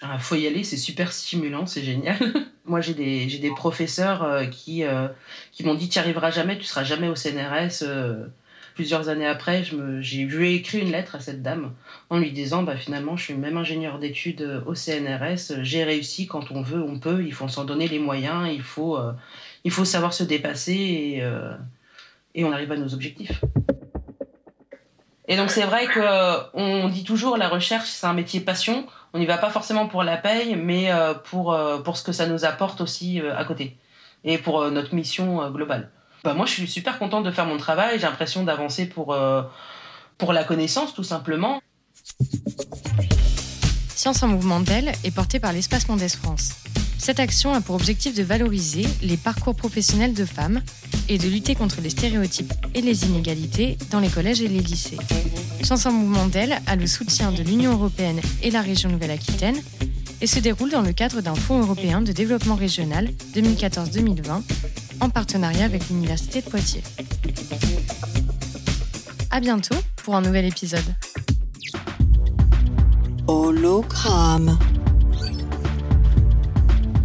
Ah, 0.00 0.18
faut 0.18 0.36
y 0.36 0.46
aller, 0.46 0.64
c'est 0.64 0.78
super 0.78 1.12
stimulant, 1.12 1.66
c'est 1.66 1.82
génial. 1.82 2.16
Moi, 2.64 2.80
j'ai 2.80 2.94
des, 2.94 3.28
j'ai 3.28 3.38
des 3.38 3.50
professeurs 3.50 4.22
euh, 4.22 4.46
qui, 4.46 4.84
euh, 4.84 5.08
qui 5.52 5.64
m'ont 5.64 5.74
dit 5.74 5.90
Tu 5.90 5.98
n'y 5.98 6.02
arriveras 6.02 6.30
jamais, 6.30 6.56
tu 6.56 6.64
seras 6.64 6.84
jamais 6.84 7.08
au 7.08 7.14
CNRS. 7.14 7.84
Plusieurs 8.74 9.08
années 9.08 9.26
après, 9.26 9.64
je 9.64 10.00
j'ai 10.00 10.24
lui 10.24 10.52
ai 10.52 10.54
écrit 10.54 10.80
une 10.80 10.90
lettre 10.90 11.16
à 11.16 11.20
cette 11.20 11.42
dame 11.42 11.72
en 12.08 12.18
lui 12.18 12.32
disant 12.32 12.62
bah, 12.62 12.76
Finalement, 12.76 13.16
je 13.16 13.24
suis 13.24 13.34
même 13.34 13.56
ingénieur 13.56 13.98
d'études 13.98 14.62
au 14.66 14.74
CNRS, 14.74 15.62
j'ai 15.62 15.84
réussi 15.84 16.26
quand 16.26 16.50
on 16.50 16.62
veut, 16.62 16.82
on 16.82 16.98
peut, 16.98 17.22
il 17.24 17.32
faut 17.32 17.48
s'en 17.48 17.64
donner 17.64 17.88
les 17.88 17.98
moyens, 17.98 18.48
il 18.52 18.62
faut, 18.62 18.96
euh, 18.96 19.12
il 19.64 19.70
faut 19.70 19.84
savoir 19.84 20.12
se 20.12 20.24
dépasser 20.24 20.72
et, 20.72 21.22
euh, 21.22 21.54
et 22.34 22.44
on 22.44 22.52
arrive 22.52 22.72
à 22.72 22.76
nos 22.76 22.94
objectifs. 22.94 23.40
Et 25.28 25.36
donc 25.36 25.50
c'est 25.50 25.64
vrai 25.64 25.86
que 25.86 26.00
euh, 26.00 26.42
on 26.54 26.88
dit 26.88 27.04
toujours 27.04 27.36
la 27.36 27.48
recherche 27.48 27.88
c'est 27.88 28.06
un 28.06 28.14
métier 28.14 28.40
passion. 28.40 28.86
On 29.12 29.18
n'y 29.18 29.26
va 29.26 29.38
pas 29.38 29.50
forcément 29.50 29.86
pour 29.86 30.02
la 30.02 30.16
paye, 30.16 30.56
mais 30.56 30.92
euh, 30.92 31.14
pour 31.14 31.56
pour 31.84 31.96
ce 31.96 32.02
que 32.02 32.12
ça 32.12 32.26
nous 32.26 32.44
apporte 32.44 32.80
aussi 32.80 33.20
à 33.20 33.44
côté 33.44 33.76
et 34.24 34.38
pour 34.38 34.70
notre 34.70 34.94
mission 34.94 35.48
globale. 35.50 35.90
Bah 36.22 36.34
moi 36.34 36.44
je 36.44 36.52
suis 36.52 36.68
super 36.68 36.98
contente 36.98 37.24
de 37.24 37.30
faire 37.30 37.46
mon 37.46 37.56
travail. 37.56 37.98
J'ai 37.98 38.06
l'impression 38.06 38.44
d'avancer 38.44 38.86
pour 38.86 39.12
euh, 39.12 39.42
pour 40.18 40.32
la 40.32 40.44
connaissance 40.44 40.94
tout 40.94 41.04
simplement. 41.04 41.60
Science 43.94 44.22
en 44.22 44.28
mouvement 44.28 44.60
d'elle 44.60 44.92
est 45.04 45.14
portée 45.14 45.40
par 45.40 45.52
l'Espace 45.52 45.88
Mondes 45.88 46.08
France. 46.08 46.52
Cette 46.98 47.20
action 47.20 47.54
a 47.54 47.62
pour 47.62 47.74
objectif 47.74 48.14
de 48.14 48.22
valoriser 48.22 48.86
les 49.02 49.16
parcours 49.16 49.54
professionnels 49.54 50.12
de 50.12 50.26
femmes 50.26 50.60
et 51.08 51.16
de 51.16 51.28
lutter 51.28 51.54
contre 51.54 51.80
les 51.80 51.88
stéréotypes 51.88 52.52
et 52.74 52.82
les 52.82 53.06
inégalités 53.06 53.78
dans 53.90 54.00
les 54.00 54.10
collèges 54.10 54.42
et 54.42 54.48
les 54.48 54.60
lycées. 54.60 54.98
Science 55.62 55.86
en 55.86 55.92
mouvement 55.92 56.26
d'elle 56.26 56.60
a 56.66 56.76
le 56.76 56.86
soutien 56.86 57.32
de 57.32 57.42
l'Union 57.42 57.72
européenne 57.72 58.20
et 58.42 58.50
la 58.50 58.60
région 58.60 58.90
Nouvelle-Aquitaine 58.90 59.60
et 60.20 60.26
se 60.26 60.38
déroule 60.38 60.70
dans 60.70 60.82
le 60.82 60.92
cadre 60.92 61.22
d'un 61.22 61.34
fonds 61.34 61.60
européen 61.60 62.02
de 62.02 62.12
développement 62.12 62.54
régional 62.54 63.08
2014-2020 63.34 64.42
en 65.00 65.10
partenariat 65.10 65.64
avec 65.64 65.88
l'Université 65.88 66.42
de 66.42 66.50
Poitiers. 66.50 66.82
À 69.30 69.40
bientôt 69.40 69.76
pour 70.04 70.16
un 70.16 70.20
nouvel 70.22 70.44
épisode. 70.44 70.84
Hologramme. 73.26 74.58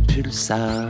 Pulsar. 0.08 0.90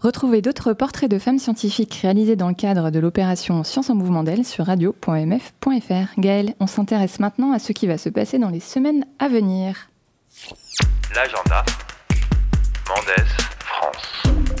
Retrouvez 0.00 0.40
d'autres 0.40 0.72
portraits 0.72 1.10
de 1.10 1.18
femmes 1.18 1.38
scientifiques 1.38 1.98
réalisés 2.00 2.34
dans 2.34 2.48
le 2.48 2.54
cadre 2.54 2.90
de 2.90 2.98
l'opération 2.98 3.62
Science 3.64 3.90
en 3.90 3.94
mouvement 3.94 4.24
d'elle 4.24 4.46
sur 4.46 4.64
radio.mf.fr. 4.64 6.18
Gaëlle, 6.18 6.54
on 6.58 6.66
s'intéresse 6.66 7.20
maintenant 7.20 7.52
à 7.52 7.58
ce 7.58 7.72
qui 7.72 7.86
va 7.86 7.98
se 7.98 8.08
passer 8.08 8.38
dans 8.38 8.48
les 8.48 8.60
semaines 8.60 9.04
à 9.18 9.28
venir. 9.28 9.90
L'agenda. 11.14 11.64
Mendes, 12.88 13.26
France. 13.60 14.59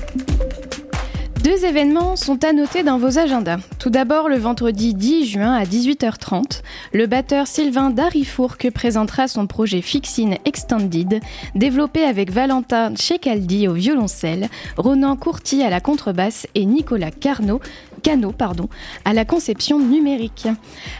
Deux 1.50 1.64
événements 1.64 2.14
sont 2.14 2.44
à 2.44 2.52
noter 2.52 2.84
dans 2.84 2.96
vos 2.96 3.18
agendas. 3.18 3.58
Tout 3.80 3.90
d'abord, 3.90 4.28
le 4.28 4.36
vendredi 4.36 4.94
10 4.94 5.26
juin 5.26 5.52
à 5.52 5.64
18h30, 5.64 6.62
le 6.92 7.08
batteur 7.08 7.48
Sylvain 7.48 7.90
Darifourque 7.90 8.70
présentera 8.70 9.26
son 9.26 9.48
projet 9.48 9.80
Fixine 9.82 10.36
Extended, 10.44 11.20
développé 11.56 12.04
avec 12.04 12.30
Valentin 12.30 12.94
Checaldi 12.94 13.66
au 13.66 13.72
violoncelle, 13.72 14.48
Ronan 14.76 15.16
Courty 15.16 15.64
à 15.64 15.70
la 15.70 15.80
contrebasse 15.80 16.46
et 16.54 16.64
Nicolas 16.66 17.10
Carnot, 17.10 17.60
Cano 18.00 18.32
pardon, 18.32 18.68
à 19.04 19.12
la 19.12 19.24
conception 19.24 19.78
numérique. 19.78 20.48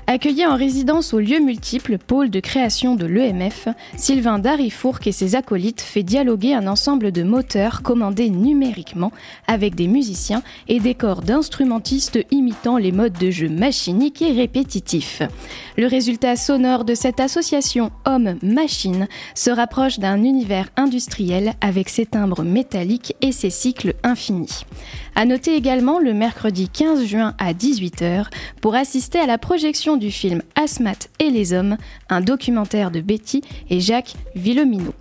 Accueilli 0.07 0.47
en 0.47 0.57
résidence 0.57 1.15
au 1.15 1.19
lieu 1.19 1.39
multiple 1.39 1.99
pôle 1.99 2.31
de 2.31 2.41
création 2.41 2.95
de 2.95 3.07
l'EMF, 3.07 3.69
Sylvain 3.97 4.39
Darifourque 4.39 5.07
et 5.07 5.13
ses 5.13 5.35
acolytes 5.35 5.81
fait 5.81 6.03
dialoguer 6.03 6.55
un 6.55 6.67
ensemble 6.67 7.13
de 7.13 7.23
moteurs 7.23 7.83
commandés 7.83 8.29
numériquement 8.29 9.13
avec 9.47 9.75
des 9.75 9.89
musiciens 9.89 10.43
et 10.69 10.81
des 10.81 10.95
corps 10.95 11.23
d'instrumentistes 11.23 12.19
imitant 12.31 12.51
imitant 12.51 12.79
les 12.79 12.91
modes 12.91 13.17
de 13.17 13.31
jeu 13.31 13.49
machiniques 13.49 14.23
et 14.23 14.33
répétitifs. 14.33 15.23
Le 15.79 15.87
résultat 15.87 16.35
sonore 16.35 16.85
de 16.85 16.95
cette 16.95 17.21
association 17.21 17.93
homme-machine 18.05 19.07
se 19.37 19.51
rapproche 19.51 20.01
d'un 20.01 20.25
univers 20.25 20.69
industriel 20.77 21.53
avec 21.61 21.89
ses 21.89 22.07
timbres 22.07 22.43
métalliques 22.43 23.15
et 23.23 23.31
ses 23.31 23.51
cycles 23.51 23.95
infinis. 24.03 24.65
À 25.15 25.27
noter 25.27 25.55
également 25.55 26.01
le 26.01 26.13
mercredi 26.13 26.69
15 26.69 26.90
juin 26.97 27.35
à 27.39 27.53
18h 27.53 28.27
pour 28.61 28.75
assister 28.75 29.19
à 29.19 29.27
la 29.27 29.39
projection 29.39 29.97
du 29.97 30.11
film 30.11 30.43
Asmat 30.55 31.09
et 31.19 31.31
les 31.31 31.53
hommes, 31.53 31.77
un 32.09 32.21
documentaire 32.21 32.91
de 32.91 33.01
Betty 33.01 33.43
et 33.69 33.81
Jacques 33.81 34.15
Villomino. 34.35 34.93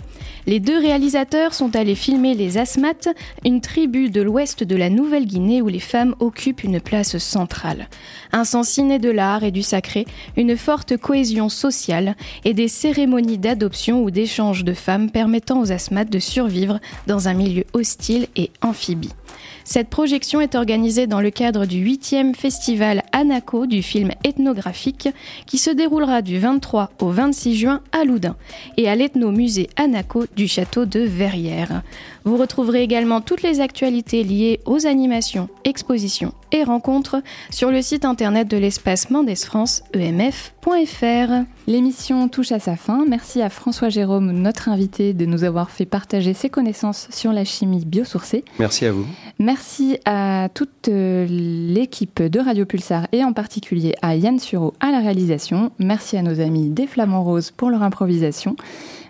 Les 0.46 0.60
deux 0.60 0.80
réalisateurs 0.80 1.54
sont 1.54 1.76
allés 1.76 1.96
filmer 1.96 2.34
les 2.34 2.58
Asmat, 2.58 3.14
une 3.46 3.62
tribu 3.62 4.10
de 4.10 4.22
l'ouest 4.22 4.64
de 4.64 4.76
la 4.76 4.90
Nouvelle-Guinée 4.90 5.62
où 5.62 5.68
les 5.68 5.80
femmes 5.80 6.16
occupent 6.20 6.64
une 6.64 6.82
place 6.82 7.18
centrale. 7.18 7.88
Un 8.32 8.46
sens 8.46 8.78
inné 8.78 9.00
de 9.00 9.10
l'art 9.10 9.44
et 9.44 9.52
du 9.52 9.62
sacré, 9.62 10.06
une 10.38 10.58
forte 10.58 10.98
cohésion 10.98 11.50
sociale 11.50 12.16
et 12.46 12.54
des 12.54 12.68
cérémonies 12.68 13.38
d'adoption 13.38 14.04
ou 14.04 14.12
d'échange 14.12 14.64
de 14.64 14.74
femmes 14.74 15.12
permettant 15.12 15.62
aux 15.62 15.72
Asmat 15.72 16.06
de 16.06 16.20
survivre 16.20 16.80
dans 17.08 17.28
un 17.28 17.34
milieu 17.34 17.66
hostile 17.74 18.28
et 18.36 18.52
amphibie. 18.62 19.14
Cette 19.72 19.90
projection 19.90 20.42
est 20.42 20.56
organisée 20.56 21.06
dans 21.06 21.22
le 21.22 21.30
cadre 21.30 21.68
du 21.68 21.86
8e 21.86 22.34
festival 22.34 23.04
Anaco 23.12 23.68
du 23.68 23.84
film 23.84 24.10
ethnographique 24.24 25.10
qui 25.46 25.60
se 25.60 25.70
déroulera 25.70 26.24
du 26.24 26.40
23 26.40 26.90
au 27.02 27.10
26 27.12 27.56
juin 27.56 27.82
à 27.92 28.04
Loudun 28.04 28.36
et 28.78 28.90
à 28.90 28.96
l'ethnomusée 28.96 29.70
Anaco 29.76 30.26
du 30.36 30.48
château 30.48 30.86
de 30.88 31.02
Verrières. 31.02 31.84
Vous 32.26 32.38
retrouverez 32.38 32.84
également 32.84 33.22
toutes 33.22 33.42
les 33.42 33.62
actualités 33.62 34.24
liées 34.24 34.60
aux 34.66 34.86
animations, 34.86 35.50
expositions 35.64 36.34
et 36.52 36.64
rencontres 36.64 37.22
sur 37.50 37.72
le 37.72 37.82
site 37.82 38.06
internet 38.06 38.48
de 38.48 38.58
l'espace 38.58 39.10
Mendes 39.10 39.36
France, 39.38 39.84
emf.fr. 39.96 41.46
L'émission 41.68 42.28
touche 42.28 42.52
à 42.52 42.60
sa 42.60 42.76
fin. 42.76 43.06
Merci 43.08 43.42
à 43.42 43.50
François 43.50 43.90
Jérôme, 43.90 44.32
notre 44.32 44.70
invité, 44.70 45.14
de 45.14 45.26
nous 45.26 45.44
avoir 45.44 45.70
fait 45.70 45.86
partager 45.86 46.34
ses 46.34 46.50
connaissances 46.50 47.08
sur 47.12 47.32
la 47.32 47.46
chimie 47.46 47.86
biosourcée. 47.86 48.44
Merci 48.58 48.86
à 48.86 48.92
vous. 48.92 49.06
Merci 49.38 50.00
à 50.06 50.50
toute 50.54 50.88
euh, 50.88 51.28
l'équipe 51.30 52.22
de 52.22 52.40
Radio 52.40 52.66
Pulsar 52.66 53.08
et 53.12 53.24
en 53.24 53.34
particulier 53.34 53.96
à 54.02 54.16
Yann 54.16 54.40
Sureau 54.40 54.74
à 54.80 54.92
la 54.92 55.00
réalisation. 55.00 55.72
Merci 55.80 56.18
à 56.18 56.22
nos 56.22 56.40
amis 56.40 56.70
des 56.70 56.88
Flamands 56.88 57.24
Roses 57.24 57.52
pour 57.52 57.70
leur 57.70 57.84
improvisation. 57.84 58.56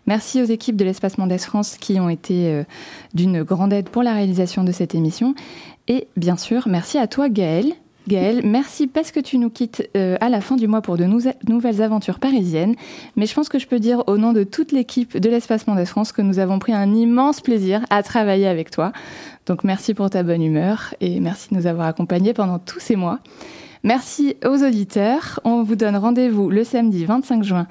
Merci 0.10 0.42
aux 0.42 0.46
équipes 0.46 0.76
de 0.76 0.86
l'Espace 0.86 1.20
Mendes 1.20 1.38
France 1.38 1.78
qui 1.78 2.00
ont 2.00 2.10
été 2.10 2.48
euh, 2.48 2.64
d'une 3.14 3.44
grande 3.44 3.72
aide 3.72 3.90
pour 3.90 4.02
la 4.02 4.12
réalisation 4.12 4.64
de 4.64 4.72
cette 4.72 4.96
émission. 4.96 5.36
Et 5.88 6.08
bien 6.18 6.36
sûr, 6.36 6.68
merci 6.68 6.98
à 6.98 7.06
toi 7.06 7.30
Gaël. 7.30 7.74
Gaël, 8.08 8.42
merci 8.44 8.88
parce 8.88 9.12
que 9.12 9.20
tu 9.20 9.38
nous 9.38 9.52
quittes 9.52 9.88
euh, 9.96 10.18
à 10.20 10.30
la 10.30 10.42
fin 10.42 10.56
du 10.56 10.68
mois 10.68 10.82
pour 10.82 10.98
de 10.98 11.04
nouvelles 11.04 11.82
aventures 11.84 12.18
parisiennes. 12.18 12.74
Mais 13.18 13.28
je 13.28 13.36
pense 13.36 13.50
que 13.50 13.60
je 13.60 13.68
peux 13.68 13.78
dire 13.78 14.02
au 14.08 14.18
nom 14.18 14.34
de 14.34 14.44
toute 14.44 14.72
l'équipe 14.72 15.16
de 15.16 15.30
l'Espace 15.30 15.68
Mendes 15.68 15.86
France 15.86 16.12
que 16.12 16.24
nous 16.24 16.40
avons 16.40 16.58
pris 16.58 16.74
un 16.74 16.92
immense 16.92 17.40
plaisir 17.40 17.86
à 17.92 18.02
travailler 18.02 18.48
avec 18.48 18.72
toi. 18.72 18.94
Donc 19.46 19.64
merci 19.64 19.94
pour 19.94 20.10
ta 20.10 20.24
bonne 20.24 20.42
humeur 20.42 20.96
et 21.02 21.20
merci 21.20 21.50
de 21.52 21.56
nous 21.56 21.68
avoir 21.68 21.86
accompagnés 21.86 22.34
pendant 22.34 22.58
tous 22.58 22.80
ces 22.80 22.96
mois. 22.96 23.20
Merci 23.84 24.36
aux 24.46 24.62
auditeurs. 24.64 25.40
On 25.46 25.64
vous 25.64 25.76
donne 25.76 25.96
rendez-vous 25.96 26.50
le 26.50 26.66
samedi 26.66 27.06
25 27.06 27.44
juin 27.44 27.68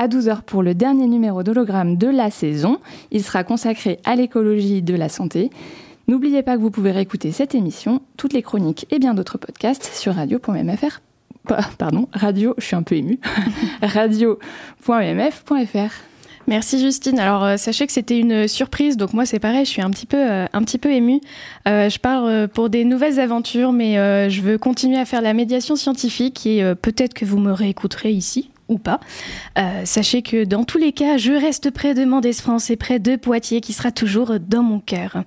à 0.00 0.08
12h 0.08 0.40
pour 0.46 0.62
le 0.62 0.74
dernier 0.74 1.06
numéro 1.06 1.42
d'hologramme 1.42 1.98
de 1.98 2.06
la 2.06 2.30
saison. 2.30 2.78
Il 3.10 3.22
sera 3.22 3.44
consacré 3.44 3.98
à 4.04 4.16
l'écologie 4.16 4.80
de 4.80 4.94
la 4.94 5.10
santé. 5.10 5.50
N'oubliez 6.08 6.42
pas 6.42 6.56
que 6.56 6.62
vous 6.62 6.70
pouvez 6.70 6.90
réécouter 6.90 7.32
cette 7.32 7.54
émission, 7.54 8.00
toutes 8.16 8.32
les 8.32 8.40
chroniques 8.40 8.86
et 8.90 8.98
bien 8.98 9.12
d'autres 9.12 9.36
podcasts 9.36 9.90
sur 9.92 10.14
radio.mfr. 10.14 11.02
Pardon, 11.76 12.08
radio, 12.14 12.54
je 12.56 12.64
suis 12.64 12.76
un 12.76 12.82
peu 12.82 12.94
émue. 12.94 13.20
radio.mf.fr. 13.82 15.90
Merci 16.46 16.80
Justine. 16.80 17.20
Alors 17.20 17.44
euh, 17.44 17.56
sachez 17.58 17.86
que 17.86 17.92
c'était 17.92 18.18
une 18.18 18.48
surprise, 18.48 18.96
donc 18.96 19.12
moi 19.12 19.26
c'est 19.26 19.38
pareil, 19.38 19.66
je 19.66 19.70
suis 19.70 19.82
un 19.82 19.90
petit 19.90 20.06
peu, 20.06 20.16
euh, 20.16 20.46
un 20.50 20.62
petit 20.62 20.78
peu 20.78 20.90
émue. 20.90 21.20
Euh, 21.68 21.90
je 21.90 21.98
pars 21.98 22.48
pour 22.48 22.70
des 22.70 22.84
nouvelles 22.84 23.20
aventures, 23.20 23.72
mais 23.72 24.30
je 24.30 24.40
veux 24.40 24.56
continuer 24.56 24.96
à 24.96 25.04
faire 25.04 25.20
la 25.20 25.34
médiation 25.34 25.76
scientifique 25.76 26.46
et 26.46 26.64
peut-être 26.80 27.12
que 27.12 27.26
vous 27.26 27.38
me 27.38 27.52
réécouterez 27.52 28.12
ici 28.12 28.48
ou 28.70 28.78
pas. 28.78 29.00
sachez 29.84 30.22
que 30.22 30.44
dans 30.44 30.64
tous 30.64 30.78
les 30.78 30.92
cas, 30.92 31.18
je 31.18 31.32
reste 31.32 31.70
près 31.70 31.94
de 31.94 32.04
Mendès 32.04 32.32
France 32.32 32.70
et 32.70 32.76
près 32.76 32.98
de 32.98 33.16
Poitiers, 33.16 33.60
qui 33.60 33.72
sera 33.72 33.92
toujours 33.92 34.34
dans 34.40 34.62
mon 34.62 34.80
cœur. 34.80 35.22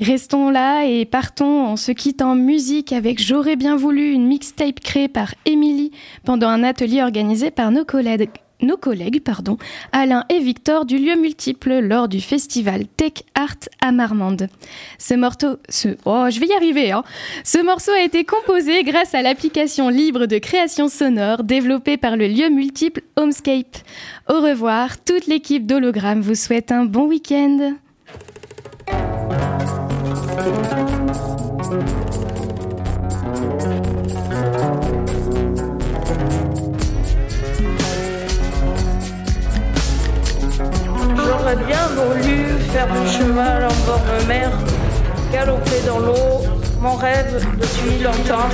Restons 0.00 0.50
là 0.50 0.84
et 0.84 1.04
partons 1.04 1.66
en 1.66 1.76
se 1.76 1.92
quittant 1.92 2.34
musique 2.34 2.92
avec 2.92 3.22
J'aurais 3.22 3.56
bien 3.56 3.76
voulu 3.76 4.12
une 4.12 4.26
mixtape 4.26 4.80
créée 4.80 5.08
par 5.08 5.34
Émilie 5.46 5.92
pendant 6.24 6.48
un 6.48 6.64
atelier 6.64 7.02
organisé 7.02 7.50
par 7.50 7.70
nos 7.70 7.84
collègues 7.84 8.28
nos 8.64 8.76
collègues 8.76 9.22
pardon, 9.22 9.58
Alain 9.92 10.24
et 10.28 10.38
Victor 10.38 10.84
du 10.84 10.98
lieu 10.98 11.16
multiple 11.16 11.80
lors 11.80 12.08
du 12.08 12.20
festival 12.20 12.86
Tech 12.86 13.24
Art 13.34 13.68
à 13.80 13.92
Marmande. 13.92 14.48
Ce 14.98 15.14
morceau, 15.14 15.58
ce, 15.68 15.88
oh, 16.04 16.26
je 16.30 16.40
vais 16.40 16.46
y 16.46 16.52
arriver, 16.52 16.92
hein. 16.92 17.04
Ce 17.44 17.62
morceau 17.62 17.92
a 17.92 18.02
été 18.02 18.24
composé 18.24 18.82
grâce 18.82 19.14
à 19.14 19.22
l'application 19.22 19.88
libre 19.88 20.26
de 20.26 20.38
création 20.38 20.88
sonore 20.88 21.44
développée 21.44 21.96
par 21.96 22.16
le 22.16 22.26
lieu 22.26 22.48
multiple 22.48 23.02
Homescape. 23.16 23.76
Au 24.28 24.40
revoir, 24.40 25.02
toute 25.02 25.26
l'équipe 25.26 25.66
d'Hologramme 25.66 26.20
vous 26.20 26.34
souhaite 26.34 26.72
un 26.72 26.84
bon 26.84 27.06
week-end. 27.06 27.74
Bien 41.56 41.86
voulu 41.94 42.58
faire 42.72 42.88
du 42.88 43.08
cheval 43.08 43.64
en 43.64 43.86
bord 43.86 44.00
de 44.00 44.26
mer, 44.26 44.50
galoper 45.32 45.80
dans 45.86 46.00
l'eau, 46.00 46.42
mon 46.80 46.94
rêve 46.96 47.46
depuis 47.58 48.02
longtemps. 48.02 48.48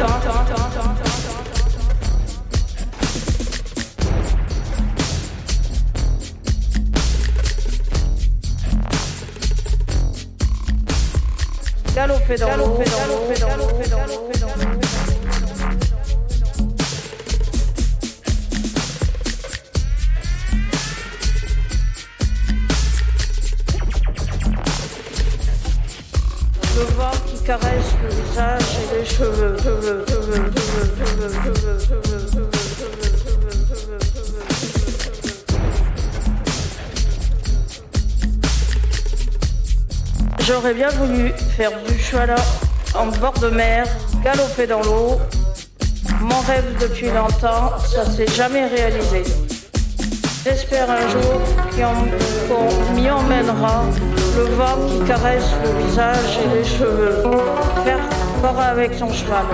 Galoper 11.95 12.37
dans 12.37 12.57
l'eau, 12.57 12.79
galoper 12.79 13.41
dans 13.41 13.57
l'eau, 13.57 13.67
galoper 13.67 13.89
dans 13.89 14.07
l'eau, 14.07 14.40
J'aurais 40.63 40.75
bien 40.75 40.91
voulu 40.91 41.33
faire 41.57 41.71
du 41.89 41.99
cheval 41.99 42.35
en 42.95 43.07
bord 43.19 43.33
de 43.41 43.49
mer, 43.49 43.87
galoper 44.23 44.67
dans 44.67 44.83
l'eau. 44.83 45.19
Mon 46.21 46.39
rêve 46.41 46.77
depuis 46.79 47.07
longtemps, 47.07 47.79
ça 47.79 48.05
s'est 48.05 48.27
jamais 48.27 48.67
réalisé. 48.67 49.23
J'espère 50.45 50.91
un 50.91 51.09
jour 51.09 51.41
qu'on 52.47 52.95
m'y 52.95 53.11
emmènera, 53.11 53.85
le 54.37 54.45
vent 54.55 54.87
qui 54.87 55.03
caresse 55.09 55.49
le 55.65 55.87
visage 55.87 56.39
et 56.45 56.59
les 56.59 56.65
cheveux, 56.65 57.23
faire 57.83 58.01
corps 58.43 58.61
avec 58.61 58.93
son 58.93 59.11
cheval. 59.11 59.47